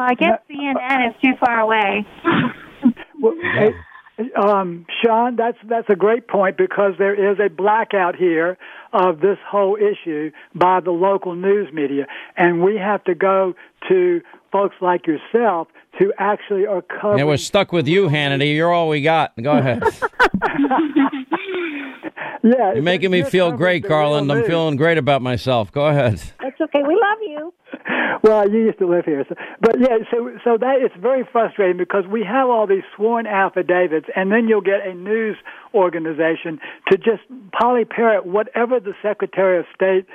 Well, 0.00 0.08
I 0.08 0.14
guess 0.14 0.40
CNN 0.50 1.08
is 1.10 1.14
too 1.22 1.34
far 1.38 1.60
away. 1.60 2.06
well, 3.20 3.34
hey, 3.54 3.74
um, 4.34 4.86
Sean, 5.04 5.36
that's 5.36 5.58
that's 5.68 5.90
a 5.90 5.94
great 5.94 6.26
point 6.26 6.56
because 6.56 6.94
there 6.98 7.32
is 7.32 7.38
a 7.38 7.50
blackout 7.50 8.16
here 8.16 8.56
of 8.94 9.20
this 9.20 9.36
whole 9.46 9.76
issue 9.76 10.30
by 10.54 10.80
the 10.80 10.90
local 10.90 11.34
news 11.34 11.70
media, 11.74 12.06
and 12.34 12.62
we 12.62 12.76
have 12.78 13.04
to 13.04 13.14
go 13.14 13.52
to 13.90 14.22
folks 14.50 14.76
like 14.80 15.06
yourself 15.06 15.68
who 15.98 16.14
actually 16.18 16.64
are 16.64 16.80
covering. 16.80 17.18
Yeah, 17.18 17.24
we're 17.24 17.36
stuck 17.36 17.70
with 17.70 17.86
you, 17.86 18.08
Hannity. 18.08 18.54
You're 18.54 18.72
all 18.72 18.88
we 18.88 19.02
got. 19.02 19.34
Go 19.42 19.52
ahead. 19.52 19.82
yeah, 22.42 22.72
you're 22.72 22.82
making 22.82 23.10
me 23.10 23.22
feel 23.22 23.52
great, 23.52 23.82
Garland. 23.82 24.32
I'm 24.32 24.46
feeling 24.46 24.76
great 24.76 24.96
about 24.96 25.20
myself. 25.20 25.70
Go 25.70 25.88
ahead. 25.88 26.22
That's 26.40 26.58
okay. 26.58 26.82
We 26.86 26.94
love 26.94 27.18
you. 27.20 27.52
Well, 28.22 28.50
you 28.50 28.58
used 28.66 28.78
to 28.78 28.86
live 28.86 29.04
here, 29.04 29.24
so, 29.28 29.34
but 29.60 29.80
yeah, 29.80 29.98
so 30.10 30.30
so 30.44 30.58
that 30.58 30.76
it's 30.80 30.94
very 31.00 31.26
frustrating 31.30 31.76
because 31.76 32.04
we 32.06 32.24
have 32.24 32.48
all 32.48 32.66
these 32.66 32.84
sworn 32.96 33.26
affidavits, 33.26 34.06
and 34.14 34.30
then 34.30 34.48
you'll 34.48 34.60
get 34.60 34.86
a 34.86 34.94
news 34.94 35.36
organization 35.74 36.58
to 36.90 36.96
just 36.96 37.22
polyparrot 37.52 38.26
whatever 38.26 38.80
the 38.80 38.94
Secretary 39.02 39.58
of 39.58 39.66
State 39.74 40.06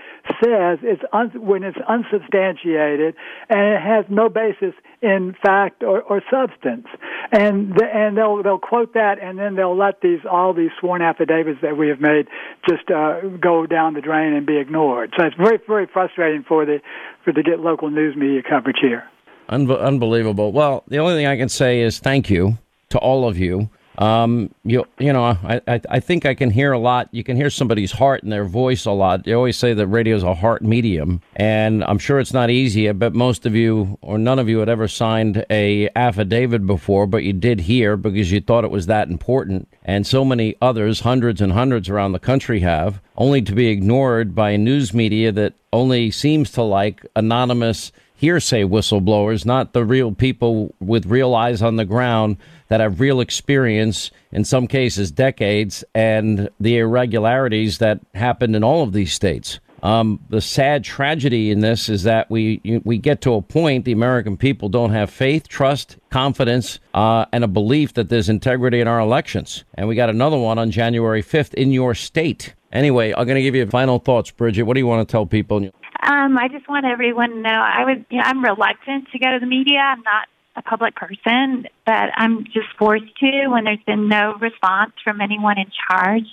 says 0.43 0.79
it's 0.83 1.01
un, 1.13 1.31
when 1.35 1.63
it's 1.63 1.77
unsubstantiated 1.87 3.15
and 3.49 3.59
it 3.59 3.81
has 3.81 4.05
no 4.09 4.27
basis 4.27 4.73
in 5.01 5.35
fact 5.43 5.83
or, 5.83 6.01
or 6.01 6.21
substance, 6.31 6.87
and 7.31 7.73
the, 7.75 7.85
and 7.85 8.17
they'll 8.17 8.41
they'll 8.43 8.59
quote 8.59 8.93
that, 8.93 9.15
and 9.21 9.37
then 9.37 9.55
they'll 9.55 9.77
let 9.77 10.01
these 10.01 10.19
all 10.29 10.53
these 10.53 10.71
sworn 10.79 11.01
affidavits 11.01 11.59
that 11.61 11.77
we 11.77 11.87
have 11.89 11.99
made 11.99 12.27
just 12.67 12.89
uh, 12.89 13.21
go 13.41 13.65
down 13.65 13.93
the 13.93 14.01
drain 14.01 14.33
and 14.33 14.45
be 14.45 14.57
ignored. 14.57 15.13
So 15.17 15.25
it's 15.25 15.35
very 15.35 15.59
very 15.67 15.87
frustrating 15.91 16.43
for 16.43 16.65
the 16.65 16.79
for 17.23 17.31
to 17.33 17.43
get 17.43 17.59
local 17.59 17.89
news 17.89 18.15
media 18.15 18.41
coverage 18.47 18.77
here. 18.81 19.03
unbelievable. 19.49 20.51
Well, 20.51 20.83
the 20.87 20.97
only 20.97 21.15
thing 21.15 21.27
I 21.27 21.37
can 21.37 21.49
say 21.49 21.81
is 21.81 21.99
thank 21.99 22.29
you 22.29 22.57
to 22.89 22.97
all 22.99 23.27
of 23.27 23.37
you 23.37 23.69
Um, 23.97 24.53
you 24.63 24.85
you 24.99 25.13
know, 25.13 25.23
I, 25.23 25.61
I 25.67 25.81
I 25.89 25.99
think 25.99 26.25
I 26.25 26.33
can 26.33 26.49
hear 26.49 26.71
a 26.71 26.79
lot. 26.79 27.09
You 27.11 27.23
can 27.23 27.37
hear 27.37 27.49
somebody's 27.49 27.91
heart 27.91 28.23
in 28.23 28.29
their 28.29 28.45
voice 28.45 28.85
a 28.85 28.91
lot. 28.91 29.23
They 29.23 29.33
always 29.33 29.57
say 29.57 29.73
that 29.73 29.87
radio 29.87 30.15
is 30.15 30.23
a 30.23 30.35
heart 30.35 30.61
medium, 30.61 31.21
and 31.35 31.83
I'm 31.83 31.99
sure 31.99 32.19
it's 32.19 32.33
not 32.33 32.49
easy. 32.49 32.91
But 32.91 33.13
most 33.13 33.45
of 33.45 33.55
you 33.55 33.97
or 34.01 34.17
none 34.17 34.39
of 34.39 34.49
you 34.49 34.59
had 34.59 34.69
ever 34.69 34.87
signed 34.87 35.45
a 35.49 35.89
affidavit 35.95 36.65
before, 36.65 37.07
but 37.07 37.23
you 37.23 37.33
did 37.33 37.61
here 37.61 37.97
because 37.97 38.31
you 38.31 38.41
thought 38.41 38.63
it 38.63 38.71
was 38.71 38.87
that 38.87 39.09
important, 39.09 39.67
and 39.83 40.05
so 40.05 40.25
many 40.25 40.55
others, 40.61 41.01
hundreds 41.01 41.41
and 41.41 41.53
hundreds 41.53 41.89
around 41.89 42.11
the 42.11 42.19
country 42.19 42.59
have, 42.61 43.01
only 43.17 43.41
to 43.41 43.53
be 43.53 43.67
ignored 43.67 44.35
by 44.35 44.55
news 44.55 44.93
media 44.93 45.31
that 45.31 45.53
only 45.71 46.09
seems 46.11 46.51
to 46.51 46.61
like 46.61 47.05
anonymous 47.15 47.91
hearsay 48.25 48.63
whistleblowers, 48.63 49.45
not 49.45 49.73
the 49.73 49.85
real 49.85 50.11
people 50.11 50.73
with 50.79 51.05
real 51.05 51.35
eyes 51.35 51.61
on 51.61 51.75
the 51.75 51.85
ground 51.85 52.37
that 52.69 52.79
have 52.79 52.99
real 52.99 53.19
experience, 53.19 54.09
in 54.31 54.43
some 54.43 54.65
cases 54.65 55.11
decades, 55.11 55.83
and 55.93 56.49
the 56.59 56.75
irregularities 56.79 57.77
that 57.77 57.99
happened 58.15 58.55
in 58.55 58.63
all 58.63 58.81
of 58.81 58.93
these 58.93 59.13
states. 59.13 59.59
Um, 59.83 60.19
the 60.29 60.41
sad 60.41 60.83
tragedy 60.83 61.51
in 61.51 61.59
this 61.59 61.87
is 61.87 62.01
that 62.01 62.31
we 62.31 62.81
we 62.83 62.97
get 62.97 63.21
to 63.21 63.35
a 63.35 63.43
point 63.43 63.85
the 63.85 63.91
American 63.91 64.37
people 64.37 64.69
don't 64.69 64.89
have 64.89 65.11
faith, 65.11 65.47
trust, 65.47 65.97
confidence, 66.09 66.79
uh, 66.95 67.27
and 67.31 67.43
a 67.43 67.47
belief 67.47 67.93
that 67.93 68.09
there's 68.09 68.27
integrity 68.27 68.79
in 68.79 68.87
our 68.87 68.99
elections. 68.99 69.65
And 69.75 69.87
we 69.87 69.93
got 69.93 70.09
another 70.09 70.39
one 70.39 70.57
on 70.57 70.71
January 70.71 71.21
5th 71.21 71.53
in 71.53 71.71
your 71.71 71.93
state. 71.93 72.55
Anyway, 72.71 73.13
I'm 73.15 73.27
going 73.27 73.35
to 73.35 73.43
give 73.43 73.53
you 73.53 73.67
final 73.67 73.99
thoughts, 73.99 74.31
Bridget. 74.31 74.63
What 74.63 74.73
do 74.73 74.79
you 74.79 74.87
want 74.87 75.07
to 75.07 75.11
tell 75.11 75.27
people? 75.27 75.69
Um, 76.05 76.37
I 76.37 76.49
just 76.49 76.69
want 76.69 76.85
everyone 76.85 77.31
to 77.31 77.39
know 77.39 77.49
I 77.49 77.83
was, 77.83 77.97
you 78.11 78.17
know, 78.19 78.23
I'm 78.25 78.43
reluctant 78.43 79.09
to 79.11 79.19
go 79.19 79.31
to 79.31 79.39
the 79.39 79.47
media. 79.47 79.79
I'm 79.79 80.03
not 80.03 80.27
a 80.55 80.61
public 80.61 80.95
person, 80.95 81.65
but 81.85 82.09
I'm 82.15 82.45
just 82.45 82.67
forced 82.77 83.17
to 83.19 83.47
when 83.47 83.63
there's 83.63 83.83
been 83.87 84.07
no 84.07 84.35
response 84.39 84.93
from 85.03 85.19
anyone 85.19 85.57
in 85.57 85.71
charge. 85.89 86.27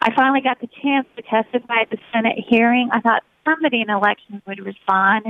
I 0.00 0.12
finally 0.14 0.40
got 0.40 0.60
the 0.60 0.68
chance 0.82 1.06
to 1.16 1.22
testify 1.22 1.82
at 1.82 1.90
the 1.90 1.98
Senate 2.12 2.36
hearing. 2.48 2.88
I 2.92 3.00
thought 3.00 3.22
somebody 3.44 3.80
in 3.80 3.90
elections 3.90 4.42
would 4.44 4.58
respond. 4.58 5.24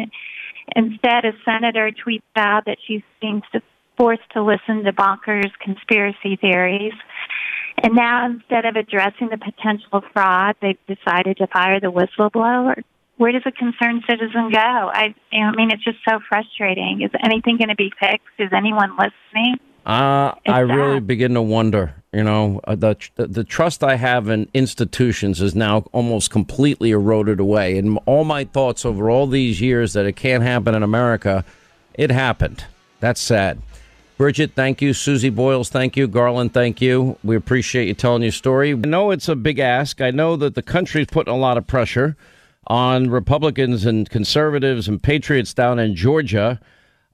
Instead, 0.75 1.27
a 1.27 1.33
senator 1.45 1.91
tweets 1.91 2.23
out 2.35 2.65
that 2.65 2.79
she's 2.87 3.03
being 3.21 3.43
forced 3.99 4.23
to 4.33 4.43
listen 4.43 4.85
to 4.85 4.93
bonkers 4.93 5.51
conspiracy 5.61 6.37
theories. 6.37 6.95
And 7.83 7.95
now, 7.95 8.25
instead 8.25 8.65
of 8.65 8.77
addressing 8.77 9.29
the 9.29 9.37
potential 9.37 10.03
fraud, 10.15 10.57
they've 10.63 10.79
decided 10.87 11.37
to 11.39 11.47
fire 11.49 11.79
the 11.79 11.93
whistleblower 11.93 12.83
where 13.17 13.33
does 13.33 13.43
a 13.47 13.53
concerned 13.53 14.03
citizen 14.09 14.51
go? 14.53 14.59
I, 14.59 15.15
you 15.31 15.41
know, 15.41 15.47
I 15.47 15.57
mean, 15.57 15.71
it's 15.71 15.85
just 15.85 15.99
so 16.09 16.19
frustrating. 16.29 17.03
Is 17.03 17.11
anything 17.23 17.57
going 17.57 17.69
to 17.69 17.77
be 17.77 17.93
fixed? 18.01 18.27
Is 18.39 18.51
anyone 18.53 18.91
listening? 18.93 19.57
Uh, 19.85 20.33
I 20.47 20.61
really 20.61 21.01
begin 21.01 21.35
to 21.35 21.43
wonder. 21.43 21.95
You 22.13 22.23
know, 22.23 22.61
uh, 22.65 22.77
the, 22.77 22.95
the 23.17 23.27
the 23.27 23.45
trust 23.45 23.83
I 23.83 23.97
have 23.97 24.29
in 24.29 24.49
institutions 24.55 25.41
is 25.41 25.55
now 25.55 25.87
almost 25.93 26.31
completely 26.31 26.91
eroded 26.91 27.41
away. 27.41 27.79
And 27.79 27.99
all 28.07 28.25
my 28.25 28.45
thoughts 28.45 28.85
over 28.85 29.11
all 29.11 29.27
these 29.27 29.61
years 29.61 29.95
that 29.95 30.07
it 30.07 30.13
can't 30.13 30.43
happen 30.43 30.75
in 30.75 30.83
America, 30.83 31.45
it 31.95 32.11
happened. 32.11 32.65
That's 33.01 33.21
sad. 33.21 33.61
Bridget, 34.19 34.53
thank 34.55 34.81
you. 34.81 34.93
Susie 34.93 35.31
Voyles, 35.31 35.69
thank 35.69 35.97
you. 35.97 36.07
Garland, 36.07 36.55
thank 36.55 36.81
you. 36.81 37.19
We 37.25 37.35
appreciate 37.35 37.89
you 37.89 37.95
telling 37.95 38.23
your 38.23 38.31
story. 38.31 38.73
I 38.73 38.75
know 38.75 39.11
it's 39.11 39.29
a 39.29 39.35
big 39.35 39.59
ask. 39.59 40.01
I 40.01 40.13
know 40.13 40.37
that 40.37 40.55
the 40.55 40.63
country's 40.63 41.09
putting 41.09 41.33
a 41.33 41.37
lot 41.37 41.59
of 41.59 41.67
pressure 41.67 42.17
on 42.67 43.11
Republicans 43.11 43.85
and 43.85 44.09
conservatives 44.09 44.89
and 44.89 45.03
patriots 45.03 45.55
down 45.55 45.79
in 45.79 45.95
Georgia. 45.95 46.61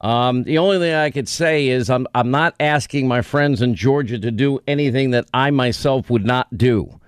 Um, 0.01 0.44
the 0.44 0.59
only 0.59 0.78
thing 0.78 0.94
I 0.94 1.11
could 1.11 1.28
say 1.28 1.68
is 1.68 1.90
I'm 1.90 2.07
I'm 2.14 2.30
not 2.30 2.55
asking 2.61 3.09
my 3.09 3.22
friends 3.22 3.62
in 3.62 3.74
Georgia 3.74 4.18
to 4.18 4.30
do 4.30 4.61
anything 4.68 5.11
that 5.11 5.26
I 5.34 5.51
myself 5.51 6.09
would 6.11 6.24
not 6.24 6.57
do, 6.57 7.01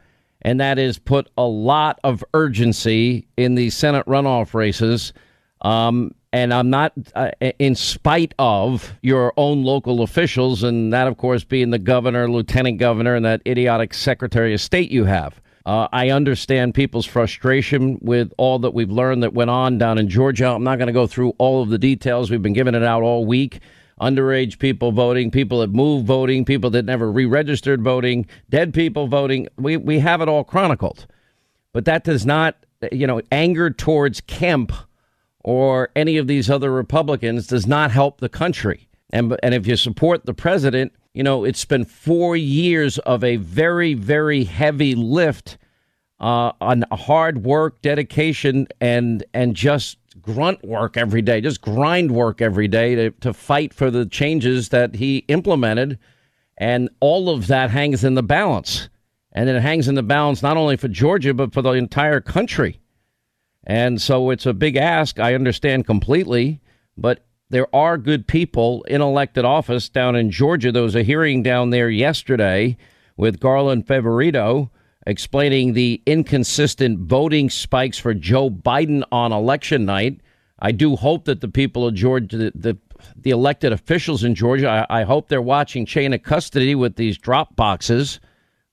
and 0.42 0.58
that 0.60 0.78
is 0.78 0.98
put 0.98 1.30
a 1.38 1.44
lot 1.44 2.00
of 2.02 2.24
urgency 2.34 3.28
in 3.36 3.54
the 3.54 3.70
Senate 3.70 4.06
runoff 4.06 4.54
races. 4.54 5.12
Um, 5.60 6.14
and 6.32 6.54
I'm 6.54 6.70
not, 6.70 6.92
uh, 7.14 7.30
in 7.58 7.74
spite 7.74 8.34
of 8.38 8.92
your 9.02 9.32
own 9.36 9.64
local 9.64 10.02
officials, 10.02 10.62
and 10.62 10.92
that, 10.92 11.08
of 11.08 11.16
course, 11.16 11.42
being 11.42 11.70
the 11.70 11.78
governor, 11.78 12.30
lieutenant 12.30 12.78
governor, 12.78 13.16
and 13.16 13.24
that 13.24 13.42
idiotic 13.46 13.94
secretary 13.94 14.54
of 14.54 14.60
state 14.60 14.90
you 14.90 15.04
have. 15.04 15.40
Uh, 15.66 15.88
I 15.92 16.10
understand 16.10 16.74
people's 16.74 17.06
frustration 17.06 17.98
with 18.00 18.32
all 18.38 18.58
that 18.60 18.72
we've 18.72 18.90
learned 18.90 19.22
that 19.22 19.34
went 19.34 19.50
on 19.50 19.78
down 19.78 19.98
in 19.98 20.08
Georgia. 20.08 20.48
I'm 20.48 20.64
not 20.64 20.78
going 20.78 20.86
to 20.86 20.92
go 20.92 21.06
through 21.06 21.34
all 21.38 21.62
of 21.62 21.68
the 21.68 21.78
details. 21.78 22.30
We've 22.30 22.42
been 22.42 22.54
giving 22.54 22.74
it 22.74 22.82
out 22.82 23.02
all 23.02 23.26
week. 23.26 23.60
Underage 24.00 24.58
people 24.58 24.92
voting, 24.92 25.30
people 25.30 25.60
that 25.60 25.70
moved 25.70 26.06
voting, 26.06 26.46
people 26.46 26.70
that 26.70 26.86
never 26.86 27.12
re 27.12 27.26
registered 27.26 27.82
voting, 27.82 28.26
dead 28.48 28.72
people 28.72 29.06
voting. 29.06 29.46
We, 29.58 29.76
we 29.76 29.98
have 29.98 30.22
it 30.22 30.28
all 30.28 30.42
chronicled. 30.42 31.06
But 31.74 31.84
that 31.84 32.04
does 32.04 32.24
not, 32.24 32.56
you 32.90 33.06
know, 33.06 33.20
anger 33.30 33.70
towards 33.70 34.22
Kemp 34.22 34.72
or 35.44 35.90
any 35.94 36.16
of 36.16 36.26
these 36.26 36.48
other 36.48 36.72
Republicans 36.72 37.46
does 37.46 37.66
not 37.66 37.90
help 37.90 38.20
the 38.20 38.30
country. 38.30 38.88
And, 39.12 39.36
and 39.42 39.54
if 39.54 39.66
you 39.66 39.76
support 39.76 40.24
the 40.24 40.34
president, 40.34 40.92
you 41.14 41.22
know, 41.22 41.44
it's 41.44 41.64
been 41.64 41.84
four 41.84 42.36
years 42.36 42.98
of 42.98 43.24
a 43.24 43.36
very, 43.36 43.94
very 43.94 44.44
heavy 44.44 44.94
lift 44.94 45.58
uh, 46.20 46.52
on 46.60 46.84
hard 46.92 47.44
work, 47.44 47.80
dedication, 47.82 48.68
and 48.80 49.24
and 49.34 49.56
just 49.56 49.98
grunt 50.20 50.62
work 50.64 50.96
every 50.96 51.22
day, 51.22 51.40
just 51.40 51.62
grind 51.62 52.10
work 52.10 52.42
every 52.42 52.68
day 52.68 52.94
to, 52.94 53.10
to 53.10 53.32
fight 53.32 53.72
for 53.72 53.90
the 53.90 54.06
changes 54.06 54.68
that 54.68 54.96
he 54.96 55.18
implemented. 55.28 55.98
And 56.58 56.90
all 57.00 57.30
of 57.30 57.46
that 57.46 57.70
hangs 57.70 58.04
in 58.04 58.14
the 58.14 58.22
balance. 58.22 58.90
And 59.32 59.48
it 59.48 59.62
hangs 59.62 59.88
in 59.88 59.94
the 59.94 60.02
balance 60.02 60.42
not 60.42 60.58
only 60.58 60.76
for 60.76 60.88
Georgia, 60.88 61.32
but 61.32 61.54
for 61.54 61.62
the 61.62 61.70
entire 61.70 62.20
country. 62.20 62.80
And 63.64 64.00
so 64.00 64.30
it's 64.30 64.46
a 64.46 64.52
big 64.52 64.76
ask. 64.76 65.18
I 65.18 65.34
understand 65.34 65.86
completely. 65.86 66.60
But 66.98 67.24
there 67.50 67.74
are 67.74 67.98
good 67.98 68.26
people 68.26 68.82
in 68.84 69.00
elected 69.00 69.44
office 69.44 69.88
down 69.88 70.16
in 70.16 70.30
Georgia. 70.30 70.72
There 70.72 70.82
was 70.82 70.96
a 70.96 71.02
hearing 71.02 71.42
down 71.42 71.70
there 71.70 71.90
yesterday 71.90 72.76
with 73.16 73.40
Garland 73.40 73.86
Favorito 73.86 74.70
explaining 75.06 75.72
the 75.72 76.00
inconsistent 76.06 77.00
voting 77.00 77.50
spikes 77.50 77.98
for 77.98 78.14
Joe 78.14 78.50
Biden 78.50 79.02
on 79.10 79.32
election 79.32 79.84
night. 79.84 80.20
I 80.60 80.72
do 80.72 80.94
hope 80.94 81.24
that 81.24 81.40
the 81.40 81.48
people 81.48 81.86
of 81.86 81.94
Georgia, 81.94 82.36
the, 82.36 82.52
the, 82.54 82.78
the 83.16 83.30
elected 83.30 83.72
officials 83.72 84.22
in 84.22 84.34
Georgia, 84.34 84.86
I, 84.90 85.00
I, 85.00 85.02
hope 85.04 85.28
they're 85.28 85.40
watching 85.40 85.86
chain 85.86 86.12
of 86.12 86.22
custody 86.22 86.74
with 86.74 86.96
these 86.96 87.16
drop 87.16 87.56
boxes, 87.56 88.20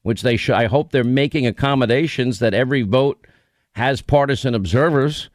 which 0.01 0.21
they 0.21 0.35
should. 0.35 0.55
I 0.55 0.65
hope 0.65 0.91
they're 0.91 1.03
making 1.03 1.47
accommodations 1.47 2.39
that 2.39 2.53
every 2.53 2.81
vote 2.81 3.25
has 3.71 4.01
partisan 4.01 4.53
observers. 4.53 5.29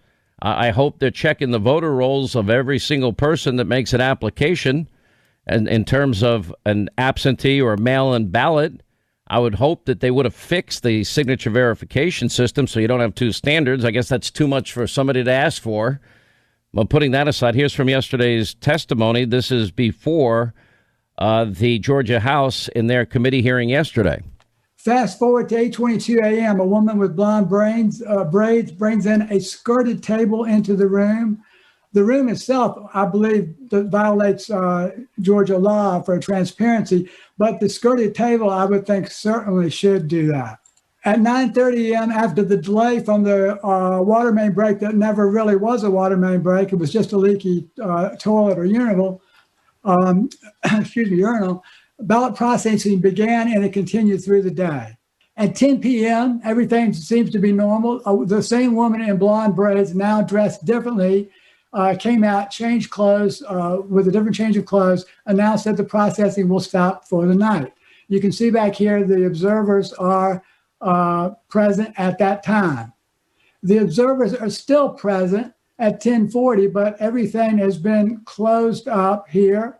I 0.44 0.70
hope 0.70 0.98
they're 0.98 1.12
checking 1.12 1.52
the 1.52 1.60
voter 1.60 1.94
rolls 1.94 2.34
of 2.34 2.50
every 2.50 2.80
single 2.80 3.12
person 3.12 3.56
that 3.56 3.66
makes 3.66 3.92
an 3.92 4.00
application. 4.00 4.88
And 5.46 5.68
in 5.68 5.84
terms 5.84 6.22
of 6.22 6.52
an 6.66 6.88
absentee 6.98 7.60
or 7.60 7.76
mail 7.76 8.12
in 8.12 8.28
ballot, 8.28 8.82
I 9.28 9.38
would 9.38 9.54
hope 9.54 9.84
that 9.84 10.00
they 10.00 10.10
would 10.10 10.26
have 10.26 10.34
fixed 10.34 10.82
the 10.82 11.04
signature 11.04 11.50
verification 11.50 12.28
system 12.28 12.66
so 12.66 12.80
you 12.80 12.88
don't 12.88 13.00
have 13.00 13.14
two 13.14 13.30
standards. 13.30 13.84
I 13.84 13.92
guess 13.92 14.08
that's 14.08 14.30
too 14.30 14.48
much 14.48 14.72
for 14.72 14.86
somebody 14.86 15.22
to 15.22 15.30
ask 15.30 15.62
for. 15.62 16.00
But 16.74 16.90
putting 16.90 17.12
that 17.12 17.28
aside, 17.28 17.54
here's 17.54 17.72
from 17.72 17.88
yesterday's 17.88 18.54
testimony. 18.54 19.24
This 19.24 19.52
is 19.52 19.70
before 19.70 20.54
uh, 21.18 21.44
the 21.44 21.78
Georgia 21.78 22.18
House 22.18 22.68
in 22.68 22.88
their 22.88 23.06
committee 23.06 23.42
hearing 23.42 23.68
yesterday. 23.68 24.22
Fast 24.82 25.16
forward 25.16 25.48
to 25.48 25.54
8:22 25.54 26.24
a.m. 26.24 26.58
A 26.58 26.66
woman 26.66 26.98
with 26.98 27.14
blonde 27.14 27.48
braids, 27.48 28.02
uh, 28.02 28.24
braids 28.24 28.72
brings 28.72 29.06
in 29.06 29.22
a 29.30 29.38
skirted 29.38 30.02
table 30.02 30.42
into 30.42 30.74
the 30.74 30.88
room. 30.88 31.40
The 31.92 32.02
room 32.02 32.28
itself, 32.28 32.76
I 32.92 33.04
believe, 33.04 33.54
violates 33.70 34.50
uh, 34.50 34.90
Georgia 35.20 35.56
law 35.56 36.02
for 36.02 36.18
transparency, 36.18 37.08
but 37.38 37.60
the 37.60 37.68
skirted 37.68 38.16
table, 38.16 38.50
I 38.50 38.64
would 38.64 38.84
think, 38.84 39.08
certainly 39.08 39.70
should 39.70 40.08
do 40.08 40.26
that. 40.32 40.58
At 41.04 41.20
9:30 41.20 41.92
a.m., 41.92 42.10
after 42.10 42.42
the 42.42 42.56
delay 42.56 42.98
from 42.98 43.22
the 43.22 43.64
uh, 43.64 44.02
water 44.02 44.32
main 44.32 44.50
break 44.50 44.80
that 44.80 44.96
never 44.96 45.30
really 45.30 45.54
was 45.54 45.84
a 45.84 45.90
water 45.92 46.16
main 46.16 46.40
break, 46.40 46.72
it 46.72 46.76
was 46.76 46.92
just 46.92 47.12
a 47.12 47.16
leaky 47.16 47.68
uh, 47.80 48.16
toilet 48.16 48.58
or 48.58 48.64
urinal. 48.64 49.22
Um, 49.84 50.28
excuse 50.64 51.08
me, 51.08 51.18
urinal 51.18 51.62
ballot 52.02 52.34
processing 52.34 53.00
began 53.00 53.52
and 53.52 53.64
it 53.64 53.72
continued 53.72 54.24
through 54.24 54.42
the 54.42 54.50
day. 54.50 54.96
At 55.36 55.56
10 55.56 55.80
p.m., 55.80 56.40
everything 56.44 56.92
seems 56.92 57.30
to 57.30 57.38
be 57.38 57.52
normal. 57.52 58.02
Uh, 58.04 58.24
the 58.24 58.42
same 58.42 58.74
woman 58.74 59.00
in 59.00 59.16
blonde 59.16 59.56
braids, 59.56 59.94
now 59.94 60.20
dressed 60.20 60.64
differently, 60.64 61.30
uh, 61.72 61.96
came 61.98 62.22
out, 62.22 62.50
changed 62.50 62.90
clothes 62.90 63.42
uh, 63.48 63.78
with 63.88 64.08
a 64.08 64.12
different 64.12 64.36
change 64.36 64.56
of 64.58 64.66
clothes, 64.66 65.06
announced 65.26 65.64
that 65.64 65.78
the 65.78 65.84
processing 65.84 66.48
will 66.48 66.60
stop 66.60 67.08
for 67.08 67.26
the 67.26 67.34
night. 67.34 67.72
You 68.08 68.20
can 68.20 68.30
see 68.30 68.50
back 68.50 68.74
here 68.74 69.04
the 69.04 69.24
observers 69.24 69.94
are 69.94 70.42
uh, 70.82 71.30
present 71.48 71.94
at 71.96 72.18
that 72.18 72.42
time. 72.44 72.92
The 73.62 73.78
observers 73.78 74.34
are 74.34 74.50
still 74.50 74.90
present 74.90 75.54
at 75.78 75.92
1040, 75.92 76.66
but 76.66 77.00
everything 77.00 77.56
has 77.58 77.78
been 77.78 78.20
closed 78.26 78.86
up 78.86 79.28
here 79.30 79.78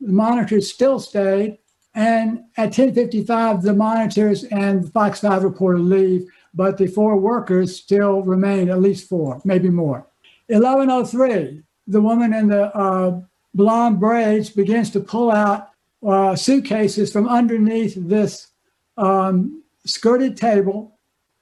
the 0.00 0.12
monitors 0.12 0.72
still 0.72 0.98
stayed. 0.98 1.58
And 1.94 2.44
at 2.56 2.72
10:55, 2.72 3.62
the 3.62 3.74
monitors 3.74 4.44
and 4.44 4.84
the 4.84 4.90
Fox 4.90 5.20
5 5.20 5.42
reporter 5.44 5.78
leave, 5.78 6.28
but 6.54 6.78
the 6.78 6.86
four 6.86 7.16
workers 7.16 7.76
still 7.76 8.22
remain, 8.22 8.70
at 8.70 8.80
least 8.80 9.08
four, 9.08 9.40
maybe 9.44 9.68
more. 9.68 10.06
11:03, 10.48 11.62
the 11.86 12.00
woman 12.00 12.32
in 12.32 12.48
the 12.48 12.74
uh, 12.76 13.20
blonde 13.54 13.98
braids 13.98 14.50
begins 14.50 14.90
to 14.90 15.00
pull 15.00 15.30
out 15.30 15.70
uh, 16.06 16.34
suitcases 16.36 17.12
from 17.12 17.28
underneath 17.28 17.94
this 17.96 18.48
um, 18.96 19.62
skirted 19.84 20.36
table. 20.36 20.96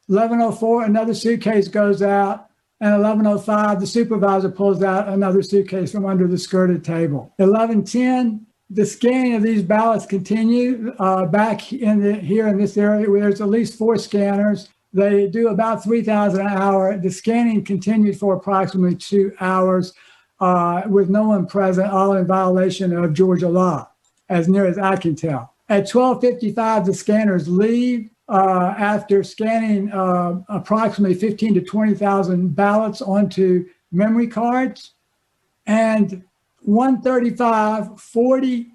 11:04, 0.09 0.87
another 0.87 1.15
suitcase 1.15 1.69
goes 1.69 2.03
out. 2.03 2.47
And 2.81 2.95
11:05, 2.95 3.81
the 3.81 3.87
supervisor 3.87 4.51
pulls 4.51 4.83
out 4.83 5.09
another 5.09 5.43
suitcase 5.43 5.91
from 5.91 6.07
under 6.07 6.29
the 6.29 6.39
skirted 6.39 6.85
table. 6.85 7.35
11:10, 7.41 8.47
the 8.71 8.85
scanning 8.85 9.35
of 9.35 9.43
these 9.43 9.63
ballots 9.63 10.05
continue 10.05 10.93
uh, 10.99 11.25
back 11.27 11.73
in 11.73 12.01
the 12.01 12.15
here 12.15 12.49
in 12.49 12.59
this 12.59 12.77
area 12.77 13.11
where 13.11 13.23
there's 13.23 13.41
at 13.41 13.49
least 13.49 13.79
four 13.79 13.97
scanners. 13.97 14.69
They 14.93 15.27
do 15.27 15.49
about 15.49 15.83
3,000 15.83 16.41
an 16.41 16.47
hour. 16.47 16.97
The 16.97 17.11
scanning 17.11 17.65
continued 17.65 18.19
for 18.19 18.35
approximately 18.35 18.97
two 18.97 19.33
hours 19.41 19.95
uh, 20.41 20.83
with 20.87 21.09
no 21.09 21.29
one 21.29 21.47
present, 21.47 21.91
all 21.91 22.15
in 22.15 22.27
violation 22.27 22.93
of 22.93 23.13
Georgia 23.13 23.49
law, 23.49 23.89
as 24.29 24.49
near 24.49 24.67
as 24.67 24.79
I 24.79 24.97
can 24.97 25.15
tell. 25.17 25.55
At 25.69 25.89
12:55, 25.89 26.87
the 26.87 26.95
scanners 26.95 27.49
leave 27.49 28.11
uh, 28.29 28.75
after 28.79 29.23
scanning 29.23 29.91
uh, 29.91 30.41
approximately 30.49 31.15
15 31.15 31.55
to 31.55 31.61
20,000 31.63 32.55
ballots 32.55 33.01
onto 33.01 33.67
memory 33.91 34.27
cards. 34.27 34.93
And 35.67 36.25
135, 36.69 37.99
40 37.99 38.67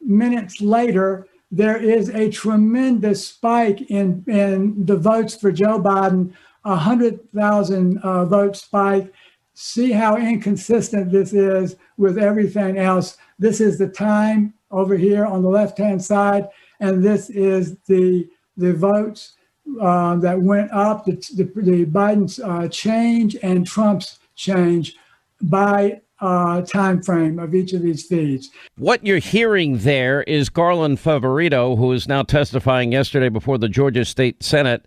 minutes 0.00 0.62
later, 0.62 1.28
there 1.50 1.76
is 1.76 2.08
a 2.08 2.30
tremendous 2.30 3.26
spike 3.26 3.82
in, 3.90 4.24
in 4.26 4.86
the 4.86 4.96
votes 4.96 5.34
for 5.36 5.52
Joe 5.52 5.78
Biden, 5.78 6.32
100,000 6.62 7.98
uh, 7.98 8.24
vote 8.24 8.56
spike. 8.56 9.12
See 9.52 9.92
how 9.92 10.16
inconsistent 10.16 11.12
this 11.12 11.34
is 11.34 11.76
with 11.98 12.16
everything 12.16 12.78
else. 12.78 13.18
This 13.38 13.60
is 13.60 13.76
the 13.76 13.88
time 13.88 14.54
over 14.70 14.96
here 14.96 15.26
on 15.26 15.42
the 15.42 15.50
left 15.50 15.76
hand 15.76 16.02
side, 16.02 16.48
and 16.80 17.04
this 17.04 17.28
is 17.28 17.76
the 17.86 18.30
the 18.56 18.72
votes 18.72 19.34
uh, 19.80 20.16
that 20.16 20.40
went 20.40 20.70
up, 20.72 21.04
the, 21.04 21.12
the, 21.36 21.44
the 21.60 21.86
Biden's 21.86 22.38
uh, 22.40 22.68
change 22.68 23.36
and 23.42 23.66
Trump's 23.66 24.18
change 24.34 24.96
by 25.40 26.00
uh, 26.22 26.62
time 26.62 27.02
frame 27.02 27.38
of 27.38 27.54
each 27.54 27.72
of 27.72 27.82
these 27.82 28.06
feeds. 28.06 28.50
What 28.78 29.04
you're 29.04 29.18
hearing 29.18 29.78
there 29.78 30.22
is 30.22 30.48
Garland 30.48 30.98
Favorito, 30.98 31.76
who 31.76 31.92
is 31.92 32.08
now 32.08 32.22
testifying 32.22 32.92
yesterday 32.92 33.28
before 33.28 33.58
the 33.58 33.68
Georgia 33.68 34.04
State 34.04 34.42
Senate, 34.42 34.86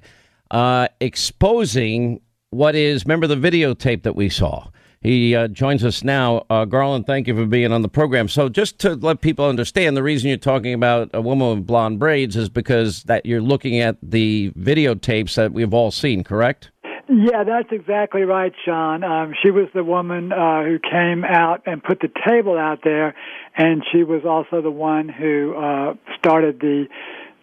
uh, 0.50 0.88
exposing 1.02 2.22
what 2.52 2.74
is, 2.74 3.06
remember 3.06 3.28
the 3.28 3.36
videotape 3.36 4.04
that 4.04 4.16
we 4.16 4.30
saw? 4.30 4.70
He 5.02 5.36
uh, 5.36 5.50
joins 5.50 5.84
us 5.84 6.04
now. 6.04 6.46
Uh, 6.50 6.66
Garland, 6.66 7.06
thank 7.06 7.28
you 7.28 7.36
for 7.36 7.46
being 7.46 7.72
on 7.72 7.84
the 7.84 7.90
program. 7.90 8.28
So, 8.28 8.50
just 8.50 8.80
to 8.80 8.96
let 8.96 9.22
people 9.22 9.46
understand, 9.46 9.96
the 9.96 10.02
reason 10.02 10.30
you're 10.30 10.38
talking 10.38 10.74
about 10.74 11.12
a 11.14 11.22
woman 11.22 11.50
with 11.50 11.68
blonde 11.68 12.00
braids 12.00 12.36
is 12.36 12.50
because 12.50 13.04
that 13.04 13.24
you're 13.24 13.42
looking 13.42 13.80
at 13.80 13.98
the 14.02 14.50
videotapes 14.58 15.36
that 15.36 15.54
we've 15.54 15.76
all 15.76 15.92
seen, 15.92 16.24
correct? 16.24 16.72
Yeah, 17.08 17.44
that's 17.44 17.72
exactly 17.72 18.24
right, 18.24 18.54
Sean. 18.66 19.04
Um, 19.04 19.34
she 19.44 19.52
was 19.52 19.68
the 19.76 19.84
woman 19.84 20.32
uh, 20.32 20.64
who 20.64 20.80
came 20.80 21.24
out 21.24 21.62
and 21.68 21.84
put 21.84 22.00
the 22.00 22.10
table 22.28 22.58
out 22.58 22.80
there, 22.84 23.14
and 23.56 23.84
she 23.92 24.04
was 24.04 24.24
also 24.26 24.62
the 24.62 24.72
one 24.72 25.08
who 25.08 25.56
uh, 25.56 25.94
started 26.18 26.60
the 26.60 26.88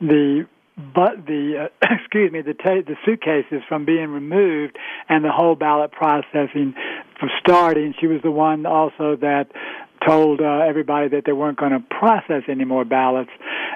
the 0.01 0.47
but 0.77 1.27
the 1.27 1.69
uh, 1.83 1.87
excuse 1.95 2.33
me 2.33 2.41
the 2.41 2.55
ta- 2.55 2.83
the 2.85 2.97
suitcases 3.05 3.63
from 3.69 3.85
being 3.85 4.09
removed 4.09 4.77
and 5.09 5.25
the 5.25 5.31
whole 5.31 5.55
ballot 5.55 5.93
processing 5.93 6.75
from 7.21 7.31
starting. 7.39 7.95
She 8.01 8.09
was 8.09 8.21
the 8.23 8.33
one 8.33 8.67
also 8.67 9.15
that 9.17 9.47
told 10.07 10.40
uh, 10.40 10.61
everybody 10.66 11.09
that 11.09 11.24
they 11.24 11.32
weren't 11.32 11.59
going 11.59 11.72
to 11.72 11.80
process 11.80 12.42
any 12.48 12.64
more 12.64 12.84
ballots, 12.84 13.30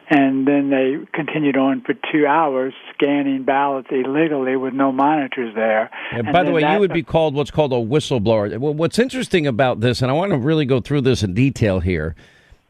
and 0.09 0.47
then 0.47 0.71
they 0.71 0.97
continued 1.13 1.57
on 1.57 1.83
for 1.83 1.95
two 2.13 2.27
hours 2.27 2.75
scanning 2.95 3.45
ballots 3.45 3.89
illegally 3.91 4.57
with 4.57 4.75
no 4.75 4.93
monitors 4.93 5.55
there. 5.55 5.91
And 6.13 6.33
by 6.33 6.45
the 6.45 6.53
way, 6.53 6.63
you 6.63 6.79
would 6.79 6.93
be 6.93 7.03
called 7.03 7.35
what's 7.35 7.51
called 7.51 7.73
a 7.73 7.77
whistleblower. 7.77 8.57
What's 8.59 8.99
interesting 8.99 9.47
about 9.47 9.81
this, 9.81 10.03
and 10.03 10.11
I 10.11 10.15
want 10.15 10.33
to 10.33 10.39
really 10.39 10.65
go 10.67 10.81
through 10.81 11.03
this 11.03 11.23
in 11.23 11.35
detail 11.35 11.81
here 11.81 12.15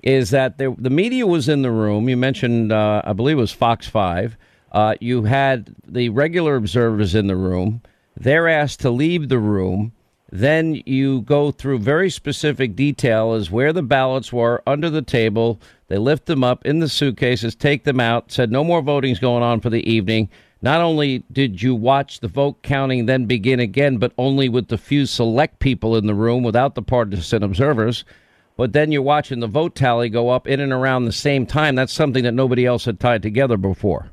is 0.02 0.30
that 0.30 0.56
there, 0.58 0.72
the 0.78 0.90
media 0.90 1.26
was 1.26 1.48
in 1.48 1.62
the 1.62 1.70
room. 1.70 2.08
You 2.08 2.16
mentioned, 2.16 2.70
uh, 2.70 3.02
I 3.04 3.12
believe 3.12 3.38
it 3.38 3.40
was 3.40 3.52
Fox 3.52 3.88
5. 3.88 4.36
Uh, 4.70 4.94
you 5.00 5.24
had 5.24 5.74
the 5.84 6.10
regular 6.10 6.54
observers 6.54 7.14
in 7.14 7.26
the 7.26 7.34
room. 7.34 7.82
They're 8.16 8.48
asked 8.48 8.80
to 8.80 8.90
leave 8.90 9.28
the 9.28 9.38
room. 9.38 9.92
Then 10.30 10.82
you 10.86 11.22
go 11.22 11.50
through 11.50 11.78
very 11.78 12.10
specific 12.10 12.74
detail 12.74 13.32
as 13.32 13.50
where 13.50 13.72
the 13.72 13.82
ballots 13.82 14.32
were 14.32 14.62
under 14.66 14.90
the 14.90 15.02
table. 15.02 15.60
They 15.88 15.98
lift 15.98 16.26
them 16.26 16.42
up 16.42 16.66
in 16.66 16.80
the 16.80 16.88
suitcases, 16.88 17.54
take 17.54 17.84
them 17.84 18.00
out, 18.00 18.32
said 18.32 18.50
no 18.50 18.64
more 18.64 18.82
voting's 18.82 19.20
going 19.20 19.42
on 19.42 19.60
for 19.60 19.70
the 19.70 19.88
evening. 19.88 20.28
Not 20.62 20.80
only 20.80 21.22
did 21.30 21.62
you 21.62 21.74
watch 21.74 22.20
the 22.20 22.28
vote 22.28 22.62
counting 22.62 23.06
then 23.06 23.26
begin 23.26 23.60
again, 23.60 23.98
but 23.98 24.12
only 24.18 24.48
with 24.48 24.68
the 24.68 24.78
few 24.78 25.06
select 25.06 25.60
people 25.60 25.96
in 25.96 26.06
the 26.06 26.14
room 26.14 26.42
without 26.42 26.74
the 26.74 26.82
partisan 26.82 27.42
observers 27.42 28.04
but 28.56 28.72
then 28.72 28.90
you're 28.90 29.02
watching 29.02 29.40
the 29.40 29.46
vote 29.46 29.74
tally 29.74 30.08
go 30.08 30.30
up 30.30 30.48
in 30.48 30.60
and 30.60 30.72
around 30.72 31.04
the 31.04 31.12
same 31.12 31.46
time. 31.46 31.74
That's 31.74 31.92
something 31.92 32.24
that 32.24 32.32
nobody 32.32 32.64
else 32.64 32.86
had 32.86 32.98
tied 32.98 33.22
together 33.22 33.56
before. 33.56 34.10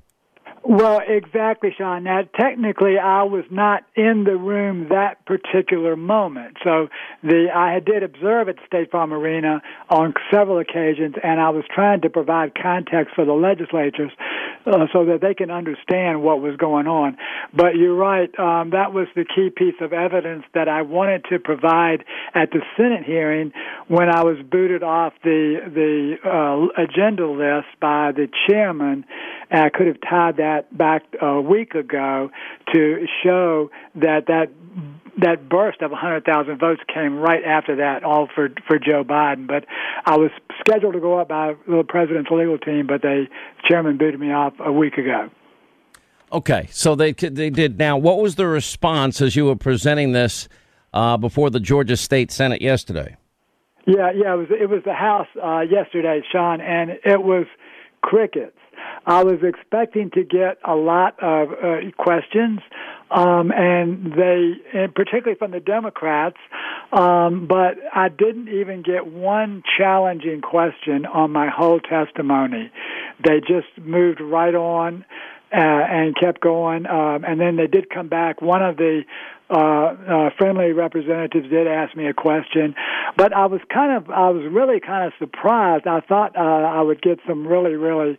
Well, 0.66 1.02
exactly, 1.06 1.76
Sean. 1.78 2.06
Now, 2.06 2.22
technically, 2.40 2.98
I 2.98 3.24
was 3.24 3.44
not 3.52 3.84
in 3.98 4.24
the 4.24 4.38
room 4.38 4.88
that 4.90 5.26
particular 5.26 5.98
moment. 5.98 6.56
So, 6.64 6.88
the 7.22 7.48
I 7.54 7.82
did 7.82 8.02
observe 8.02 8.48
at 8.48 8.56
State 8.66 8.90
Farm 8.90 9.12
Arena 9.12 9.62
on 9.90 10.14
several 10.32 10.60
occasions, 10.60 11.16
and 11.22 11.42
I 11.42 11.50
was 11.50 11.66
trying 11.70 12.00
to 12.02 12.10
provide 12.10 12.54
context 12.56 13.14
for 13.14 13.26
the 13.26 13.34
legislatures 13.34 14.12
uh, 14.66 14.88
so 14.94 15.04
that 15.06 15.20
they 15.22 15.34
can 15.34 15.52
understand 15.52 16.24
what 16.24 16.40
was 16.40 16.56
going 16.56 16.88
on. 16.88 17.18
But 17.54 17.76
you're 17.76 17.96
right; 17.96 18.30
um, 18.40 18.70
that 18.70 18.94
was 18.94 19.08
the 19.16 19.26
key 19.26 19.50
piece 19.50 19.76
of 19.82 19.92
evidence 19.92 20.46
that 20.54 20.70
I 20.70 20.84
wanted 20.84 21.26
to 21.26 21.40
provide 21.40 22.06
at 22.34 22.52
the 22.52 22.62
Senate 22.78 23.04
hearing 23.04 23.52
when 23.90 24.10
I 24.10 24.24
was 24.24 24.38
booted 24.50 24.82
off 24.82 25.12
the 25.26 25.60
the 25.68 26.16
uh, 26.24 26.82
agenda 26.82 27.28
list 27.28 27.68
by 27.82 28.14
the 28.14 28.30
chairman. 28.48 29.04
And 29.50 29.64
I 29.64 29.70
could 29.70 29.88
have 29.88 29.98
tied 30.08 30.38
that 30.38 30.76
back 30.76 31.04
a 31.22 31.42
week 31.42 31.76
ago 31.76 32.30
to 32.74 33.08
show 33.24 33.70
that 33.96 34.28
that 34.28 34.50
that 35.22 35.48
burst 35.48 35.82
of 35.82 35.92
100,000 35.92 36.58
votes 36.58 36.82
came 36.92 37.18
right 37.20 37.44
after 37.44 37.76
that, 37.76 38.04
all 38.04 38.28
for 38.34 38.50
for 38.68 38.80
Joe 38.80 39.04
Biden. 39.04 39.48
But 39.48 39.66
I 40.06 40.18
was 40.18 40.32
scheduled 40.60 40.94
to 40.94 41.00
go 41.00 41.20
up 41.20 41.30
by 41.30 41.56
the 41.68 41.84
president's 41.88 42.32
legal 42.32 42.58
team, 42.58 42.88
but 42.88 43.02
the 43.02 43.28
chairman 43.68 43.98
booted 43.98 44.20
me 44.20 44.32
off 44.32 44.54
a 44.60 44.72
week 44.72 44.98
ago. 44.98 45.30
Okay, 46.32 46.68
so 46.72 46.96
they 46.96 47.14
they 47.14 47.52
did. 47.52 47.78
Now, 47.78 47.98
what 47.98 48.20
was 48.20 48.36
the 48.36 48.48
response 48.48 49.22
as 49.22 49.36
you 49.36 49.46
were 49.46 49.56
presenting 49.56 50.14
this 50.14 50.48
uh, 50.92 51.18
before 51.18 51.52
the 51.52 51.60
Georgia 51.60 51.96
State 51.96 52.32
Senate 52.32 52.62
yesterday? 52.62 53.16
Yeah, 53.86 54.12
yeah, 54.16 54.34
it 54.34 54.38
was 54.38 54.48
it 54.50 54.70
was 54.70 54.82
the 54.84 54.94
House 54.94 55.28
uh, 55.44 55.60
yesterday, 55.60 56.22
Sean, 56.32 56.60
and 56.60 56.92
it 57.06 57.22
was 57.22 57.46
crickets. 58.02 58.58
I 59.06 59.24
was 59.24 59.40
expecting 59.44 60.12
to 60.12 60.24
get 60.24 60.60
a 60.66 60.76
lot 60.76 61.22
of 61.22 61.50
uh, 61.52 61.92
questions, 61.98 62.60
um, 63.12 63.52
and 63.52 64.14
they, 64.14 64.54
and 64.74 64.96
particularly 64.96 65.38
from 65.38 65.52
the 65.52 65.60
Democrats, 65.60 66.38
um, 66.94 67.48
but 67.48 67.76
I 67.94 68.10
didn't 68.10 68.48
even 68.48 68.82
get 68.82 69.06
one 69.08 69.64
challenging 69.78 70.42
question 70.42 71.06
on 71.06 71.32
my 71.32 71.50
whole 71.50 71.80
testimony. 71.80 72.72
They 73.24 73.40
just 73.42 73.68
moved 73.78 74.22
right 74.22 74.56
on. 74.56 75.06
Uh, 75.56 75.60
and 75.60 76.16
kept 76.16 76.42
going. 76.42 76.88
Um, 76.88 77.24
and 77.24 77.40
then 77.40 77.58
they 77.58 77.68
did 77.68 77.88
come 77.88 78.08
back. 78.08 78.42
One 78.42 78.64
of 78.64 78.76
the 78.76 79.04
uh, 79.52 79.60
uh, 79.60 80.30
friendly 80.36 80.72
representatives 80.72 81.48
did 81.48 81.68
ask 81.68 81.96
me 81.96 82.08
a 82.08 82.14
question, 82.14 82.74
but 83.16 83.34
I 83.34 83.46
was 83.46 83.62
kind 83.72 83.96
of, 83.96 84.10
I 84.10 84.30
was 84.30 84.52
really 84.52 84.80
kind 84.80 85.06
of 85.06 85.14
surprised. 85.20 85.86
I 85.86 86.00
thought 86.00 86.36
uh, 86.36 86.40
I 86.40 86.82
would 86.82 87.04
get 87.04 87.20
some 87.28 87.46
really, 87.46 87.76
really 87.76 88.18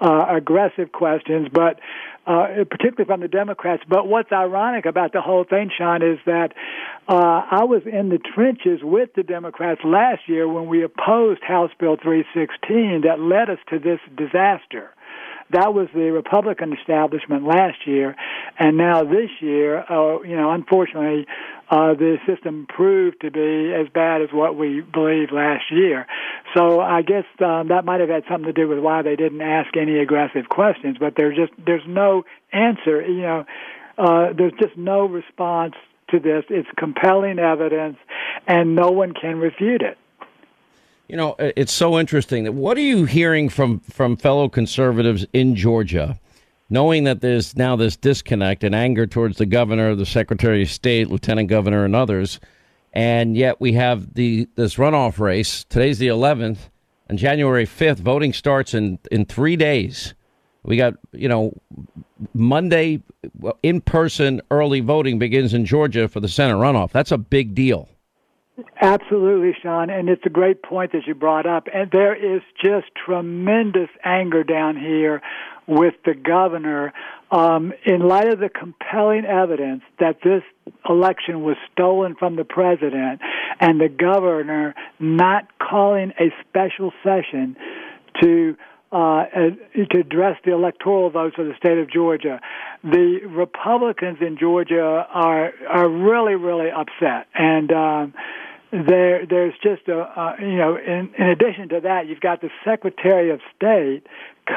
uh, 0.00 0.26
aggressive 0.28 0.92
questions, 0.92 1.48
but 1.52 1.78
uh, 2.26 2.64
particularly 2.70 3.06
from 3.06 3.20
the 3.20 3.28
Democrats. 3.28 3.82
But 3.88 4.06
what's 4.06 4.32
ironic 4.32 4.86
about 4.86 5.12
the 5.12 5.20
whole 5.20 5.44
thing, 5.44 5.70
Sean, 5.76 6.02
is 6.02 6.18
that 6.26 6.52
uh, 7.08 7.42
I 7.50 7.64
was 7.64 7.82
in 7.86 8.08
the 8.08 8.18
trenches 8.18 8.80
with 8.82 9.10
the 9.14 9.22
Democrats 9.22 9.80
last 9.84 10.22
year 10.28 10.48
when 10.48 10.68
we 10.68 10.84
opposed 10.84 11.42
House 11.42 11.70
Bill 11.78 11.96
316 11.96 13.02
that 13.02 13.20
led 13.20 13.50
us 13.50 13.58
to 13.70 13.78
this 13.78 14.00
disaster. 14.16 14.90
That 15.52 15.74
was 15.74 15.88
the 15.94 16.10
Republican 16.12 16.72
establishment 16.72 17.44
last 17.44 17.86
year, 17.86 18.16
and 18.58 18.76
now 18.76 19.02
this 19.02 19.30
year, 19.40 19.78
uh, 19.78 20.22
you 20.22 20.36
know, 20.36 20.52
unfortunately, 20.52 21.26
uh, 21.70 21.94
the 21.94 22.18
system 22.26 22.66
proved 22.68 23.20
to 23.20 23.30
be 23.30 23.72
as 23.72 23.88
bad 23.92 24.22
as 24.22 24.28
what 24.32 24.56
we 24.56 24.80
believed 24.80 25.32
last 25.32 25.64
year. 25.70 26.06
So 26.54 26.80
I 26.80 27.02
guess 27.02 27.24
um, 27.44 27.68
that 27.68 27.84
might 27.84 28.00
have 28.00 28.08
had 28.08 28.24
something 28.28 28.46
to 28.46 28.52
do 28.52 28.68
with 28.68 28.78
why 28.78 29.02
they 29.02 29.16
didn't 29.16 29.40
ask 29.40 29.76
any 29.76 29.98
aggressive 29.98 30.48
questions. 30.48 30.96
But 30.98 31.14
there's 31.16 31.36
just 31.36 31.52
there's 31.64 31.86
no 31.86 32.24
answer. 32.52 33.02
You 33.02 33.22
know, 33.22 33.44
uh, 33.98 34.32
there's 34.36 34.54
just 34.60 34.76
no 34.76 35.06
response 35.06 35.74
to 36.10 36.18
this. 36.18 36.44
It's 36.48 36.68
compelling 36.76 37.38
evidence, 37.38 37.98
and 38.46 38.74
no 38.74 38.90
one 38.90 39.14
can 39.14 39.38
refute 39.38 39.82
it. 39.82 39.96
You 41.10 41.16
know, 41.16 41.34
it's 41.40 41.72
so 41.72 41.98
interesting. 41.98 42.44
that 42.44 42.52
What 42.52 42.76
are 42.76 42.82
you 42.82 43.04
hearing 43.04 43.48
from 43.48 43.80
from 43.80 44.16
fellow 44.16 44.48
conservatives 44.48 45.26
in 45.32 45.56
Georgia, 45.56 46.20
knowing 46.68 47.02
that 47.02 47.20
there's 47.20 47.56
now 47.56 47.74
this 47.74 47.96
disconnect 47.96 48.62
and 48.62 48.76
anger 48.76 49.08
towards 49.08 49.36
the 49.38 49.44
governor, 49.44 49.96
the 49.96 50.06
secretary 50.06 50.62
of 50.62 50.70
state, 50.70 51.10
lieutenant 51.10 51.48
governor, 51.48 51.84
and 51.84 51.96
others, 51.96 52.38
and 52.92 53.36
yet 53.36 53.60
we 53.60 53.72
have 53.72 54.14
the 54.14 54.46
this 54.54 54.76
runoff 54.76 55.18
race. 55.18 55.64
Today's 55.68 55.98
the 55.98 56.06
11th, 56.06 56.70
and 57.08 57.18
January 57.18 57.66
5th 57.66 57.98
voting 57.98 58.32
starts 58.32 58.72
in 58.72 59.00
in 59.10 59.24
three 59.24 59.56
days. 59.56 60.14
We 60.62 60.76
got 60.76 60.94
you 61.10 61.28
know 61.28 61.60
Monday 62.34 63.02
in 63.64 63.80
person 63.80 64.42
early 64.52 64.78
voting 64.78 65.18
begins 65.18 65.54
in 65.54 65.66
Georgia 65.66 66.06
for 66.06 66.20
the 66.20 66.28
Senate 66.28 66.54
runoff. 66.54 66.92
That's 66.92 67.10
a 67.10 67.18
big 67.18 67.56
deal. 67.56 67.88
Absolutely, 68.80 69.56
Sean, 69.62 69.90
and 69.90 70.08
it's 70.08 70.24
a 70.24 70.30
great 70.30 70.62
point 70.62 70.92
that 70.92 71.06
you 71.06 71.14
brought 71.14 71.46
up. 71.46 71.66
And 71.72 71.90
there 71.90 72.14
is 72.14 72.42
just 72.62 72.86
tremendous 73.04 73.88
anger 74.04 74.44
down 74.44 74.76
here 74.76 75.22
with 75.66 75.94
the 76.04 76.14
governor 76.14 76.92
um, 77.30 77.72
in 77.86 78.00
light 78.00 78.28
of 78.28 78.40
the 78.40 78.48
compelling 78.48 79.24
evidence 79.24 79.82
that 80.00 80.18
this 80.24 80.42
election 80.88 81.42
was 81.42 81.56
stolen 81.72 82.16
from 82.16 82.36
the 82.36 82.44
president 82.44 83.20
and 83.60 83.80
the 83.80 83.88
governor 83.88 84.74
not 84.98 85.46
calling 85.58 86.12
a 86.18 86.32
special 86.48 86.92
session 87.04 87.56
to 88.20 88.56
uh, 88.92 89.24
to 89.76 90.00
address 90.00 90.36
the 90.44 90.52
electoral 90.52 91.10
votes 91.10 91.36
of 91.38 91.46
the 91.46 91.54
state 91.56 91.78
of 91.78 91.88
Georgia. 91.88 92.40
The 92.82 93.20
Republicans 93.28 94.18
in 94.20 94.36
Georgia 94.36 95.06
are 95.08 95.52
are 95.68 95.88
really 95.88 96.34
really 96.34 96.70
upset 96.70 97.28
and. 97.34 97.70
Um, 97.70 98.14
there 98.72 99.26
there's 99.26 99.54
just 99.62 99.88
a 99.88 100.00
uh, 100.00 100.36
you 100.40 100.56
know 100.56 100.76
in, 100.76 101.12
in 101.18 101.28
addition 101.28 101.68
to 101.68 101.80
that 101.80 102.06
you've 102.06 102.20
got 102.20 102.40
the 102.40 102.50
secretary 102.64 103.30
of 103.30 103.40
state 103.56 104.02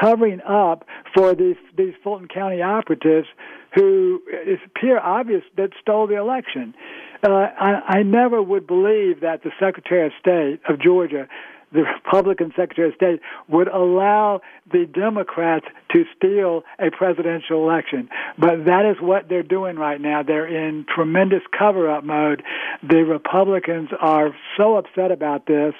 covering 0.00 0.40
up 0.42 0.84
for 1.14 1.34
these 1.34 1.56
these 1.76 1.94
Fulton 2.02 2.28
County 2.28 2.62
operatives 2.62 3.26
who 3.74 4.22
it 4.28 4.60
appear 4.66 4.98
obvious 5.00 5.42
that 5.56 5.70
stole 5.80 6.06
the 6.06 6.16
election. 6.16 6.74
Uh, 7.22 7.48
I, 7.58 7.98
I 7.98 8.02
never 8.02 8.40
would 8.40 8.66
believe 8.66 9.20
that 9.20 9.42
the 9.42 9.50
Secretary 9.58 10.06
of 10.06 10.12
State 10.20 10.60
of 10.68 10.78
Georgia 10.80 11.26
the 11.74 11.82
Republican 11.82 12.52
Secretary 12.56 12.88
of 12.88 12.94
State 12.94 13.20
would 13.48 13.68
allow 13.68 14.40
the 14.72 14.86
Democrats 14.86 15.66
to 15.92 16.04
steal 16.16 16.62
a 16.78 16.90
presidential 16.90 17.68
election. 17.68 18.08
But 18.38 18.64
that 18.66 18.86
is 18.86 19.02
what 19.02 19.28
they're 19.28 19.42
doing 19.42 19.76
right 19.76 20.00
now. 20.00 20.22
They're 20.22 20.46
in 20.46 20.86
tremendous 20.94 21.42
cover 21.56 21.90
up 21.90 22.04
mode. 22.04 22.42
The 22.82 23.04
Republicans 23.04 23.90
are 24.00 24.30
so 24.56 24.76
upset 24.76 25.10
about 25.10 25.46
this 25.46 25.74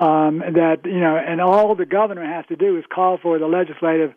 um, 0.00 0.38
that, 0.38 0.80
you 0.84 1.00
know, 1.00 1.16
and 1.16 1.40
all 1.40 1.74
the 1.74 1.86
governor 1.86 2.24
has 2.24 2.44
to 2.46 2.56
do 2.56 2.76
is 2.76 2.84
call 2.92 3.18
for 3.18 3.38
the 3.38 3.46
legislative 3.46 4.14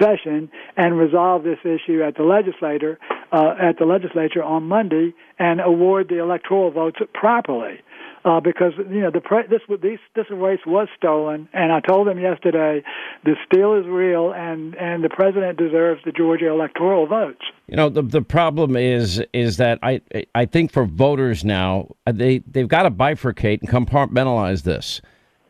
session 0.00 0.50
and 0.76 0.98
resolve 0.98 1.44
this 1.44 1.58
issue 1.64 2.02
at 2.02 2.16
the 2.16 2.22
legislature 2.22 2.98
uh, 3.30 3.54
at 3.60 3.78
the 3.78 3.84
legislature 3.84 4.42
on 4.42 4.62
Monday 4.64 5.14
and 5.38 5.60
award 5.60 6.08
the 6.08 6.18
electoral 6.18 6.70
votes 6.70 6.98
properly 7.12 7.80
uh, 8.24 8.40
because 8.40 8.72
you 8.76 9.00
know 9.00 9.10
the 9.10 9.20
pre- 9.20 9.46
this 9.48 9.60
this 9.80 9.98
this 10.14 10.26
race 10.30 10.60
was 10.66 10.88
stolen, 10.96 11.48
and 11.52 11.72
I 11.72 11.80
told 11.80 12.06
them 12.06 12.18
yesterday 12.18 12.82
the 13.24 13.34
steal 13.46 13.74
is 13.74 13.86
real, 13.86 14.32
and 14.32 14.74
and 14.76 15.02
the 15.02 15.08
president 15.08 15.58
deserves 15.58 16.02
the 16.04 16.12
Georgia 16.12 16.48
electoral 16.48 17.06
votes. 17.06 17.42
You 17.66 17.76
know 17.76 17.88
the 17.88 18.02
the 18.02 18.22
problem 18.22 18.76
is 18.76 19.22
is 19.32 19.56
that 19.56 19.78
I 19.82 20.00
I 20.34 20.46
think 20.46 20.72
for 20.72 20.84
voters 20.84 21.44
now 21.44 21.88
they 22.06 22.38
they've 22.38 22.68
got 22.68 22.84
to 22.84 22.90
bifurcate 22.90 23.60
and 23.60 23.68
compartmentalize 23.70 24.62
this. 24.62 25.00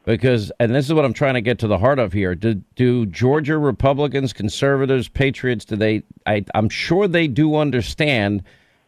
Because, 0.04 0.50
and 0.58 0.74
this 0.74 0.86
is 0.86 0.94
what 0.94 1.04
I'm 1.04 1.12
trying 1.12 1.34
to 1.34 1.40
get 1.40 1.60
to 1.60 1.68
the 1.68 1.78
heart 1.78 2.00
of 2.00 2.12
here. 2.12 2.34
Do, 2.34 2.54
do 2.74 3.06
Georgia 3.06 3.56
Republicans, 3.56 4.32
conservatives, 4.32 5.08
patriots, 5.08 5.64
do 5.64 5.76
they, 5.76 6.02
I, 6.26 6.44
I'm 6.56 6.68
sure 6.68 7.06
they 7.06 7.28
do 7.28 7.54
understand 7.54 8.42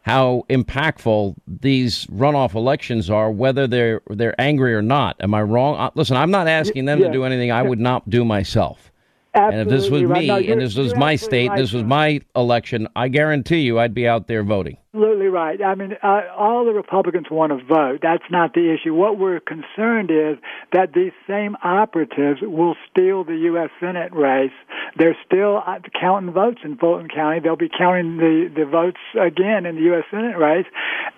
how 0.05 0.45
impactful 0.51 1.35
these 1.49 2.05
runoff 2.09 2.55
elections 2.55 3.09
are, 3.09 3.31
whether 3.31 3.67
they're 3.67 4.03
they're 4.11 4.39
angry 4.39 4.75
or 4.75 4.83
not. 4.83 5.17
Am 5.21 5.33
I 5.33 5.43
wrong? 5.43 5.77
Uh, 5.77 5.91
listen, 5.95 6.17
I'm 6.19 6.31
not 6.31 6.47
asking 6.47 6.85
them 6.85 7.01
yeah. 7.01 7.07
to 7.07 7.13
do 7.13 7.25
anything 7.25 7.51
I 7.51 7.63
would 7.63 7.81
not 7.81 8.09
do 8.11 8.23
myself. 8.23 8.93
Absolutely 9.35 9.61
and 9.61 9.71
if 9.73 9.81
this 9.81 9.91
was 9.91 10.05
right. 10.05 10.21
me 10.21 10.27
no, 10.27 10.37
and 10.37 10.61
this 10.61 10.77
was 10.77 10.95
my 10.95 11.17
state, 11.17 11.49
right. 11.49 11.57
this 11.57 11.73
was 11.73 11.85
my 11.85 12.21
election, 12.37 12.87
I 12.95 13.09
guarantee 13.09 13.61
you 13.61 13.79
I'd 13.79 13.95
be 13.95 14.07
out 14.07 14.29
there 14.29 14.45
voting. 14.45 14.77
Absolutely 14.95 15.27
right. 15.27 15.61
I 15.61 15.75
mean, 15.75 15.95
uh, 16.05 16.21
all 16.37 16.65
the 16.65 16.71
Republicans 16.73 17.27
want 17.29 17.51
to 17.51 17.65
vote. 17.65 17.99
That's 18.01 18.31
not 18.31 18.55
the 18.55 18.73
issue. 18.73 18.95
What 18.95 19.19
we're 19.19 19.41
concerned 19.41 20.13
is 20.13 20.39
that 20.73 20.93
these 20.95 21.11
same 21.27 21.57
operatives 21.65 22.39
will 22.43 22.77
steal 22.89 23.25
the 23.25 23.35
U.S. 23.51 23.71
Senate 23.81 24.15
race. 24.15 24.53
They're 24.97 25.17
still 25.27 25.65
uh, 25.67 25.81
counting 26.01 26.33
votes 26.33 26.61
in 26.63 26.77
Fulton 26.77 27.09
County. 27.09 27.41
They'll 27.41 27.57
be 27.57 27.71
counting 27.77 28.19
the, 28.19 28.49
the 28.55 28.67
votes 28.67 29.01
again 29.21 29.67
in 29.67 29.75
the 29.75 29.83
U.S. 29.83 30.05
Senate 30.13 30.39
race. 30.39 30.67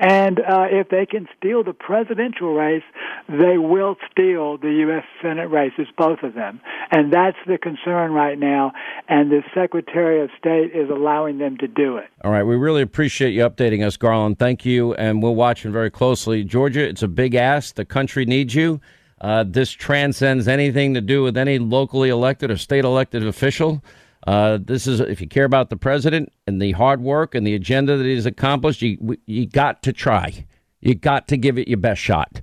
And 0.00 0.40
uh, 0.40 0.68
if 0.70 0.88
they 0.88 1.04
can 1.04 1.28
steal 1.36 1.62
the 1.62 1.74
presidential 1.74 2.54
race, 2.54 2.84
they 3.28 3.58
will 3.58 3.96
steal 4.10 4.56
the 4.56 4.72
U.S. 4.88 5.04
Senate 5.20 5.48
races, 5.48 5.86
both 5.98 6.22
of 6.22 6.32
them. 6.32 6.62
And 6.90 7.12
that's 7.12 7.36
the 7.46 7.58
concern 7.58 8.12
right 8.12 8.38
now. 8.38 8.72
And 9.06 9.30
the 9.30 9.42
Secretary 9.54 10.22
of 10.22 10.30
State 10.38 10.74
is 10.74 10.88
allowing 10.88 11.36
them 11.36 11.58
to 11.58 11.68
do 11.68 11.98
it. 11.98 12.06
All 12.24 12.30
right. 12.30 12.42
We 12.42 12.56
really 12.56 12.80
appreciate 12.80 13.32
you 13.32 13.42
updating 13.42 13.65
us, 13.74 13.96
Garland. 13.96 14.38
Thank 14.38 14.64
you. 14.64 14.94
And 14.94 15.22
we're 15.22 15.30
watching 15.30 15.72
very 15.72 15.90
closely. 15.90 16.44
Georgia, 16.44 16.86
it's 16.86 17.02
a 17.02 17.08
big 17.08 17.34
ask. 17.34 17.74
The 17.74 17.84
country 17.84 18.24
needs 18.24 18.54
you. 18.54 18.80
Uh, 19.20 19.44
this 19.46 19.70
transcends 19.70 20.46
anything 20.46 20.94
to 20.94 21.00
do 21.00 21.22
with 21.22 21.36
any 21.36 21.58
locally 21.58 22.10
elected 22.10 22.50
or 22.50 22.56
state 22.56 22.84
elected 22.84 23.26
official. 23.26 23.82
Uh, 24.26 24.58
this 24.60 24.86
is 24.86 25.00
if 25.00 25.20
you 25.20 25.28
care 25.28 25.44
about 25.44 25.70
the 25.70 25.76
president 25.76 26.32
and 26.46 26.60
the 26.60 26.72
hard 26.72 27.00
work 27.00 27.34
and 27.34 27.46
the 27.46 27.54
agenda 27.54 27.96
that 27.96 28.04
he's 28.04 28.26
accomplished, 28.26 28.82
you 28.82 29.16
you 29.26 29.46
got 29.46 29.82
to 29.82 29.92
try. 29.92 30.44
You 30.80 30.94
got 30.94 31.28
to 31.28 31.36
give 31.36 31.58
it 31.58 31.68
your 31.68 31.78
best 31.78 32.00
shot. 32.00 32.42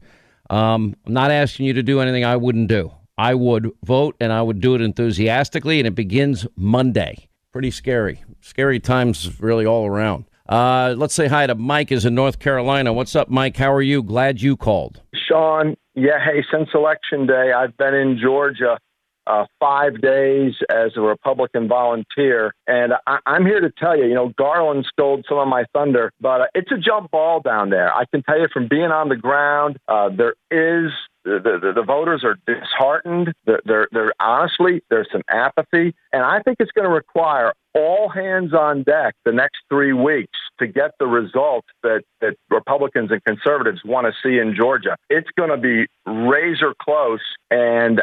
Um, 0.49 0.95
I'm 1.05 1.13
not 1.13 1.31
asking 1.31 1.65
you 1.65 1.73
to 1.73 1.83
do 1.83 1.99
anything 1.99 2.25
I 2.25 2.37
wouldn't 2.37 2.69
do. 2.69 2.91
I 3.17 3.35
would 3.35 3.71
vote 3.83 4.15
and 4.19 4.33
I 4.33 4.41
would 4.41 4.59
do 4.59 4.75
it 4.75 4.81
enthusiastically, 4.81 5.79
and 5.79 5.87
it 5.87 5.95
begins 5.95 6.47
Monday. 6.55 7.27
Pretty 7.51 7.69
scary. 7.69 8.23
Scary 8.41 8.79
times 8.79 9.39
really 9.39 9.65
all 9.65 9.85
around. 9.85 10.25
Uh, 10.47 10.93
let's 10.97 11.13
say 11.13 11.27
hi 11.27 11.47
to 11.47 11.55
Mike 11.55 11.91
is 11.91 12.05
in 12.05 12.15
North 12.15 12.39
Carolina. 12.39 12.91
What's 12.91 13.15
up, 13.15 13.29
Mike? 13.29 13.57
How 13.57 13.71
are 13.71 13.81
you? 13.81 14.03
Glad 14.03 14.41
you 14.41 14.57
called. 14.57 15.01
Sean, 15.27 15.75
yeah, 15.95 16.19
hey, 16.23 16.43
since 16.51 16.69
Election 16.73 17.25
Day, 17.27 17.53
I've 17.55 17.77
been 17.77 17.93
in 17.93 18.19
Georgia 18.21 18.77
uh, 19.25 19.45
five 19.59 20.01
days 20.01 20.53
as 20.69 20.91
a 20.97 21.01
Republican 21.01 21.67
volunteer. 21.69 22.53
And 22.67 22.93
I, 23.07 23.19
I'm 23.25 23.45
here 23.45 23.61
to 23.61 23.71
tell 23.77 23.97
you, 23.97 24.05
you 24.05 24.13
know, 24.13 24.33
Garland 24.37 24.85
stole 24.91 25.21
some 25.29 25.37
of 25.37 25.47
my 25.47 25.63
thunder, 25.73 26.11
but 26.19 26.41
uh, 26.41 26.45
it's 26.53 26.71
a 26.71 26.77
jump 26.77 27.11
ball 27.11 27.39
down 27.39 27.69
there. 27.69 27.93
I 27.93 28.03
can 28.05 28.21
tell 28.23 28.37
you 28.37 28.47
from 28.51 28.67
being 28.67 28.91
on 28.91 29.07
the 29.07 29.15
ground, 29.15 29.77
uh, 29.87 30.09
there 30.09 30.35
is 30.51 30.91
the, 31.23 31.39
the, 31.41 31.71
the 31.73 31.83
voters 31.83 32.25
are 32.25 32.35
disheartened. 32.45 33.33
They're, 33.45 34.13
honestly, 34.19 34.83
there's 34.89 35.07
some 35.09 35.21
apathy. 35.29 35.95
And 36.11 36.21
I 36.21 36.41
think 36.41 36.57
it's 36.59 36.71
going 36.71 36.87
to 36.87 36.93
require 36.93 37.53
all 37.75 38.09
hands 38.09 38.53
on 38.53 38.83
deck 38.83 39.15
the 39.25 39.31
next 39.31 39.61
three 39.69 39.93
weeks 39.93 40.37
to 40.59 40.67
get 40.67 40.91
the 40.99 41.07
results 41.07 41.67
that, 41.81 42.03
that 42.21 42.35
Republicans 42.49 43.11
and 43.11 43.23
conservatives 43.23 43.81
want 43.83 44.07
to 44.07 44.13
see 44.23 44.37
in 44.37 44.55
Georgia. 44.55 44.95
It's 45.09 45.29
going 45.37 45.49
to 45.49 45.57
be 45.57 45.87
razor 46.05 46.73
close. 46.79 47.21
And 47.49 48.01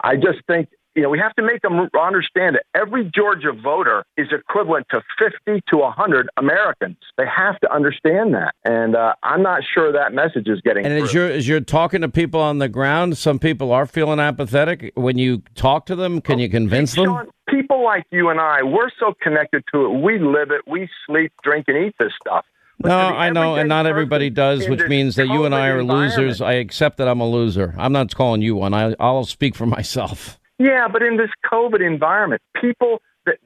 I 0.00 0.16
just 0.16 0.40
think 0.46 0.68
you 0.96 1.02
know, 1.02 1.10
we 1.10 1.18
have 1.18 1.34
to 1.34 1.42
make 1.42 1.60
them 1.60 1.88
understand 2.00 2.56
that 2.56 2.64
every 2.74 3.10
Georgia 3.14 3.52
voter 3.52 4.04
is 4.16 4.28
equivalent 4.32 4.86
to 4.90 5.02
50 5.18 5.62
to 5.68 5.76
100 5.76 6.28
Americans. 6.38 6.96
They 7.18 7.26
have 7.26 7.60
to 7.60 7.72
understand 7.72 8.32
that. 8.32 8.54
And 8.64 8.96
uh, 8.96 9.12
I'm 9.22 9.42
not 9.42 9.60
sure 9.74 9.92
that 9.92 10.14
message 10.14 10.48
is 10.48 10.62
getting 10.62 10.86
And 10.86 10.96
through. 10.96 11.04
as 11.04 11.14
you're, 11.14 11.28
as 11.30 11.48
you're 11.48 11.60
talking 11.60 12.00
to 12.00 12.08
people 12.08 12.40
on 12.40 12.60
the 12.60 12.68
ground, 12.68 13.18
some 13.18 13.38
people 13.38 13.72
are 13.72 13.84
feeling 13.84 14.18
apathetic. 14.18 14.92
When 14.94 15.18
you 15.18 15.42
talk 15.54 15.84
to 15.86 15.96
them, 15.96 16.22
can 16.22 16.38
you 16.38 16.48
convince 16.48 16.94
them? 16.94 17.04
Sean, 17.04 17.28
people 17.46 17.84
like 17.84 18.04
you 18.10 18.30
and 18.30 18.40
I, 18.40 18.62
we're 18.62 18.90
so 18.98 19.12
connected 19.22 19.64
to 19.74 19.84
it. 19.84 20.00
We 20.00 20.18
live 20.18 20.50
it. 20.50 20.62
We 20.66 20.88
sleep, 21.06 21.30
drink, 21.44 21.66
and 21.68 21.76
eat 21.76 21.94
this 22.00 22.12
stuff. 22.18 22.46
But 22.78 22.88
no, 22.88 22.98
I 22.98 23.30
know, 23.30 23.56
and 23.56 23.68
not 23.68 23.86
everybody 23.86 24.28
does, 24.30 24.68
which 24.68 24.82
means 24.86 25.16
that 25.16 25.28
you 25.28 25.44
and 25.44 25.54
I 25.54 25.68
are 25.68 25.82
losers. 25.82 26.40
I 26.40 26.54
accept 26.54 26.98
that 26.98 27.08
I'm 27.08 27.20
a 27.20 27.28
loser. 27.28 27.74
I'm 27.78 27.92
not 27.92 28.14
calling 28.14 28.42
you 28.42 28.56
one. 28.56 28.74
I, 28.74 28.94
I'll 29.00 29.24
speak 29.24 29.54
for 29.54 29.66
myself. 29.66 30.38
Yeah, 30.58 30.88
but 30.88 31.02
in 31.02 31.16
this 31.16 31.30
COVID 31.44 31.84
environment, 31.86 32.42
people 32.60 33.02
that, 33.26 33.38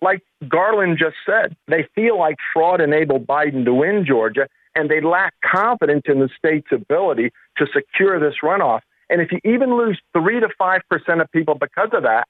like 0.00 0.22
Garland 0.48 0.98
just 0.98 1.16
said, 1.24 1.56
they 1.68 1.86
feel 1.94 2.18
like 2.18 2.36
fraud 2.52 2.80
enabled 2.80 3.26
Biden 3.26 3.64
to 3.64 3.74
win 3.74 4.04
Georgia, 4.06 4.48
and 4.74 4.90
they 4.90 5.00
lack 5.00 5.34
confidence 5.44 6.02
in 6.06 6.18
the 6.18 6.28
state's 6.36 6.72
ability 6.72 7.30
to 7.58 7.66
secure 7.72 8.18
this 8.18 8.36
runoff. 8.42 8.80
And 9.08 9.20
if 9.20 9.30
you 9.30 9.38
even 9.44 9.76
lose 9.76 10.00
three 10.12 10.40
to 10.40 10.48
five 10.58 10.80
percent 10.90 11.20
of 11.20 11.30
people 11.30 11.54
because 11.54 11.90
of 11.92 12.02
that, 12.02 12.26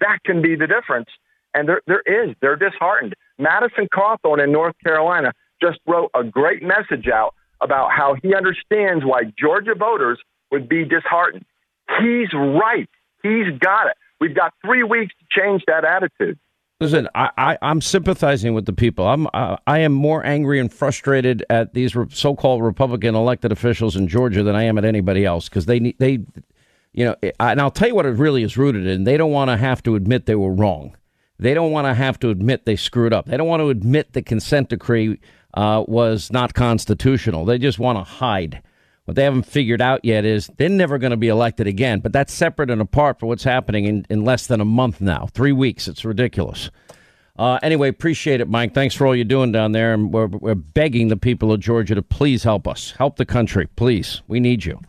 that 0.00 0.18
can 0.24 0.42
be 0.42 0.56
the 0.56 0.66
difference. 0.66 1.08
And 1.54 1.68
there, 1.68 1.82
there 1.86 2.02
is. 2.06 2.34
They're 2.40 2.56
disheartened. 2.56 3.14
Madison 3.38 3.88
Cawthorn 3.92 4.42
in 4.42 4.52
North 4.52 4.74
Carolina 4.84 5.32
just 5.60 5.78
wrote 5.86 6.10
a 6.14 6.22
great 6.22 6.62
message 6.62 7.08
out 7.08 7.34
about 7.60 7.90
how 7.92 8.14
he 8.22 8.34
understands 8.34 9.04
why 9.04 9.22
Georgia 9.38 9.74
voters 9.74 10.18
would 10.50 10.68
be 10.68 10.84
disheartened. 10.84 11.44
He's 12.00 12.32
right. 12.32 12.88
He's 13.22 13.58
got 13.58 13.86
it. 13.88 13.96
We've 14.20 14.34
got 14.34 14.52
three 14.64 14.82
weeks 14.82 15.14
to 15.18 15.40
change 15.40 15.62
that 15.66 15.84
attitude. 15.84 16.38
Listen, 16.80 17.08
I, 17.14 17.30
I, 17.36 17.58
am 17.70 17.82
sympathizing 17.82 18.54
with 18.54 18.64
the 18.64 18.72
people. 18.72 19.06
I'm 19.06 19.26
uh, 19.34 19.58
I 19.66 19.80
am 19.80 19.92
more 19.92 20.24
angry 20.24 20.58
and 20.58 20.72
frustrated 20.72 21.44
at 21.50 21.74
these 21.74 21.94
re- 21.94 22.06
so-called 22.08 22.62
Republican 22.62 23.14
elected 23.14 23.52
officials 23.52 23.96
in 23.96 24.08
Georgia 24.08 24.42
than 24.42 24.56
I 24.56 24.64
am 24.64 24.78
at 24.78 24.86
anybody 24.86 25.26
else 25.26 25.48
because 25.48 25.66
they 25.66 25.94
they, 25.98 26.20
you 26.92 27.04
know, 27.04 27.16
and 27.38 27.60
I'll 27.60 27.70
tell 27.70 27.88
you 27.88 27.94
what 27.94 28.06
it 28.06 28.12
really 28.12 28.42
is 28.42 28.56
rooted 28.56 28.86
in. 28.86 29.04
They 29.04 29.18
don't 29.18 29.30
want 29.30 29.50
to 29.50 29.58
have 29.58 29.82
to 29.82 29.94
admit 29.94 30.24
they 30.24 30.34
were 30.34 30.52
wrong. 30.52 30.96
They 31.38 31.52
don't 31.52 31.70
want 31.70 31.86
to 31.86 31.92
have 31.92 32.18
to 32.20 32.30
admit 32.30 32.64
they 32.64 32.76
screwed 32.76 33.12
up. 33.12 33.26
They 33.26 33.36
don't 33.36 33.48
want 33.48 33.60
to 33.60 33.68
admit 33.68 34.14
the 34.14 34.22
consent 34.22 34.70
decree 34.70 35.20
uh, 35.52 35.84
was 35.86 36.32
not 36.32 36.54
constitutional. 36.54 37.44
They 37.44 37.58
just 37.58 37.78
want 37.78 37.98
to 37.98 38.04
hide. 38.04 38.62
What 39.06 39.16
they 39.16 39.24
haven't 39.24 39.42
figured 39.42 39.80
out 39.80 40.04
yet 40.04 40.24
is 40.24 40.50
they're 40.56 40.68
never 40.68 40.98
going 40.98 41.10
to 41.10 41.16
be 41.16 41.28
elected 41.28 41.66
again. 41.66 42.00
But 42.00 42.12
that's 42.12 42.32
separate 42.32 42.70
and 42.70 42.80
apart 42.80 43.18
from 43.18 43.28
what's 43.28 43.44
happening 43.44 43.86
in, 43.86 44.06
in 44.08 44.24
less 44.24 44.46
than 44.46 44.60
a 44.60 44.64
month 44.64 45.00
now. 45.00 45.28
Three 45.32 45.52
weeks. 45.52 45.88
It's 45.88 46.04
ridiculous. 46.04 46.70
Uh, 47.36 47.58
anyway, 47.62 47.88
appreciate 47.88 48.40
it, 48.40 48.48
Mike. 48.48 48.74
Thanks 48.74 48.94
for 48.94 49.06
all 49.06 49.16
you're 49.16 49.24
doing 49.24 49.50
down 49.50 49.72
there. 49.72 49.94
And 49.94 50.12
we're, 50.12 50.26
we're 50.26 50.54
begging 50.54 51.08
the 51.08 51.16
people 51.16 51.50
of 51.50 51.60
Georgia 51.60 51.94
to 51.94 52.02
please 52.02 52.44
help 52.44 52.68
us. 52.68 52.92
Help 52.98 53.16
the 53.16 53.24
country, 53.24 53.66
please. 53.66 54.22
We 54.28 54.40
need 54.40 54.64
you. 54.64 54.80